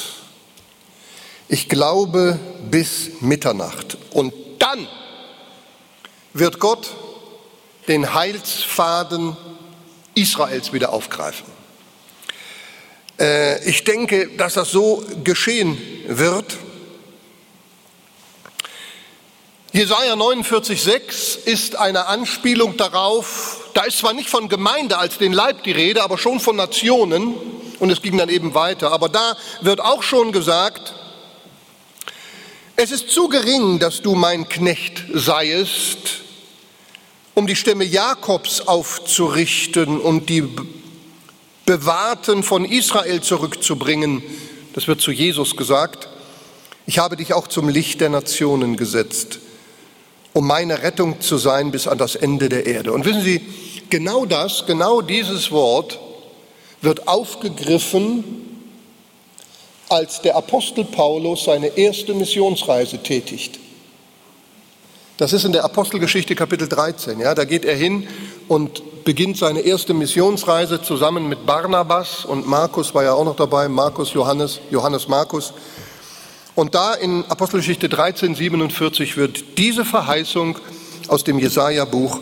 Ich 1.47 1.69
glaube 1.69 2.39
bis 2.69 3.21
Mitternacht. 3.21 3.97
Und 4.11 4.33
dann 4.59 4.87
wird 6.33 6.59
Gott 6.59 6.89
den 7.87 8.13
Heilsfaden 8.13 9.37
Israels 10.13 10.73
wieder 10.73 10.91
aufgreifen. 10.91 11.45
Äh, 13.19 13.67
ich 13.67 13.83
denke, 13.83 14.29
dass 14.37 14.55
das 14.55 14.71
so 14.71 15.03
geschehen 15.23 15.77
wird. 16.07 16.57
Jesaja 19.73 20.13
49,6 20.13 21.45
ist 21.45 21.75
eine 21.75 22.07
Anspielung 22.07 22.77
darauf, 22.77 23.69
da 23.73 23.83
ist 23.83 23.99
zwar 23.99 24.13
nicht 24.13 24.29
von 24.29 24.49
Gemeinde 24.49 24.97
als 24.97 25.17
den 25.17 25.33
Leib 25.33 25.63
die 25.63 25.71
Rede, 25.71 26.03
aber 26.03 26.17
schon 26.17 26.39
von 26.39 26.55
Nationen 26.55 27.35
und 27.79 27.89
es 27.91 28.01
ging 28.01 28.17
dann 28.17 28.29
eben 28.29 28.53
weiter. 28.53 28.91
Aber 28.91 29.09
da 29.09 29.35
wird 29.61 29.81
auch 29.81 30.03
schon 30.03 30.31
gesagt, 30.31 30.93
es 32.75 32.91
ist 32.91 33.09
zu 33.09 33.27
gering, 33.27 33.79
dass 33.79 34.01
du 34.01 34.15
mein 34.15 34.47
Knecht 34.47 35.03
seiest, 35.13 36.21
um 37.33 37.45
die 37.45 37.55
Stämme 37.55 37.83
Jakobs 37.83 38.61
aufzurichten 38.61 39.99
und 39.99 40.29
die 40.29 40.47
Bewahrten 41.65 42.43
von 42.43 42.65
Israel 42.65 43.21
zurückzubringen. 43.21 44.23
Das 44.73 44.87
wird 44.87 45.01
zu 45.01 45.11
Jesus 45.11 45.57
gesagt. 45.57 46.07
Ich 46.85 46.99
habe 46.99 47.17
dich 47.17 47.33
auch 47.33 47.47
zum 47.47 47.67
Licht 47.67 47.99
der 47.99 48.09
Nationen 48.09 48.77
gesetzt, 48.77 49.39
um 50.37 50.45
meine 50.45 50.83
Rettung 50.83 51.19
zu 51.19 51.39
sein 51.39 51.71
bis 51.71 51.87
an 51.87 51.97
das 51.97 52.15
Ende 52.15 52.47
der 52.47 52.67
Erde. 52.67 52.93
Und 52.93 53.05
wissen 53.05 53.23
Sie, 53.23 53.41
genau 53.89 54.27
das, 54.27 54.67
genau 54.67 55.01
dieses 55.01 55.51
Wort 55.51 55.97
wird 56.79 57.07
aufgegriffen 57.07 58.23
als 59.89 60.21
der 60.21 60.35
Apostel 60.35 60.85
Paulus 60.85 61.45
seine 61.45 61.75
erste 61.75 62.13
Missionsreise 62.13 62.99
tätigt. 62.99 63.57
Das 65.17 65.33
ist 65.33 65.43
in 65.43 65.53
der 65.53 65.65
Apostelgeschichte 65.65 66.35
Kapitel 66.35 66.69
13. 66.69 67.19
Ja, 67.19 67.33
da 67.33 67.43
geht 67.43 67.65
er 67.65 67.75
hin 67.75 68.07
und 68.47 69.03
beginnt 69.05 69.37
seine 69.37 69.61
erste 69.61 69.95
Missionsreise 69.95 70.83
zusammen 70.83 71.27
mit 71.27 71.47
Barnabas 71.47 72.25
und 72.25 72.45
Markus 72.45 72.93
war 72.93 73.03
ja 73.03 73.13
auch 73.13 73.25
noch 73.25 73.37
dabei, 73.37 73.67
Markus, 73.69 74.13
Johannes, 74.13 74.59
Johannes 74.69 75.07
Markus. 75.07 75.51
Und 76.57 76.73
da 76.73 76.95
in 76.95 77.23
Apostelgeschichte 77.29 77.87
13, 77.87 78.33
47 78.33 79.15
wird 79.15 79.59
diese 79.59 79.85
Verheißung 79.85 80.57
aus 81.07 81.23
dem 81.23 81.37
Jesaja-Buch 81.37 82.19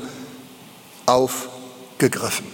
aufgegriffen. 1.05 2.45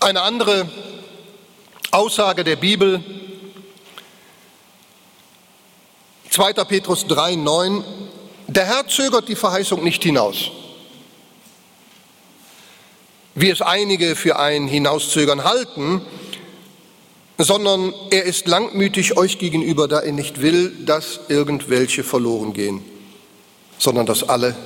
Eine 0.00 0.20
andere 0.20 0.68
Aussage 1.92 2.44
der 2.44 2.56
Bibel, 2.56 3.02
2. 6.28 6.52
Petrus 6.64 7.06
3, 7.06 7.36
9, 7.36 7.84
der 8.48 8.66
Herr 8.66 8.86
zögert 8.86 9.30
die 9.30 9.34
Verheißung 9.34 9.82
nicht 9.82 10.02
hinaus, 10.02 10.50
wie 13.40 13.50
es 13.50 13.62
einige 13.62 14.16
für 14.16 14.38
ein 14.38 14.66
Hinauszögern 14.66 15.44
halten, 15.44 16.00
sondern 17.38 17.94
er 18.10 18.24
ist 18.24 18.48
langmütig 18.48 19.16
euch 19.16 19.38
gegenüber, 19.38 19.86
da 19.86 20.00
er 20.00 20.10
nicht 20.10 20.42
will, 20.42 20.72
dass 20.84 21.20
irgendwelche 21.28 22.02
verloren 22.02 22.52
gehen, 22.52 22.84
sondern 23.78 24.06
dass 24.06 24.28
alle 24.28 24.56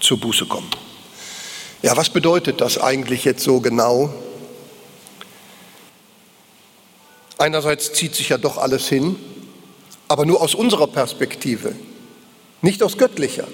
zur 0.00 0.18
Buße 0.18 0.46
kommen. 0.46 0.68
Ja, 1.82 1.96
was 1.96 2.10
bedeutet 2.10 2.60
das 2.60 2.76
eigentlich 2.76 3.24
jetzt 3.24 3.44
so 3.44 3.60
genau? 3.60 4.12
Einerseits 7.38 7.92
zieht 7.92 8.16
sich 8.16 8.30
ja 8.30 8.38
doch 8.38 8.58
alles 8.58 8.88
hin, 8.88 9.14
aber 10.08 10.26
nur 10.26 10.40
aus 10.40 10.56
unserer 10.56 10.88
Perspektive, 10.88 11.76
nicht 12.62 12.82
aus 12.82 12.98
göttlicher. 12.98 13.46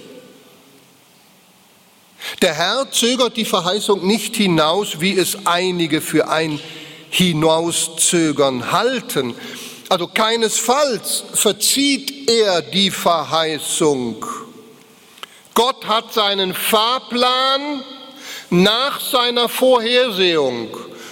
Der 2.43 2.55
Herr 2.55 2.91
zögert 2.93 3.37
die 3.37 3.45
Verheißung 3.45 4.07
nicht 4.07 4.37
hinaus, 4.37 5.01
wie 5.01 5.19
es 5.19 5.39
einige 5.45 6.01
für 6.01 6.29
ein 6.29 6.61
Hinauszögern 7.11 8.71
halten. 8.71 9.35
Also 9.89 10.07
keinesfalls 10.07 11.25
verzieht 11.35 12.31
er 12.31 12.63
die 12.63 12.93
Verheißung. 12.93 14.25
Gott 15.55 15.89
hat 15.89 16.13
seinen 16.13 16.55
Fahrplan 16.55 17.83
nach 18.51 19.01
seiner 19.01 19.49
Vorhersehung 19.49 20.69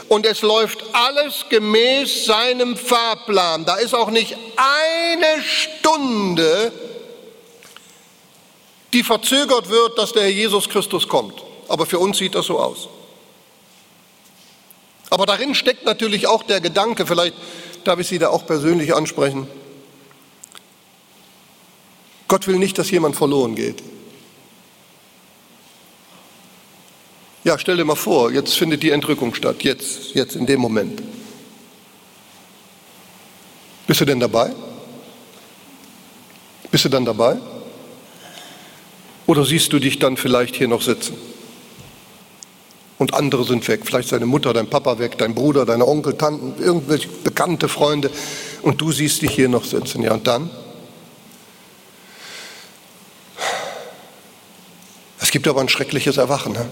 und 0.09 0.27
es 0.27 0.43
läuft 0.43 0.85
alles 0.93 1.47
gemäß 1.49 2.27
seinem 2.27 2.77
Fahrplan. 2.77 3.65
Da 3.65 3.77
ist 3.77 3.95
auch 3.95 4.11
nicht 4.11 4.37
eine 4.57 5.43
Stunde, 5.43 6.71
die 8.97 9.05
verzögert 9.05 9.69
wird, 9.69 9.99
dass 9.99 10.15
der 10.15 10.23
Herr 10.23 10.31
Jesus 10.31 10.71
Christus 10.71 11.07
kommt. 11.07 11.35
Aber 11.69 11.85
für 11.85 11.99
uns 11.99 12.17
sieht 12.17 12.35
das 12.35 12.47
so 12.47 12.59
aus. 12.59 12.89
Aber 15.11 15.27
darin 15.27 15.55
steckt 15.55 15.85
natürlich 15.85 16.27
auch 16.27 16.43
der 16.43 16.63
Gedanke, 16.63 17.07
vielleicht 17.07 17.35
darf 17.85 18.01
ich 18.01 18.09
Sie 18.09 18.19
da 18.19 18.31
auch 18.31 18.47
persönlich 18.47 18.95
ansprechen. 18.95 19.47
Gott 22.27 22.47
will 22.47 22.57
nicht, 22.57 22.79
dass 22.79 22.91
jemand 22.91 23.17
verloren 23.17 23.55
geht. 23.55 23.83
Ja, 27.45 27.59
stell 27.59 27.77
dir 27.77 27.85
mal 27.85 27.97
vor, 27.97 28.33
jetzt 28.33 28.55
findet 28.55 28.83
die 28.83 28.91
Entrückung 28.91 29.35
statt, 29.35 29.63
jetzt, 29.63 30.15
jetzt 30.15 30.37
in 30.37 30.47
dem 30.47 30.61
Moment. 30.61 31.03
Bist 33.87 34.01
du 34.01 34.07
denn 34.07 34.21
dabei? 34.21 34.55
Bist 36.71 36.87
du 36.87 36.89
dann 36.89 37.05
dabei? 37.05 37.37
Oder 39.27 39.45
siehst 39.45 39.73
du 39.73 39.79
dich 39.79 39.99
dann 39.99 40.17
vielleicht 40.17 40.55
hier 40.57 40.69
noch 40.69 40.83
sitzen? 40.83 41.17
Und 42.99 43.13
andere 43.13 43.45
sind 43.45 43.67
weg, 43.69 43.83
vielleicht 43.85 44.11
deine 44.13 44.25
Mutter, 44.25 44.55
dein 44.55 44.71
Papa 44.71 44.99
weg, 44.99 45.19
dein 45.19 45.35
Bruder, 45.35 45.67
deine 45.67 45.87
Onkel, 45.87 46.17
Tanten, 46.17 46.63
irgendwelche 46.63 47.09
bekannte 47.09 47.69
Freunde. 47.69 48.11
Und 48.63 48.81
du 48.81 48.91
siehst 48.91 49.21
dich 49.21 49.33
hier 49.33 49.49
noch 49.49 49.65
sitzen. 49.65 50.03
Ja, 50.03 50.15
und 50.15 50.27
dann? 50.27 50.49
Es 55.21 55.31
gibt 55.31 55.47
aber 55.47 55.61
ein 55.61 55.69
schreckliches 55.69 56.17
Erwachen. 56.17 56.53
Ne? 56.53 56.67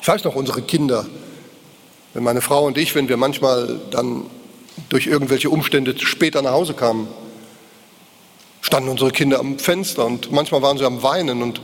Ich 0.00 0.08
weiß 0.08 0.24
noch, 0.24 0.34
unsere 0.34 0.62
Kinder, 0.62 1.06
wenn 2.14 2.22
meine 2.22 2.40
Frau 2.40 2.64
und 2.64 2.78
ich, 2.78 2.94
wenn 2.94 3.08
wir 3.08 3.16
manchmal 3.16 3.80
dann 3.90 4.24
durch 4.88 5.06
irgendwelche 5.06 5.50
Umstände 5.50 5.98
später 5.98 6.40
nach 6.42 6.52
Hause 6.52 6.74
kamen, 6.74 7.08
standen 8.74 8.90
unsere 8.90 9.12
Kinder 9.12 9.38
am 9.38 9.56
Fenster 9.56 10.04
und 10.04 10.32
manchmal 10.32 10.60
waren 10.60 10.76
sie 10.76 10.84
am 10.84 11.00
Weinen 11.04 11.42
und 11.42 11.60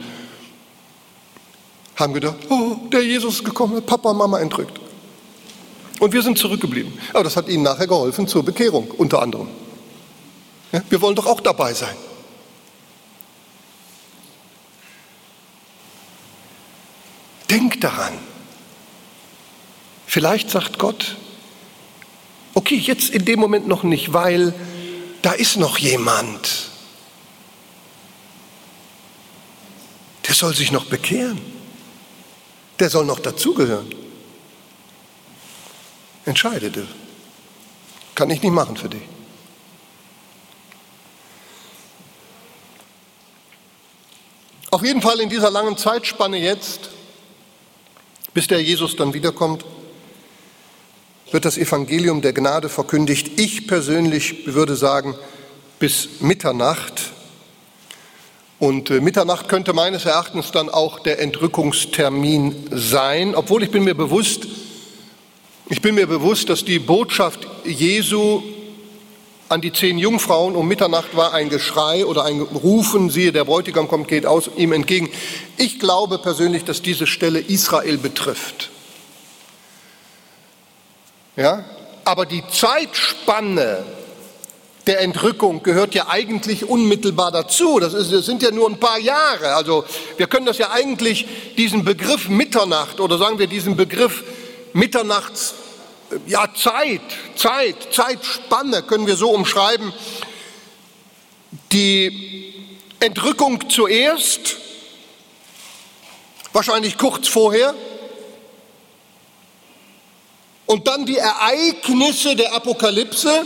haben 1.97 2.15
gedacht, 2.15 2.37
oh, 2.51 2.77
der 2.93 3.03
Jesus 3.03 3.35
ist 3.41 3.45
gekommen, 3.45 3.85
Papa, 3.85 4.13
Mama 4.13 4.39
entrückt. 4.39 4.79
Und 5.99 6.13
wir 6.13 6.23
sind 6.23 6.39
zurückgeblieben. 6.39 6.97
Aber 7.13 7.25
das 7.25 7.37
hat 7.37 7.49
ihnen 7.49 7.65
nachher 7.65 7.89
geholfen 7.89 8.29
zur 8.29 8.45
Bekehrung, 8.45 8.93
unter 8.93 9.21
anderem. 9.23 9.49
Ja, 10.71 10.83
wir 10.89 11.01
wollen 11.03 11.17
doch 11.17 11.27
auch 11.27 11.41
dabei 11.41 11.75
sein. 11.75 11.97
Denk 17.51 17.81
daran, 17.81 18.13
Vielleicht 20.07 20.51
sagt 20.51 20.79
Gott, 20.79 21.17
okay, 22.55 22.77
jetzt 22.77 23.11
in 23.11 23.25
dem 23.25 23.41
Moment 23.41 23.67
noch 23.67 23.83
nicht, 23.83 24.13
weil 24.13 24.55
da 25.23 25.33
ist 25.33 25.57
noch 25.57 25.79
jemand. 25.79 26.70
Der 30.31 30.37
soll 30.37 30.55
sich 30.55 30.71
noch 30.71 30.85
bekehren. 30.85 31.41
Der 32.79 32.89
soll 32.89 33.05
noch 33.05 33.19
dazugehören. 33.19 33.93
Entscheide 36.25 36.71
du. 36.71 36.87
Kann 38.15 38.31
ich 38.31 38.41
nicht 38.41 38.53
machen 38.53 38.77
für 38.77 38.89
dich. 38.89 39.03
Auf 44.71 44.85
jeden 44.85 45.03
Fall 45.03 45.19
in 45.19 45.29
dieser 45.29 45.51
langen 45.51 45.77
Zeitspanne 45.77 46.39
jetzt, 46.39 46.91
bis 48.33 48.47
der 48.47 48.63
Jesus 48.63 48.95
dann 48.95 49.13
wiederkommt, 49.13 49.65
wird 51.33 51.45
das 51.45 51.59
Evangelium 51.59 52.23
der 52.23 52.35
Gnade 52.35 52.69
verkündigt. 52.69 53.41
Ich 53.41 53.67
persönlich 53.67 54.47
würde 54.47 54.77
sagen, 54.77 55.17
bis 55.81 56.21
Mitternacht. 56.21 57.11
Und 58.61 58.91
äh, 58.91 59.01
Mitternacht 59.01 59.49
könnte 59.49 59.73
meines 59.73 60.05
Erachtens 60.05 60.53
dann 60.53 60.69
auch 60.69 61.01
der 61.01 61.19
Entrückungstermin 61.19 62.69
sein, 62.71 63.35
obwohl 63.35 63.63
ich 63.63 63.71
bin 63.71 63.85
mir 63.85 63.95
bewusst, 63.95 64.47
ich 65.71 65.81
bin 65.81 65.95
mir 65.95 66.07
bewusst, 66.07 66.51
dass 66.51 66.63
die 66.63 66.79
Botschaft 66.79 67.49
Jesu 67.65 68.43
an 69.49 69.63
die 69.63 69.73
zehn 69.73 69.97
Jungfrauen 69.97 70.55
um 70.57 70.69
Mitternacht 70.69 71.17
war 71.17 71.33
ein 71.33 71.49
Geschrei 71.49 72.05
oder 72.05 72.27
ein 72.27 72.43
Rufen, 72.43 73.09
siehe, 73.09 73.33
der 73.33 73.45
Bräutigam 73.45 73.89
kommt, 73.89 74.09
geht 74.09 74.27
aus 74.27 74.51
ihm 74.57 74.73
entgegen. 74.73 75.09
Ich 75.57 75.81
glaube 75.81 76.19
persönlich, 76.19 76.65
dass 76.65 76.83
diese 76.83 77.07
Stelle 77.07 77.41
Israel 77.41 77.97
betrifft. 77.97 78.69
Ja? 81.35 81.65
Aber 82.05 82.27
die 82.27 82.45
Zeitspanne 82.47 83.85
der 84.87 85.01
Entrückung 85.01 85.63
gehört 85.63 85.95
ja 85.95 86.09
eigentlich 86.09 86.69
unmittelbar 86.69 87.31
dazu. 87.31 87.79
Das, 87.81 87.95
ist, 87.95 88.13
das 88.13 88.27
sind 88.27 88.43
ja 88.43 88.51
nur 88.51 88.69
ein 88.69 88.81
paar 88.81 88.99
Jahre. 88.99 89.55
Also 89.55 89.85
wir 90.17 90.27
können 90.27 90.47
das 90.47 90.59
ja 90.59 90.71
eigentlich, 90.71 91.27
diesen 91.57 91.85
Begriff 91.85 92.29
Mitternacht 92.29 93.01
oder 93.01 93.19
sagen 93.19 93.39
wir 93.39 93.47
diesen 93.47 93.77
Begriff 93.77 94.25
Mitternachts, 94.73 95.55
ja 96.27 96.49
Zeit, 96.55 97.03
Zeit, 97.37 97.77
Zeitspanne 97.93 98.83
können 98.83 99.07
wir 99.07 99.17
so 99.17 99.31
umschreiben. 99.31 99.93
Die 101.73 102.55
Entrückung 103.01 103.69
zuerst, 103.69 104.57
wahrscheinlich 106.53 106.97
kurz 106.99 107.29
vorher, 107.29 107.75
und 110.67 110.87
dann 110.87 111.05
die 111.05 111.17
Ereignisse 111.17 112.37
der 112.37 112.55
Apokalypse, 112.55 113.45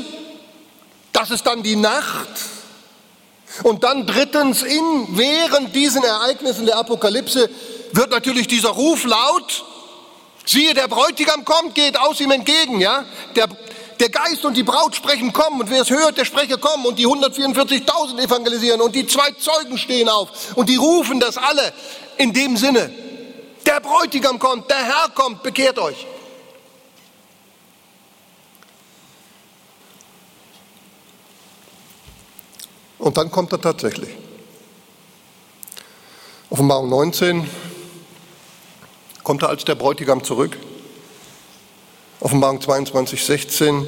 das 1.14 1.30
ist 1.30 1.46
dann 1.46 1.62
die 1.62 1.76
Nacht. 1.76 2.28
Und 3.62 3.84
dann 3.84 4.06
drittens, 4.06 4.62
in, 4.62 5.06
während 5.10 5.74
diesen 5.74 6.02
Ereignissen 6.02 6.66
der 6.66 6.76
Apokalypse 6.76 7.48
wird 7.92 8.10
natürlich 8.10 8.48
dieser 8.48 8.70
Ruf 8.70 9.04
laut, 9.04 9.64
siehe, 10.44 10.74
der 10.74 10.88
Bräutigam 10.88 11.44
kommt, 11.44 11.74
geht 11.74 11.98
aus 11.98 12.20
ihm 12.20 12.32
entgegen, 12.32 12.80
ja. 12.80 13.04
Der, 13.36 13.46
der 14.00 14.08
Geist 14.08 14.44
und 14.44 14.56
die 14.56 14.64
Braut 14.64 14.96
sprechen 14.96 15.32
kommen 15.32 15.60
und 15.60 15.70
wer 15.70 15.82
es 15.82 15.90
hört, 15.90 16.18
der 16.18 16.24
spreche 16.24 16.58
kommen 16.58 16.84
und 16.84 16.98
die 16.98 17.06
144.000 17.06 18.20
evangelisieren 18.20 18.80
und 18.80 18.96
die 18.96 19.06
zwei 19.06 19.30
Zeugen 19.38 19.78
stehen 19.78 20.08
auf 20.08 20.56
und 20.56 20.68
die 20.68 20.76
rufen 20.76 21.20
das 21.20 21.38
alle 21.38 21.72
in 22.16 22.32
dem 22.32 22.56
Sinne. 22.56 22.90
Der 23.64 23.78
Bräutigam 23.78 24.40
kommt, 24.40 24.68
der 24.68 24.84
Herr 24.84 25.10
kommt, 25.14 25.44
bekehrt 25.44 25.78
euch. 25.78 26.06
Und 33.04 33.18
dann 33.18 33.30
kommt 33.30 33.52
er 33.52 33.60
tatsächlich. 33.60 34.08
Offenbarung 36.48 36.88
19 36.88 37.46
kommt 39.22 39.42
er 39.42 39.50
als 39.50 39.66
der 39.66 39.74
Bräutigam 39.74 40.24
zurück. 40.24 40.56
Offenbarung 42.20 42.62
22, 42.62 43.22
16 43.22 43.86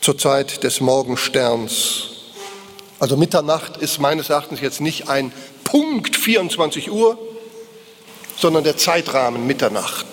zur 0.00 0.16
Zeit 0.16 0.62
des 0.62 0.80
Morgensterns. 0.80 2.04
Also 3.00 3.16
Mitternacht 3.16 3.78
ist 3.78 3.98
meines 3.98 4.30
Erachtens 4.30 4.60
jetzt 4.60 4.80
nicht 4.80 5.08
ein 5.08 5.32
Punkt 5.64 6.14
24 6.14 6.92
Uhr, 6.92 7.18
sondern 8.38 8.62
der 8.62 8.76
Zeitrahmen 8.76 9.44
Mitternacht. 9.44 10.06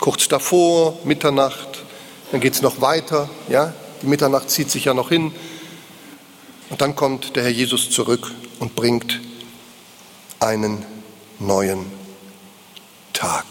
Kurz 0.00 0.28
davor, 0.28 0.96
Mitternacht, 1.04 1.84
dann 2.32 2.40
geht 2.40 2.54
es 2.54 2.62
noch 2.62 2.80
weiter. 2.80 3.28
Ja? 3.50 3.74
Die 4.00 4.06
Mitternacht 4.06 4.48
zieht 4.48 4.70
sich 4.70 4.86
ja 4.86 4.94
noch 4.94 5.10
hin 5.10 5.34
und 6.70 6.80
dann 6.80 6.96
kommt 6.96 7.36
der 7.36 7.44
Herr 7.44 7.50
Jesus 7.50 7.90
zurück 7.90 8.32
und 8.58 8.74
bringt 8.74 9.20
einen 10.40 10.84
neuen 11.38 11.86
Tag. 13.12 13.44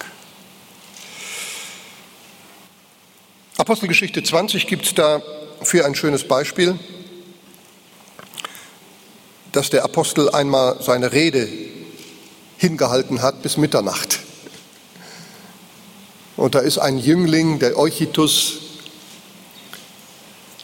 Apostelgeschichte 3.58 4.22
20 4.22 4.68
gibt 4.68 4.86
es 4.86 4.94
da 4.94 5.22
für 5.62 5.86
ein 5.86 5.96
schönes 5.96 6.28
Beispiel, 6.28 6.78
dass 9.54 9.70
der 9.70 9.86
Apostel 9.86 10.30
einmal 10.30 10.82
seine 10.82 11.14
Rede 11.14 11.48
hingehalten 12.58 13.22
hat 13.22 13.42
bis 13.42 13.56
Mitternacht. 13.56 14.20
Und 16.36 16.56
da 16.56 16.60
ist 16.60 16.78
ein 16.78 16.98
Jüngling, 16.98 17.60
der 17.60 17.78
Euchitus, 17.78 18.58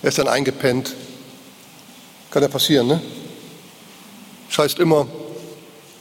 er 0.01 0.09
ist 0.09 0.17
dann 0.17 0.27
eingepennt 0.27 0.93
kann 2.31 2.41
ja 2.41 2.47
passieren, 2.47 2.87
ne? 2.87 2.99
Das 4.47 4.57
heißt 4.59 4.79
immer, 4.79 5.05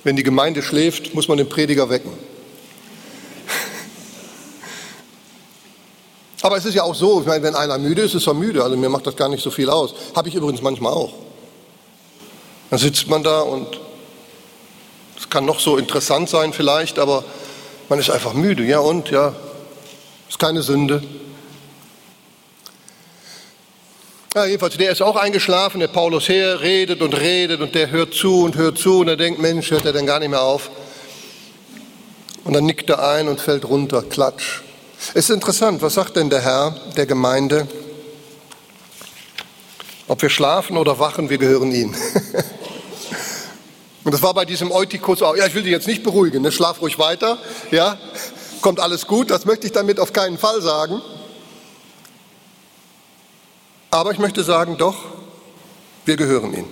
wenn 0.05 0.15
die 0.17 0.23
Gemeinde 0.23 0.63
schläft, 0.63 1.13
muss 1.15 1.29
man 1.29 1.39
den 1.39 1.49
Prediger 1.49 1.91
wecken. 1.91 2.13
Aber 6.43 6.57
es 6.57 6.65
ist 6.65 6.75
ja 6.75 6.85
auch 6.85 6.95
so, 6.95 7.21
ich 7.21 7.27
meine, 7.27 7.43
wenn 7.43 7.57
einer 7.57 7.77
müde 7.79 8.03
ist, 8.03 8.15
ist 8.15 8.29
er 8.29 8.35
müde. 8.35 8.63
Also 8.63 8.77
mir 8.77 8.89
macht 8.89 9.07
das 9.07 9.17
gar 9.17 9.29
nicht 9.29 9.43
so 9.43 9.51
viel 9.51 9.69
aus. 9.69 9.95
Habe 10.15 10.29
ich 10.29 10.37
übrigens 10.37 10.63
manchmal 10.63 10.93
auch. 10.93 11.13
Dann 12.71 12.79
sitzt 12.79 13.09
man 13.09 13.25
da 13.25 13.41
und 13.41 13.81
es 15.19 15.29
kann 15.29 15.45
noch 15.45 15.59
so 15.59 15.77
interessant 15.77 16.29
sein 16.29 16.53
vielleicht, 16.53 17.01
aber 17.01 17.25
man 17.89 17.99
ist 17.99 18.11
einfach 18.11 18.35
müde. 18.35 18.65
Ja 18.65 18.79
und, 18.79 19.11
ja, 19.11 19.35
ist 20.29 20.39
keine 20.39 20.63
Sünde. 20.63 21.03
Ja, 24.33 24.45
jedenfalls, 24.45 24.77
der 24.77 24.93
ist 24.93 25.03
auch 25.03 25.17
eingeschlafen, 25.17 25.81
der 25.81 25.89
Paulus 25.89 26.29
her, 26.29 26.61
redet 26.61 27.03
und 27.03 27.19
redet 27.19 27.61
und 27.61 27.75
der 27.75 27.91
hört 27.91 28.15
zu 28.15 28.45
und 28.45 28.55
hört 28.55 28.79
zu 28.79 29.01
und 29.01 29.09
er 29.09 29.17
denkt, 29.17 29.41
Mensch, 29.41 29.73
hört 29.73 29.85
er 29.85 29.93
denn 29.93 30.07
gar 30.07 30.21
nicht 30.21 30.29
mehr 30.29 30.43
auf? 30.43 30.71
Und 32.45 32.53
dann 32.53 32.65
nickt 32.65 32.89
er 32.91 33.05
ein 33.05 33.27
und 33.27 33.41
fällt 33.41 33.65
runter, 33.65 34.05
klatsch. 34.05 34.61
Ist 35.15 35.31
interessant, 35.31 35.83
was 35.83 35.95
sagt 35.95 36.15
denn 36.15 36.31
der 36.31 36.43
Herr 36.43 36.77
der 36.97 37.07
Gemeinde? 37.07 37.67
Ob 40.07 40.23
wir 40.23 40.31
schlafen 40.31 40.77
oder 40.77 41.01
wachen, 41.01 41.29
wir 41.29 41.39
gehören 41.39 41.73
ihm. 41.73 41.93
und 44.05 44.15
das 44.15 44.23
war 44.23 44.33
bei 44.33 44.45
diesem 44.45 44.71
Eutikus 44.71 45.23
auch. 45.23 45.35
Ja, 45.35 45.47
ich 45.47 45.57
will 45.57 45.65
dich 45.65 45.73
jetzt 45.73 45.89
nicht 45.89 46.05
beruhigen, 46.05 46.43
ne? 46.43 46.53
schlaf 46.53 46.81
ruhig 46.81 47.01
weiter, 47.01 47.37
ja, 47.73 47.99
kommt 48.61 48.79
alles 48.79 49.09
gut, 49.09 49.29
das 49.29 49.45
möchte 49.45 49.67
ich 49.67 49.73
damit 49.73 49.99
auf 49.99 50.13
keinen 50.13 50.39
Fall 50.39 50.63
sagen. 50.63 51.03
Aber 53.91 54.13
ich 54.13 54.19
möchte 54.19 54.45
sagen, 54.45 54.77
doch, 54.77 54.97
wir 56.05 56.17
gehören 56.17 56.55
ihm. 56.55 56.67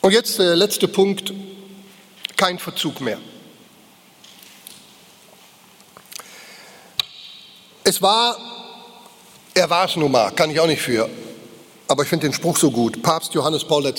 Und 0.00 0.12
jetzt 0.12 0.38
der 0.38 0.56
letzte 0.56 0.88
Punkt, 0.88 1.32
kein 2.36 2.58
Verzug 2.58 3.00
mehr. 3.00 3.18
Es 7.84 8.02
war, 8.02 8.36
er 9.54 9.70
war 9.70 9.86
es 9.86 9.96
nun 9.96 10.10
mal, 10.10 10.30
kann 10.32 10.50
ich 10.50 10.58
auch 10.58 10.66
nicht 10.66 10.82
für, 10.82 11.08
aber 11.86 12.02
ich 12.02 12.08
finde 12.08 12.26
den 12.26 12.32
Spruch 12.32 12.56
so 12.56 12.70
gut, 12.70 13.02
Papst 13.02 13.34
Johannes 13.34 13.64
Paul 13.64 13.86
II. 13.86 13.94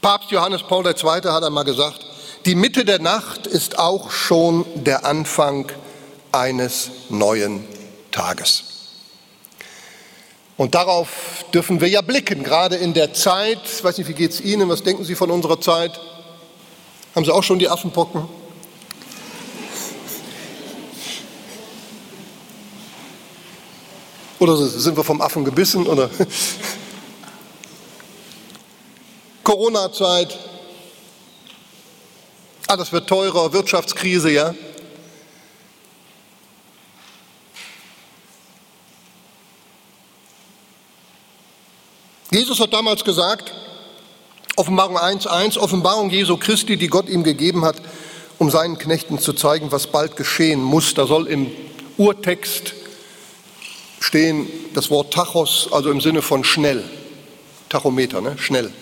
Papst 0.00 0.30
Johannes 0.30 0.62
Paul 0.62 0.86
II. 0.86 1.04
hat 1.04 1.44
einmal 1.44 1.64
gesagt, 1.64 2.06
die 2.46 2.54
Mitte 2.54 2.84
der 2.84 3.00
Nacht 3.00 3.46
ist 3.46 3.78
auch 3.78 4.10
schon 4.10 4.64
der 4.74 5.04
Anfang 5.04 5.70
eines 6.34 6.90
neuen 7.08 7.64
Tages. 8.10 8.64
Und 10.56 10.74
darauf 10.74 11.44
dürfen 11.52 11.80
wir 11.80 11.88
ja 11.88 12.00
blicken, 12.00 12.44
gerade 12.44 12.76
in 12.76 12.94
der 12.94 13.12
Zeit. 13.12 13.60
Ich 13.64 13.82
weiß 13.82 13.98
nicht, 13.98 14.08
wie 14.08 14.14
geht 14.14 14.32
es 14.32 14.40
Ihnen? 14.40 14.68
Was 14.68 14.82
denken 14.82 15.04
Sie 15.04 15.14
von 15.14 15.30
unserer 15.30 15.60
Zeit? 15.60 15.98
Haben 17.14 17.24
Sie 17.24 17.32
auch 17.32 17.42
schon 17.42 17.58
die 17.58 17.68
Affenpocken? 17.68 18.28
Oder 24.38 24.56
sind 24.56 24.96
wir 24.96 25.04
vom 25.04 25.20
Affen 25.20 25.44
gebissen? 25.44 25.86
Oder? 25.86 26.10
Corona-Zeit. 29.42 30.38
Alles 32.66 32.92
wird 32.92 33.08
teurer, 33.08 33.52
Wirtschaftskrise, 33.52 34.30
ja. 34.30 34.54
Jesus 42.34 42.58
hat 42.58 42.72
damals 42.72 43.04
gesagt, 43.04 43.52
Offenbarung 44.56 44.98
1.1, 44.98 45.56
Offenbarung 45.56 46.10
Jesu 46.10 46.36
Christi, 46.36 46.76
die 46.76 46.88
Gott 46.88 47.08
ihm 47.08 47.22
gegeben 47.22 47.64
hat, 47.64 47.76
um 48.38 48.50
seinen 48.50 48.76
Knechten 48.76 49.20
zu 49.20 49.34
zeigen, 49.34 49.70
was 49.70 49.86
bald 49.86 50.16
geschehen 50.16 50.60
muss. 50.60 50.94
Da 50.94 51.06
soll 51.06 51.28
im 51.28 51.52
Urtext 51.96 52.74
stehen 54.00 54.48
das 54.74 54.90
Wort 54.90 55.14
Tachos, 55.14 55.68
also 55.70 55.92
im 55.92 56.00
Sinne 56.00 56.22
von 56.22 56.42
schnell. 56.42 56.82
Tachometer, 57.68 58.20
ne? 58.20 58.36
schnell. 58.36 58.72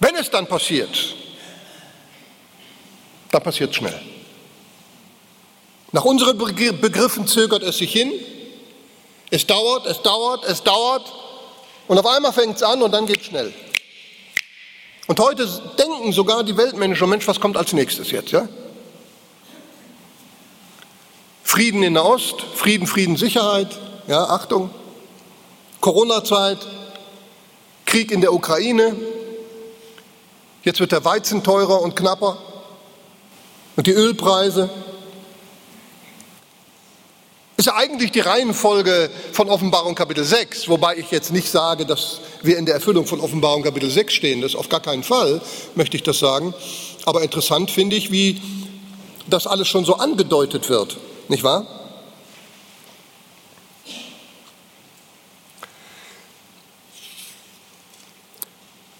Wenn 0.00 0.14
es 0.14 0.30
dann 0.30 0.46
passiert, 0.46 1.14
dann 3.30 3.42
passiert 3.42 3.68
es 3.72 3.76
schnell. 3.76 4.00
Nach 5.92 6.06
unseren 6.06 6.38
Begriffen 6.38 7.26
zögert 7.26 7.62
es 7.62 7.76
sich 7.76 7.92
hin. 7.92 8.12
Es 9.32 9.44
dauert, 9.46 9.86
es 9.86 10.00
dauert, 10.02 10.44
es 10.44 10.62
dauert. 10.62 11.12
Und 11.88 11.98
auf 11.98 12.06
einmal 12.06 12.32
fängt 12.32 12.56
es 12.56 12.62
an 12.62 12.80
und 12.82 12.92
dann 12.92 13.06
geht 13.06 13.20
es 13.20 13.26
schnell. 13.26 13.52
Und 15.08 15.18
heute 15.18 15.48
denken 15.76 16.12
sogar 16.12 16.44
die 16.44 16.56
Weltmenschen, 16.56 17.08
Mensch, 17.08 17.26
was 17.26 17.40
kommt 17.40 17.56
als 17.56 17.72
nächstes 17.72 18.12
jetzt? 18.12 18.30
Ja? 18.30 18.48
Frieden 21.42 21.82
in 21.82 21.94
der 21.94 22.04
Ost, 22.04 22.40
Frieden, 22.54 22.86
Frieden, 22.86 23.16
Sicherheit, 23.16 23.76
ja, 24.06 24.22
Achtung. 24.22 24.70
Corona-Zeit, 25.80 26.58
Krieg 27.84 28.12
in 28.12 28.20
der 28.20 28.32
Ukraine, 28.32 28.94
Jetzt 30.64 30.78
wird 30.78 30.92
der 30.92 31.04
Weizen 31.04 31.42
teurer 31.42 31.80
und 31.82 31.96
knapper 31.96 32.38
und 33.74 33.86
die 33.86 33.92
Ölpreise. 33.92 34.70
Ist 37.56 37.66
ja 37.66 37.74
eigentlich 37.74 38.10
die 38.12 38.20
Reihenfolge 38.20 39.10
von 39.32 39.48
Offenbarung 39.48 39.94
Kapitel 39.94 40.24
6, 40.24 40.68
wobei 40.68 40.96
ich 40.96 41.10
jetzt 41.10 41.32
nicht 41.32 41.50
sage, 41.50 41.84
dass 41.84 42.20
wir 42.42 42.56
in 42.56 42.64
der 42.64 42.74
Erfüllung 42.74 43.06
von 43.06 43.20
Offenbarung 43.20 43.62
Kapitel 43.62 43.90
6 43.90 44.12
stehen. 44.12 44.40
Das 44.40 44.54
auf 44.54 44.68
gar 44.68 44.80
keinen 44.80 45.02
Fall, 45.02 45.40
möchte 45.74 45.96
ich 45.96 46.02
das 46.02 46.18
sagen. 46.18 46.54
Aber 47.04 47.22
interessant 47.22 47.70
finde 47.70 47.96
ich, 47.96 48.10
wie 48.10 48.40
das 49.28 49.46
alles 49.46 49.68
schon 49.68 49.84
so 49.84 49.96
angedeutet 49.96 50.68
wird, 50.68 50.96
nicht 51.28 51.44
wahr? 51.44 51.66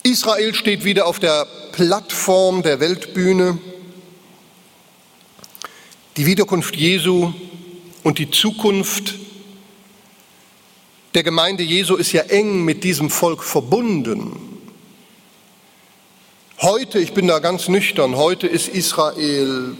Israel 0.02 0.54
steht 0.54 0.84
wieder 0.84 1.06
auf 1.06 1.18
der 1.18 1.46
Plattform 1.72 2.62
der 2.62 2.80
Weltbühne. 2.80 3.58
Die 6.16 6.26
Wiederkunft 6.26 6.76
Jesu 6.76 7.32
und 8.02 8.18
die 8.18 8.30
Zukunft 8.30 9.14
der 11.14 11.22
Gemeinde 11.22 11.62
Jesu 11.62 11.96
ist 11.96 12.12
ja 12.12 12.22
eng 12.22 12.64
mit 12.64 12.84
diesem 12.84 13.10
Volk 13.10 13.42
verbunden. 13.44 14.60
Heute, 16.60 17.00
ich 17.00 17.12
bin 17.12 17.26
da 17.26 17.38
ganz 17.38 17.68
nüchtern, 17.68 18.16
heute 18.16 18.46
ist 18.46 18.68
Israel, 18.68 19.76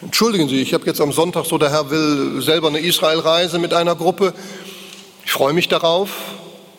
entschuldigen 0.00 0.48
Sie, 0.48 0.60
ich 0.60 0.74
habe 0.74 0.86
jetzt 0.86 1.00
am 1.00 1.12
Sonntag 1.12 1.46
so, 1.46 1.58
der 1.58 1.70
Herr 1.70 1.90
will 1.90 2.40
selber 2.40 2.68
eine 2.68 2.80
Israelreise 2.80 3.58
mit 3.58 3.72
einer 3.72 3.94
Gruppe. 3.94 4.34
Ich 5.24 5.32
freue 5.32 5.52
mich 5.52 5.68
darauf. 5.68 6.10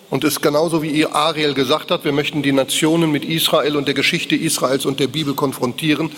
Und 0.10 0.26
ist 0.26 0.42
genauso 0.42 0.84
wie 0.84 1.06
Ariel 1.06 1.54
gesagt 1.54 1.90
hat, 1.90 2.04
wir 2.04 2.12
möchten 2.12 2.44
die 2.44 2.52
Nationen 2.52 3.12
mit 3.12 3.24
Israel 3.24 3.78
und 3.78 3.88
der 3.88 3.94
Geschichte 3.94 4.36
Israels 4.36 4.86
und 4.86 5.00
der 5.00 5.08
Bibel 5.08 5.36
konfrontieren. 5.36 6.12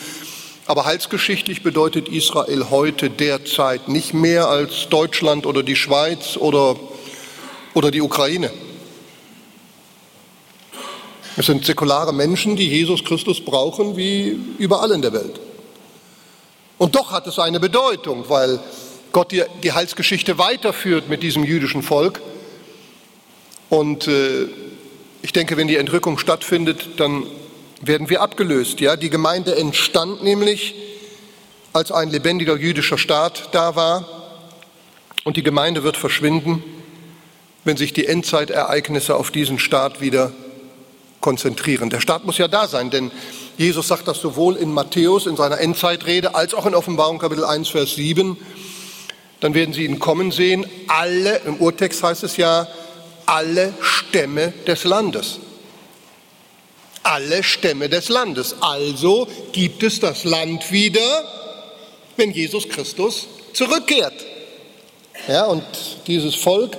Aber 0.66 0.86
heilsgeschichtlich 0.86 1.62
bedeutet 1.62 2.08
Israel 2.08 2.70
heute 2.70 3.10
derzeit 3.10 3.90
nicht 3.90 4.14
mehr 4.14 4.48
als 4.48 4.88
Deutschland 4.90 5.46
oder 5.46 5.62
die 5.62 5.76
Schweiz 5.76 6.38
oder, 6.38 6.78
oder 7.74 7.92
die 7.92 8.02
Ukraine. 8.02 8.50
Es 11.36 11.48
sind 11.48 11.66
säkulare 11.66 12.14
Menschen, 12.14 12.56
die 12.56 12.70
Jesus 12.70 13.04
Christus 13.04 13.44
brauchen, 13.44 13.98
wie 13.98 14.40
überall 14.58 14.92
in 14.92 15.02
der 15.02 15.14
Welt. 15.14 15.40
Und 16.78 16.96
doch 16.96 17.12
hat 17.12 17.28
es 17.28 17.40
eine 17.40 17.60
Bedeutung, 17.60 18.26
weil 18.30 18.60
Gott 19.12 19.32
die, 19.32 19.44
die 19.64 19.74
Heilsgeschichte 19.74 20.38
weiterführt 20.38 21.10
mit 21.10 21.24
diesem 21.24 21.44
jüdischen 21.44 21.84
Volk 21.84 22.22
und 23.70 24.08
äh, 24.08 24.48
ich 25.24 25.34
denke, 25.34 25.58
wenn 25.58 25.68
die 25.68 25.78
Entrückung 25.78 26.20
stattfindet, 26.20 27.00
dann 27.00 27.26
werden 27.88 28.10
wir 28.10 28.22
abgelöst. 28.22 28.80
Ja? 28.80 28.96
Die 28.96 29.10
Gemeinde 29.10 29.56
entstand 29.56 30.24
nämlich, 30.24 30.76
als 31.74 31.92
ein 31.92 32.10
lebendiger 32.10 32.56
jüdischer 32.56 32.98
Staat 32.98 33.50
da 33.52 33.76
war. 33.76 34.08
Und 35.24 35.38
die 35.38 35.44
Gemeinde 35.44 35.84
wird 35.84 35.98
verschwinden, 35.98 36.64
wenn 37.64 37.78
sich 37.78 37.94
die 37.94 38.06
Endzeitereignisse 38.06 39.16
auf 39.16 39.32
diesen 39.32 39.58
Staat 39.58 40.02
wieder 40.02 40.32
konzentrieren. 41.22 41.90
Der 41.90 42.02
Staat 42.02 42.26
muss 42.26 42.38
ja 42.38 42.48
da 42.48 42.68
sein, 42.68 42.90
denn 42.90 43.10
Jesus 43.58 43.88
sagt 43.88 44.08
das 44.08 44.20
sowohl 44.20 44.58
in 44.58 44.72
Matthäus 44.74 45.26
in 45.26 45.38
seiner 45.38 45.60
Endzeitrede 45.60 46.36
als 46.36 46.54
auch 46.54 46.66
in 46.66 46.76
Offenbarung 46.76 47.20
Kapitel 47.20 47.46
1, 47.46 47.70
Vers 47.70 47.96
7. 47.96 48.38
Dann 49.40 49.54
werden 49.54 49.74
sie 49.74 49.86
ihn 49.86 50.00
kommen 50.00 50.32
sehen. 50.32 50.66
Alle, 50.88 51.38
im 51.46 51.58
Urtext 51.58 52.04
heißt 52.04 52.24
es 52.24 52.38
ja, 52.38 52.68
alle 53.26 53.74
Stämme 53.82 54.54
des 54.68 54.84
Landes. 54.84 55.40
Alle 57.04 57.44
Stämme 57.44 57.90
des 57.90 58.10
Landes. 58.10 58.56
Also 58.62 59.28
gibt 59.52 59.84
es 59.84 60.00
das 60.00 60.24
Land 60.24 60.72
wieder, 60.72 61.24
wenn 62.18 62.32
Jesus 62.32 62.68
Christus 62.68 63.28
zurückkehrt. 63.54 64.14
Ja, 65.28 65.46
und 65.46 65.64
dieses 66.08 66.36
Volk, 66.36 66.78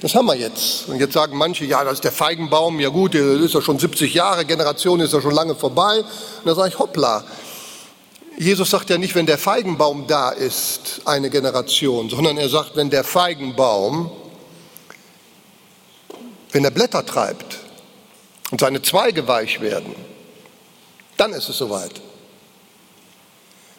das 0.00 0.14
haben 0.14 0.26
wir 0.26 0.36
jetzt. 0.36 0.88
Und 0.88 0.98
jetzt 0.98 1.12
sagen 1.12 1.36
manche, 1.36 1.64
ja, 1.64 1.84
das 1.84 1.94
ist 1.94 2.04
der 2.04 2.12
Feigenbaum, 2.12 2.80
ja 2.80 2.88
gut, 2.88 3.14
der 3.14 3.40
ist 3.40 3.54
ja 3.54 3.60
schon 3.60 3.78
70 3.78 4.14
Jahre, 4.14 4.44
Generation 4.44 5.00
ist 5.00 5.12
ja 5.12 5.20
schon 5.20 5.34
lange 5.34 5.54
vorbei. 5.54 5.98
Und 5.98 6.46
da 6.46 6.54
sage 6.54 6.68
ich, 6.70 6.78
hoppla. 6.78 7.24
Jesus 8.38 8.70
sagt 8.70 8.88
ja 8.88 8.96
nicht, 8.96 9.14
wenn 9.14 9.26
der 9.26 9.36
Feigenbaum 9.36 10.06
da 10.06 10.30
ist, 10.30 11.02
eine 11.04 11.28
Generation, 11.28 12.08
sondern 12.08 12.38
er 12.38 12.48
sagt, 12.48 12.76
wenn 12.76 12.88
der 12.88 13.04
Feigenbaum 13.04 14.10
wenn 16.52 16.64
er 16.64 16.70
Blätter 16.70 17.04
treibt 17.04 17.59
und 18.50 18.60
seine 18.60 18.82
Zweige 18.82 19.26
weich 19.28 19.60
werden, 19.60 19.94
dann 21.16 21.32
ist 21.32 21.48
es 21.48 21.58
soweit. 21.58 22.00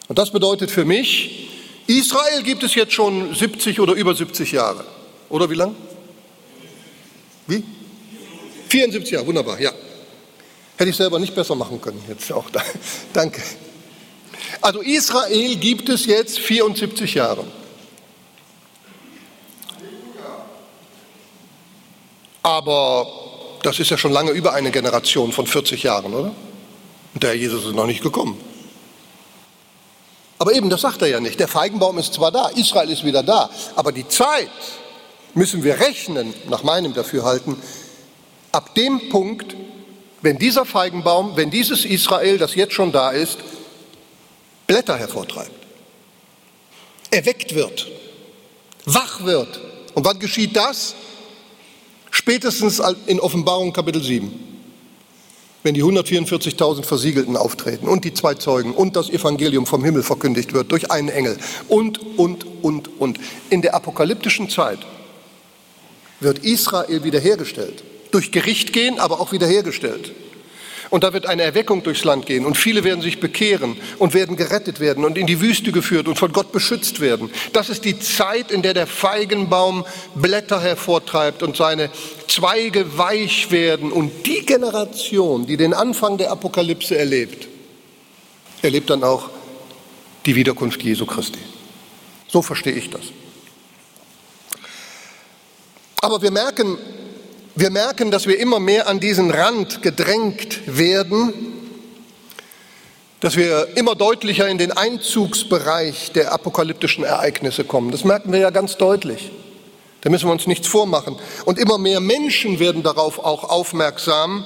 Und 0.08 0.18
das 0.18 0.30
bedeutet 0.30 0.70
für 0.70 0.84
mich, 0.84 1.48
Israel 1.86 2.42
gibt 2.42 2.62
es 2.62 2.74
jetzt 2.74 2.92
schon 2.92 3.34
70 3.34 3.80
oder 3.80 3.94
über 3.94 4.14
70 4.14 4.52
Jahre. 4.52 4.84
Oder 5.28 5.50
wie 5.50 5.54
lang? 5.54 5.74
Wie? 7.46 7.64
74 8.68 9.12
Jahre, 9.12 9.26
wunderbar, 9.26 9.60
ja. 9.60 9.72
Hätte 10.76 10.90
ich 10.90 10.96
selber 10.96 11.18
nicht 11.18 11.34
besser 11.34 11.54
machen 11.54 11.80
können, 11.80 12.02
jetzt 12.08 12.30
auch 12.32 12.48
da. 12.50 12.62
Danke. 13.12 13.42
Also 14.60 14.80
Israel 14.80 15.56
gibt 15.56 15.88
es 15.88 16.06
jetzt 16.06 16.38
74 16.38 17.14
Jahre. 17.14 17.44
Aber 22.42 23.21
das 23.62 23.78
ist 23.78 23.90
ja 23.90 23.98
schon 23.98 24.12
lange 24.12 24.32
über 24.32 24.52
eine 24.52 24.70
Generation 24.70 25.32
von 25.32 25.46
40 25.46 25.82
Jahren, 25.82 26.12
oder? 26.14 26.34
Und 27.14 27.22
der 27.22 27.36
Jesus 27.36 27.64
ist 27.64 27.74
noch 27.74 27.86
nicht 27.86 28.02
gekommen. 28.02 28.38
Aber 30.38 30.54
eben, 30.54 30.70
das 30.70 30.80
sagt 30.80 31.02
er 31.02 31.08
ja 31.08 31.20
nicht. 31.20 31.38
Der 31.38 31.46
Feigenbaum 31.46 31.98
ist 31.98 32.14
zwar 32.14 32.32
da, 32.32 32.48
Israel 32.48 32.90
ist 32.90 33.04
wieder 33.04 33.22
da, 33.22 33.48
aber 33.76 33.92
die 33.92 34.08
Zeit 34.08 34.50
müssen 35.34 35.62
wir 35.62 35.78
rechnen, 35.78 36.34
nach 36.48 36.64
meinem 36.64 36.94
Dafürhalten, 36.94 37.56
ab 38.50 38.74
dem 38.74 39.08
Punkt, 39.08 39.54
wenn 40.20 40.38
dieser 40.38 40.64
Feigenbaum, 40.64 41.36
wenn 41.36 41.50
dieses 41.50 41.84
Israel, 41.84 42.38
das 42.38 42.54
jetzt 42.54 42.74
schon 42.74 42.92
da 42.92 43.10
ist, 43.10 43.38
Blätter 44.66 44.96
hervortreibt, 44.96 45.50
erweckt 47.10 47.54
wird, 47.54 47.88
wach 48.84 49.24
wird. 49.24 49.60
Und 49.94 50.04
wann 50.04 50.18
geschieht 50.18 50.56
das? 50.56 50.94
Spätestens 52.12 52.80
in 53.06 53.18
Offenbarung 53.20 53.72
Kapitel 53.72 54.02
7, 54.02 54.30
wenn 55.62 55.74
die 55.74 55.82
144.000 55.82 56.84
Versiegelten 56.84 57.36
auftreten 57.36 57.88
und 57.88 58.04
die 58.04 58.12
zwei 58.12 58.34
Zeugen 58.34 58.74
und 58.74 58.96
das 58.96 59.08
Evangelium 59.08 59.64
vom 59.64 59.82
Himmel 59.82 60.02
verkündigt 60.02 60.52
wird 60.52 60.70
durch 60.70 60.90
einen 60.90 61.08
Engel 61.08 61.38
und, 61.68 61.98
und, 62.18 62.46
und, 62.62 63.00
und. 63.00 63.18
In 63.48 63.62
der 63.62 63.74
apokalyptischen 63.74 64.50
Zeit 64.50 64.80
wird 66.20 66.40
Israel 66.40 67.02
wiederhergestellt. 67.02 67.82
Durch 68.10 68.30
Gericht 68.30 68.74
gehen, 68.74 68.98
aber 68.98 69.18
auch 69.18 69.32
wiederhergestellt. 69.32 70.12
Und 70.92 71.04
da 71.04 71.14
wird 71.14 71.24
eine 71.24 71.42
Erweckung 71.42 71.82
durchs 71.82 72.04
Land 72.04 72.26
gehen 72.26 72.44
und 72.44 72.58
viele 72.58 72.84
werden 72.84 73.00
sich 73.00 73.18
bekehren 73.18 73.78
und 73.98 74.12
werden 74.12 74.36
gerettet 74.36 74.78
werden 74.78 75.06
und 75.06 75.16
in 75.16 75.26
die 75.26 75.40
Wüste 75.40 75.72
geführt 75.72 76.06
und 76.06 76.18
von 76.18 76.34
Gott 76.34 76.52
beschützt 76.52 77.00
werden. 77.00 77.30
Das 77.54 77.70
ist 77.70 77.86
die 77.86 77.98
Zeit, 77.98 78.50
in 78.50 78.60
der 78.60 78.74
der 78.74 78.86
Feigenbaum 78.86 79.86
Blätter 80.14 80.60
hervortreibt 80.60 81.42
und 81.42 81.56
seine 81.56 81.88
Zweige 82.28 82.98
weich 82.98 83.50
werden. 83.50 83.90
Und 83.90 84.26
die 84.26 84.44
Generation, 84.44 85.46
die 85.46 85.56
den 85.56 85.72
Anfang 85.72 86.18
der 86.18 86.30
Apokalypse 86.30 86.98
erlebt, 86.98 87.48
erlebt 88.60 88.90
dann 88.90 89.02
auch 89.02 89.30
die 90.26 90.36
Wiederkunft 90.36 90.82
Jesu 90.82 91.06
Christi. 91.06 91.40
So 92.28 92.42
verstehe 92.42 92.74
ich 92.74 92.90
das. 92.90 93.04
Aber 96.02 96.20
wir 96.20 96.32
merken, 96.32 96.76
wir 97.54 97.70
merken, 97.70 98.10
dass 98.10 98.26
wir 98.26 98.38
immer 98.38 98.60
mehr 98.60 98.88
an 98.88 99.00
diesen 99.00 99.30
Rand 99.30 99.82
gedrängt 99.82 100.60
werden, 100.66 101.32
dass 103.20 103.36
wir 103.36 103.76
immer 103.76 103.94
deutlicher 103.94 104.48
in 104.48 104.58
den 104.58 104.72
Einzugsbereich 104.72 106.12
der 106.12 106.32
apokalyptischen 106.32 107.04
Ereignisse 107.04 107.64
kommen. 107.64 107.92
Das 107.92 108.04
merken 108.04 108.32
wir 108.32 108.40
ja 108.40 108.50
ganz 108.50 108.78
deutlich. 108.78 109.30
Da 110.00 110.10
müssen 110.10 110.26
wir 110.26 110.32
uns 110.32 110.48
nichts 110.48 110.66
vormachen. 110.66 111.16
Und 111.44 111.58
immer 111.58 111.78
mehr 111.78 112.00
Menschen 112.00 112.58
werden 112.58 112.82
darauf 112.82 113.20
auch 113.20 113.44
aufmerksam, 113.44 114.44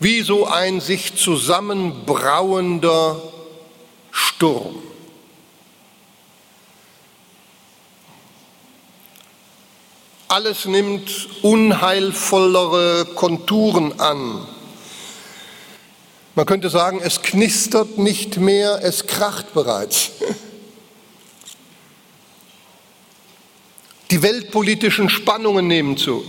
wie 0.00 0.22
so 0.22 0.46
ein 0.46 0.80
sich 0.80 1.14
zusammenbrauender 1.14 3.22
Sturm. 4.10 4.82
Alles 10.32 10.64
nimmt 10.64 11.28
unheilvollere 11.42 13.04
Konturen 13.04 14.00
an. 14.00 14.48
Man 16.34 16.46
könnte 16.46 16.70
sagen, 16.70 17.00
es 17.04 17.20
knistert 17.20 17.98
nicht 17.98 18.38
mehr, 18.38 18.80
es 18.82 19.06
kracht 19.06 19.52
bereits. 19.52 20.12
Die 24.10 24.22
weltpolitischen 24.22 25.10
Spannungen 25.10 25.66
nehmen 25.66 25.98
zu. 25.98 26.24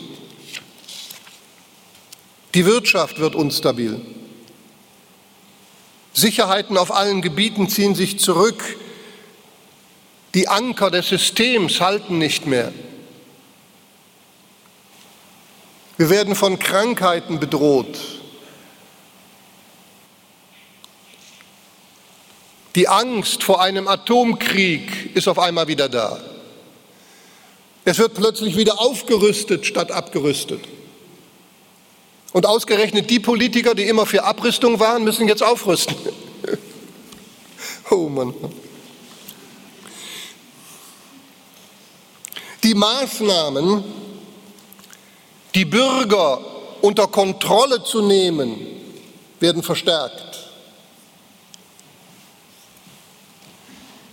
Die 2.56 2.66
Wirtschaft 2.66 3.20
wird 3.20 3.36
unstabil. 3.36 4.02
Sicherheiten 6.12 6.76
auf 6.76 6.94
allen 6.94 7.22
Gebieten 7.22 7.70
ziehen 7.70 7.96
sich 7.96 8.20
zurück. 8.20 8.66
Die 10.34 10.50
Anker 10.50 10.92
des 10.92 11.08
Systems 11.08 11.80
halten 11.80 12.18
nicht 12.18 12.46
mehr. 12.48 12.74
Wir 15.98 16.10
werden 16.10 16.36
von 16.36 16.58
Krankheiten 16.58 17.40
bedroht. 17.40 18.00
Die 22.76 22.88
Angst 22.88 23.44
vor 23.44 23.62
einem 23.62 23.88
Atomkrieg 23.88 25.16
ist 25.16 25.28
auf 25.28 25.38
einmal 25.38 25.68
wieder 25.68 25.90
da. 25.90 26.20
Es 27.86 28.00
wird 28.00 28.16
plötzlich 28.16 28.58
wieder 28.58 28.80
aufgerüstet 28.80 29.66
statt 29.66 29.92
abgerüstet. 29.92 30.62
Und 32.32 32.48
ausgerechnet 32.48 33.12
die 33.12 33.20
Politiker, 33.20 33.76
die 33.76 33.84
immer 33.84 34.08
für 34.08 34.24
Abrüstung 34.24 34.80
waren, 34.80 35.04
müssen 35.04 35.28
jetzt 35.28 35.44
aufrüsten. 35.44 35.96
oh 37.92 38.10
Mann. 38.10 38.34
Die 42.64 42.74
Maßnahmen, 42.74 43.84
die 45.56 45.66
Bürger 45.66 46.40
unter 46.82 47.08
Kontrolle 47.08 47.84
zu 47.84 48.02
nehmen, 48.02 48.60
werden 49.40 49.64
verstärkt. 49.64 50.50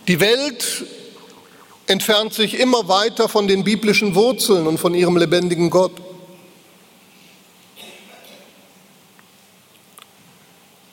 Die 0.09 0.21
Welt 0.21 0.85
entfernt 1.87 2.35
sich 2.35 2.59
immer 2.59 2.89
weiter 2.89 3.29
von 3.29 3.49
den 3.49 3.65
biblischen 3.65 4.15
Wurzeln 4.15 4.67
und 4.67 4.79
von 4.79 4.95
ihrem 4.95 5.17
lebendigen 5.17 5.71
Gott. 5.71 5.93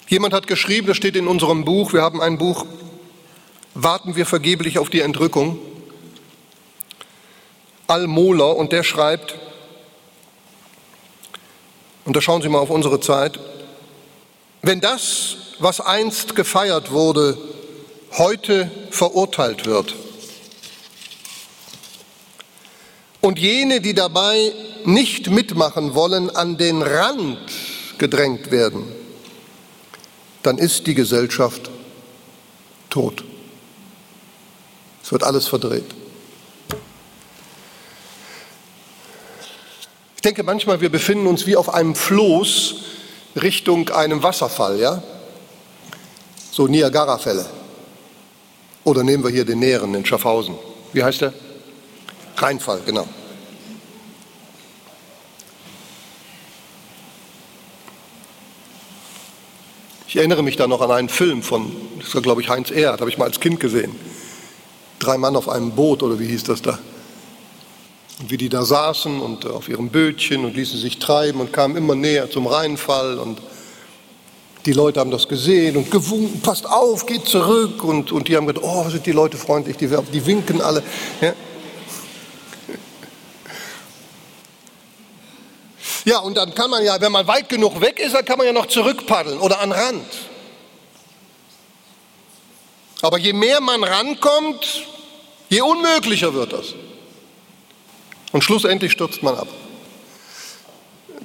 Jemand 0.07 0.33
hat 0.33 0.47
geschrieben, 0.47 0.87
das 0.87 0.97
steht 0.97 1.15
in 1.15 1.27
unserem 1.27 1.65
Buch, 1.65 1.93
wir 1.93 2.01
haben 2.01 2.21
ein 2.21 2.37
Buch, 2.37 2.65
Warten 3.79 4.15
wir 4.15 4.25
vergeblich 4.25 4.79
auf 4.79 4.89
die 4.89 5.01
Entrückung. 5.01 5.59
Al 7.85 8.07
Mohler 8.07 8.55
und 8.55 8.71
der 8.71 8.81
schreibt, 8.81 9.35
und 12.07 12.15
da 12.15 12.21
schauen 12.21 12.41
Sie 12.41 12.47
mal 12.47 12.59
auf 12.59 12.69
unsere 12.69 13.01
Zeit. 13.01 13.37
Wenn 14.61 14.79
das, 14.79 15.35
was 15.59 15.81
einst 15.81 16.37
gefeiert 16.37 16.91
wurde, 16.91 17.37
heute 18.17 18.71
verurteilt 18.91 19.65
wird 19.65 19.93
und 23.19 23.37
jene, 23.37 23.81
die 23.81 23.93
dabei 23.93 24.53
nicht 24.85 25.29
mitmachen 25.29 25.95
wollen, 25.95 26.29
an 26.29 26.57
den 26.57 26.81
Rand 26.81 27.39
gedrängt 27.97 28.51
werden, 28.51 28.85
dann 30.43 30.57
ist 30.57 30.87
die 30.87 30.93
Gesellschaft 30.93 31.69
tot. 32.89 33.25
Es 35.03 35.11
wird 35.11 35.23
alles 35.23 35.49
verdreht. 35.49 35.96
Denke 40.27 40.43
manchmal, 40.43 40.81
wir 40.81 40.89
befinden 40.89 41.25
uns 41.25 41.47
wie 41.47 41.55
auf 41.55 41.73
einem 41.73 41.95
Floß 41.95 42.75
Richtung 43.41 43.87
einem 43.91 44.23
Wasserfall, 44.23 44.77
ja? 44.77 45.01
So 46.51 46.67
Niagara-Fälle. 46.67 47.45
Oder 48.83 49.05
nehmen 49.05 49.23
wir 49.23 49.31
hier 49.31 49.45
den 49.45 49.59
näheren 49.59 49.95
in 49.95 50.05
Schaffhausen. 50.05 50.55
Wie 50.91 51.01
heißt 51.01 51.21
der? 51.21 51.33
Rheinfall, 52.35 52.81
genau. 52.85 53.07
Ich 60.09 60.17
erinnere 60.17 60.43
mich 60.43 60.57
da 60.57 60.67
noch 60.67 60.81
an 60.81 60.91
einen 60.91 61.09
Film 61.09 61.41
von, 61.41 61.71
das 62.01 62.13
war 62.13 62.21
glaube 62.21 62.41
ich 62.41 62.49
Heinz 62.49 62.69
Erhardt, 62.69 62.99
habe 62.99 63.09
ich 63.09 63.17
mal 63.17 63.25
als 63.25 63.39
Kind 63.39 63.61
gesehen. 63.61 63.95
Drei 64.99 65.17
Mann 65.17 65.37
auf 65.37 65.47
einem 65.47 65.71
Boot 65.71 66.03
oder 66.03 66.19
wie 66.19 66.27
hieß 66.27 66.43
das 66.43 66.61
da? 66.61 66.79
Und 68.19 68.31
wie 68.31 68.37
die 68.37 68.49
da 68.49 68.65
saßen 68.65 69.19
und 69.19 69.45
auf 69.45 69.69
ihrem 69.69 69.89
Bötchen 69.89 70.43
und 70.43 70.55
ließen 70.55 70.79
sich 70.79 70.97
treiben 70.97 71.39
und 71.39 71.53
kamen 71.53 71.75
immer 71.75 71.95
näher 71.95 72.31
zum 72.31 72.47
Rheinfall 72.47 73.19
und 73.19 73.39
die 74.65 74.73
Leute 74.73 74.99
haben 74.99 75.11
das 75.11 75.27
gesehen 75.27 75.77
und 75.77 75.91
gewunken, 75.91 76.41
passt 76.41 76.65
auf, 76.65 77.05
geht 77.05 77.25
zurück 77.25 77.83
und, 77.83 78.11
und 78.11 78.27
die 78.27 78.35
haben 78.35 78.47
gedacht, 78.47 78.65
oh, 78.65 78.89
sind 78.89 79.05
die 79.05 79.13
Leute 79.13 79.37
freundlich, 79.37 79.77
die, 79.77 79.87
die 79.87 80.25
winken 80.25 80.61
alle. 80.61 80.83
Ja. 81.21 81.33
ja, 86.03 86.19
und 86.19 86.35
dann 86.35 86.53
kann 86.53 86.69
man 86.69 86.83
ja, 86.83 86.99
wenn 86.99 87.11
man 87.13 87.27
weit 87.27 87.47
genug 87.47 87.79
weg 87.79 87.99
ist, 87.99 88.13
dann 88.13 88.25
kann 88.25 88.37
man 88.37 88.47
ja 88.47 88.51
noch 88.51 88.65
zurückpaddeln 88.65 89.39
oder 89.39 89.61
an 89.61 89.71
Rand. 89.71 90.05
Aber 93.01 93.19
je 93.19 93.31
mehr 93.31 93.61
man 93.61 93.83
rankommt, 93.83 94.83
je 95.49 95.61
unmöglicher 95.61 96.33
wird 96.33 96.51
das. 96.51 96.73
Und 98.31 98.43
schlussendlich 98.43 98.91
stürzt 98.91 99.23
man 99.23 99.35
ab. 99.35 99.47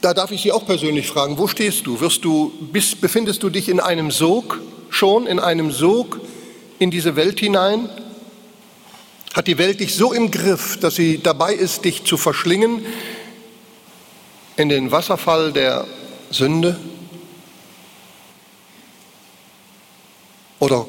Da 0.00 0.14
darf 0.14 0.30
ich 0.30 0.42
Sie 0.42 0.52
auch 0.52 0.66
persönlich 0.66 1.06
fragen, 1.06 1.38
wo 1.38 1.46
stehst 1.46 1.86
du? 1.86 2.00
Wirst 2.00 2.24
du 2.24 2.52
bist, 2.72 3.00
befindest 3.00 3.42
du 3.42 3.50
dich 3.50 3.68
in 3.68 3.80
einem 3.80 4.10
Sog 4.10 4.60
schon, 4.90 5.26
in 5.26 5.38
einem 5.38 5.70
Sog 5.70 6.20
in 6.78 6.90
diese 6.90 7.16
Welt 7.16 7.38
hinein? 7.38 7.88
Hat 9.34 9.46
die 9.46 9.58
Welt 9.58 9.80
dich 9.80 9.94
so 9.94 10.12
im 10.12 10.30
Griff, 10.30 10.78
dass 10.80 10.96
sie 10.96 11.18
dabei 11.18 11.54
ist, 11.54 11.84
dich 11.84 12.04
zu 12.04 12.16
verschlingen 12.16 12.84
in 14.56 14.68
den 14.68 14.90
Wasserfall 14.90 15.52
der 15.52 15.86
Sünde? 16.30 16.78
Oder 20.58 20.86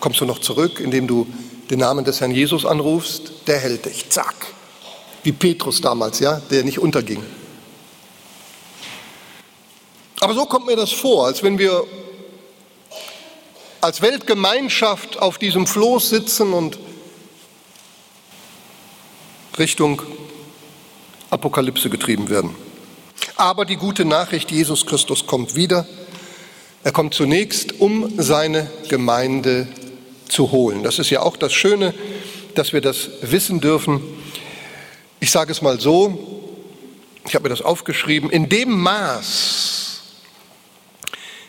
kommst 0.00 0.20
du 0.20 0.24
noch 0.24 0.40
zurück, 0.40 0.80
indem 0.80 1.06
du 1.06 1.26
den 1.70 1.78
Namen 1.78 2.04
des 2.04 2.20
Herrn 2.20 2.32
Jesus 2.32 2.66
anrufst? 2.66 3.32
Der 3.46 3.58
hält 3.58 3.86
dich, 3.86 4.08
zack 4.08 4.55
wie 5.26 5.32
Petrus 5.32 5.80
damals, 5.80 6.20
ja, 6.20 6.40
der 6.50 6.62
nicht 6.62 6.78
unterging. 6.78 7.20
Aber 10.20 10.34
so 10.34 10.46
kommt 10.46 10.66
mir 10.66 10.76
das 10.76 10.92
vor, 10.92 11.26
als 11.26 11.42
wenn 11.42 11.58
wir 11.58 11.84
als 13.80 14.02
Weltgemeinschaft 14.02 15.18
auf 15.18 15.38
diesem 15.38 15.66
Floß 15.66 16.10
sitzen 16.10 16.52
und 16.52 16.78
Richtung 19.58 20.00
Apokalypse 21.30 21.90
getrieben 21.90 22.30
werden. 22.30 22.54
Aber 23.34 23.64
die 23.64 23.76
gute 23.76 24.04
Nachricht, 24.04 24.52
Jesus 24.52 24.86
Christus 24.86 25.26
kommt 25.26 25.56
wieder. 25.56 25.88
Er 26.84 26.92
kommt 26.92 27.14
zunächst, 27.14 27.80
um 27.80 28.12
seine 28.16 28.70
Gemeinde 28.88 29.66
zu 30.28 30.52
holen. 30.52 30.84
Das 30.84 31.00
ist 31.00 31.10
ja 31.10 31.22
auch 31.22 31.36
das 31.36 31.52
Schöne, 31.52 31.94
dass 32.54 32.72
wir 32.72 32.80
das 32.80 33.10
wissen 33.22 33.60
dürfen. 33.60 34.15
Ich 35.26 35.32
sage 35.32 35.50
es 35.50 35.60
mal 35.60 35.80
so, 35.80 36.54
ich 37.26 37.34
habe 37.34 37.42
mir 37.42 37.48
das 37.48 37.60
aufgeschrieben, 37.60 38.30
in 38.30 38.48
dem 38.48 38.78
Maß, 38.80 40.00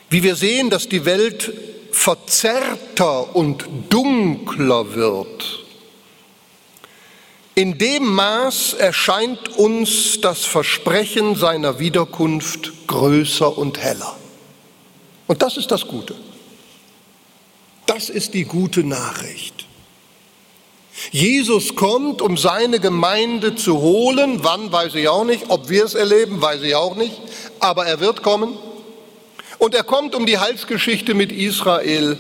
wie 0.10 0.24
wir 0.24 0.36
sehen, 0.36 0.72
dass 0.72 0.90
die 0.90 1.06
Welt 1.06 1.54
verzerrter 1.92 3.36
und 3.36 3.66
dunkler 3.90 4.96
wird, 4.96 5.60
in 7.54 7.78
dem 7.78 8.16
Maß 8.16 8.74
erscheint 8.74 9.50
uns 9.50 10.22
das 10.22 10.44
Versprechen 10.44 11.36
seiner 11.36 11.78
Wiederkunft 11.78 12.88
größer 12.88 13.56
und 13.60 13.78
heller. 13.78 14.18
Und 15.28 15.44
das 15.44 15.56
ist 15.56 15.70
das 15.70 15.86
Gute. 15.86 16.16
Das 17.86 18.10
ist 18.10 18.34
die 18.34 18.46
gute 18.46 18.84
Nachricht. 18.84 19.57
Jesus 21.12 21.76
kommt, 21.76 22.22
um 22.22 22.38
seine 22.38 22.80
Gemeinde 22.80 23.56
zu 23.56 23.80
holen. 23.80 24.44
Wann, 24.44 24.72
weiß 24.72 24.96
ich 24.96 25.08
auch 25.08 25.24
nicht. 25.24 25.46
Ob 25.50 25.70
wir 25.70 25.86
es 25.86 25.94
erleben, 25.94 26.42
weiß 26.42 26.62
ich 26.64 26.76
auch 26.76 26.96
nicht. 26.96 27.22
Aber 27.60 27.86
er 27.86 28.00
wird 28.00 28.24
kommen. 28.24 28.58
Und 29.58 29.74
er 29.74 29.84
kommt, 29.84 30.16
um 30.16 30.26
die 30.26 30.38
Heilsgeschichte 30.38 31.14
mit 31.14 31.32
Israel 31.32 32.20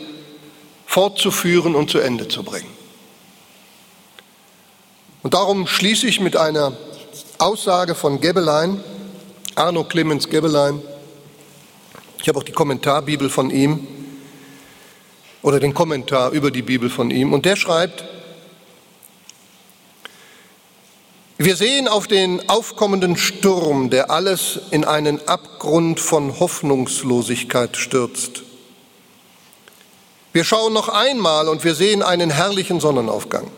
fortzuführen 0.85 1.75
und 1.75 1.89
zu 1.89 1.99
Ende 1.99 2.27
zu 2.27 2.43
bringen. 2.43 2.69
Und 5.23 5.33
darum 5.33 5.67
schließe 5.67 6.07
ich 6.07 6.19
mit 6.19 6.37
einer 6.37 6.77
Aussage 7.37 7.95
von 7.95 8.21
Gebelein, 8.21 8.83
Arno 9.55 9.83
Clemens 9.83 10.29
Gebelein. 10.29 10.81
Ich 12.21 12.27
habe 12.29 12.39
auch 12.39 12.43
die 12.43 12.51
Kommentarbibel 12.51 13.29
von 13.29 13.49
ihm 13.49 13.87
oder 15.41 15.59
den 15.59 15.73
Kommentar 15.73 16.31
über 16.31 16.49
die 16.49 16.61
Bibel 16.61 16.89
von 16.89 17.11
ihm. 17.11 17.33
Und 17.33 17.45
der 17.45 17.55
schreibt, 17.55 18.03
wir 21.37 21.55
sehen 21.55 21.87
auf 21.87 22.07
den 22.07 22.49
aufkommenden 22.49 23.15
Sturm, 23.15 23.91
der 23.91 24.09
alles 24.09 24.59
in 24.71 24.85
einen 24.85 25.27
Abgrund 25.27 25.99
von 25.99 26.39
Hoffnungslosigkeit 26.39 27.77
stürzt. 27.77 28.41
Wir 30.33 30.43
schauen 30.43 30.73
noch 30.73 30.89
einmal 30.89 31.47
und 31.47 31.63
wir 31.63 31.75
sehen 31.75 32.01
einen 32.01 32.31
herrlichen 32.31 32.79
Sonnenaufgang. 32.79 33.51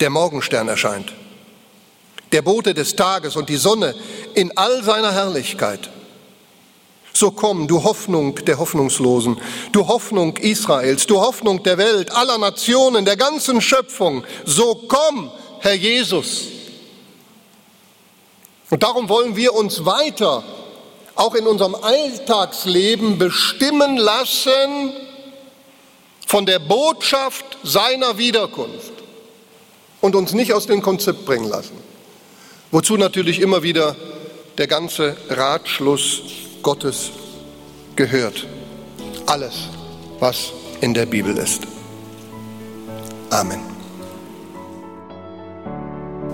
Der 0.00 0.10
Morgenstern 0.10 0.68
erscheint, 0.68 1.12
der 2.32 2.42
Bote 2.42 2.74
des 2.74 2.94
Tages 2.94 3.36
und 3.36 3.48
die 3.48 3.56
Sonne 3.56 3.94
in 4.34 4.54
all 4.56 4.82
seiner 4.82 5.12
Herrlichkeit. 5.12 5.88
So 7.16 7.30
komm, 7.30 7.68
du 7.68 7.84
Hoffnung 7.84 8.34
der 8.44 8.58
Hoffnungslosen, 8.58 9.40
du 9.70 9.86
Hoffnung 9.86 10.36
Israels, 10.36 11.06
du 11.06 11.20
Hoffnung 11.20 11.62
der 11.62 11.78
Welt, 11.78 12.10
aller 12.10 12.38
Nationen, 12.38 13.04
der 13.04 13.16
ganzen 13.16 13.60
Schöpfung. 13.60 14.24
So 14.44 14.74
komm, 14.88 15.30
Herr 15.64 15.74
Jesus. 15.74 16.42
Und 18.68 18.82
darum 18.82 19.08
wollen 19.08 19.34
wir 19.34 19.54
uns 19.54 19.86
weiter, 19.86 20.44
auch 21.14 21.34
in 21.34 21.46
unserem 21.46 21.74
Alltagsleben, 21.74 23.16
bestimmen 23.16 23.96
lassen 23.96 24.92
von 26.26 26.44
der 26.44 26.58
Botschaft 26.58 27.44
seiner 27.62 28.18
Wiederkunft 28.18 28.92
und 30.02 30.14
uns 30.14 30.34
nicht 30.34 30.52
aus 30.52 30.66
dem 30.66 30.82
Konzept 30.82 31.24
bringen 31.24 31.48
lassen. 31.48 31.78
Wozu 32.70 32.98
natürlich 32.98 33.40
immer 33.40 33.62
wieder 33.62 33.96
der 34.58 34.66
ganze 34.66 35.16
Ratschluss 35.30 36.20
Gottes 36.62 37.10
gehört. 37.96 38.46
Alles, 39.24 39.54
was 40.18 40.52
in 40.82 40.92
der 40.92 41.06
Bibel 41.06 41.34
ist. 41.38 41.62
Amen. 43.30 43.73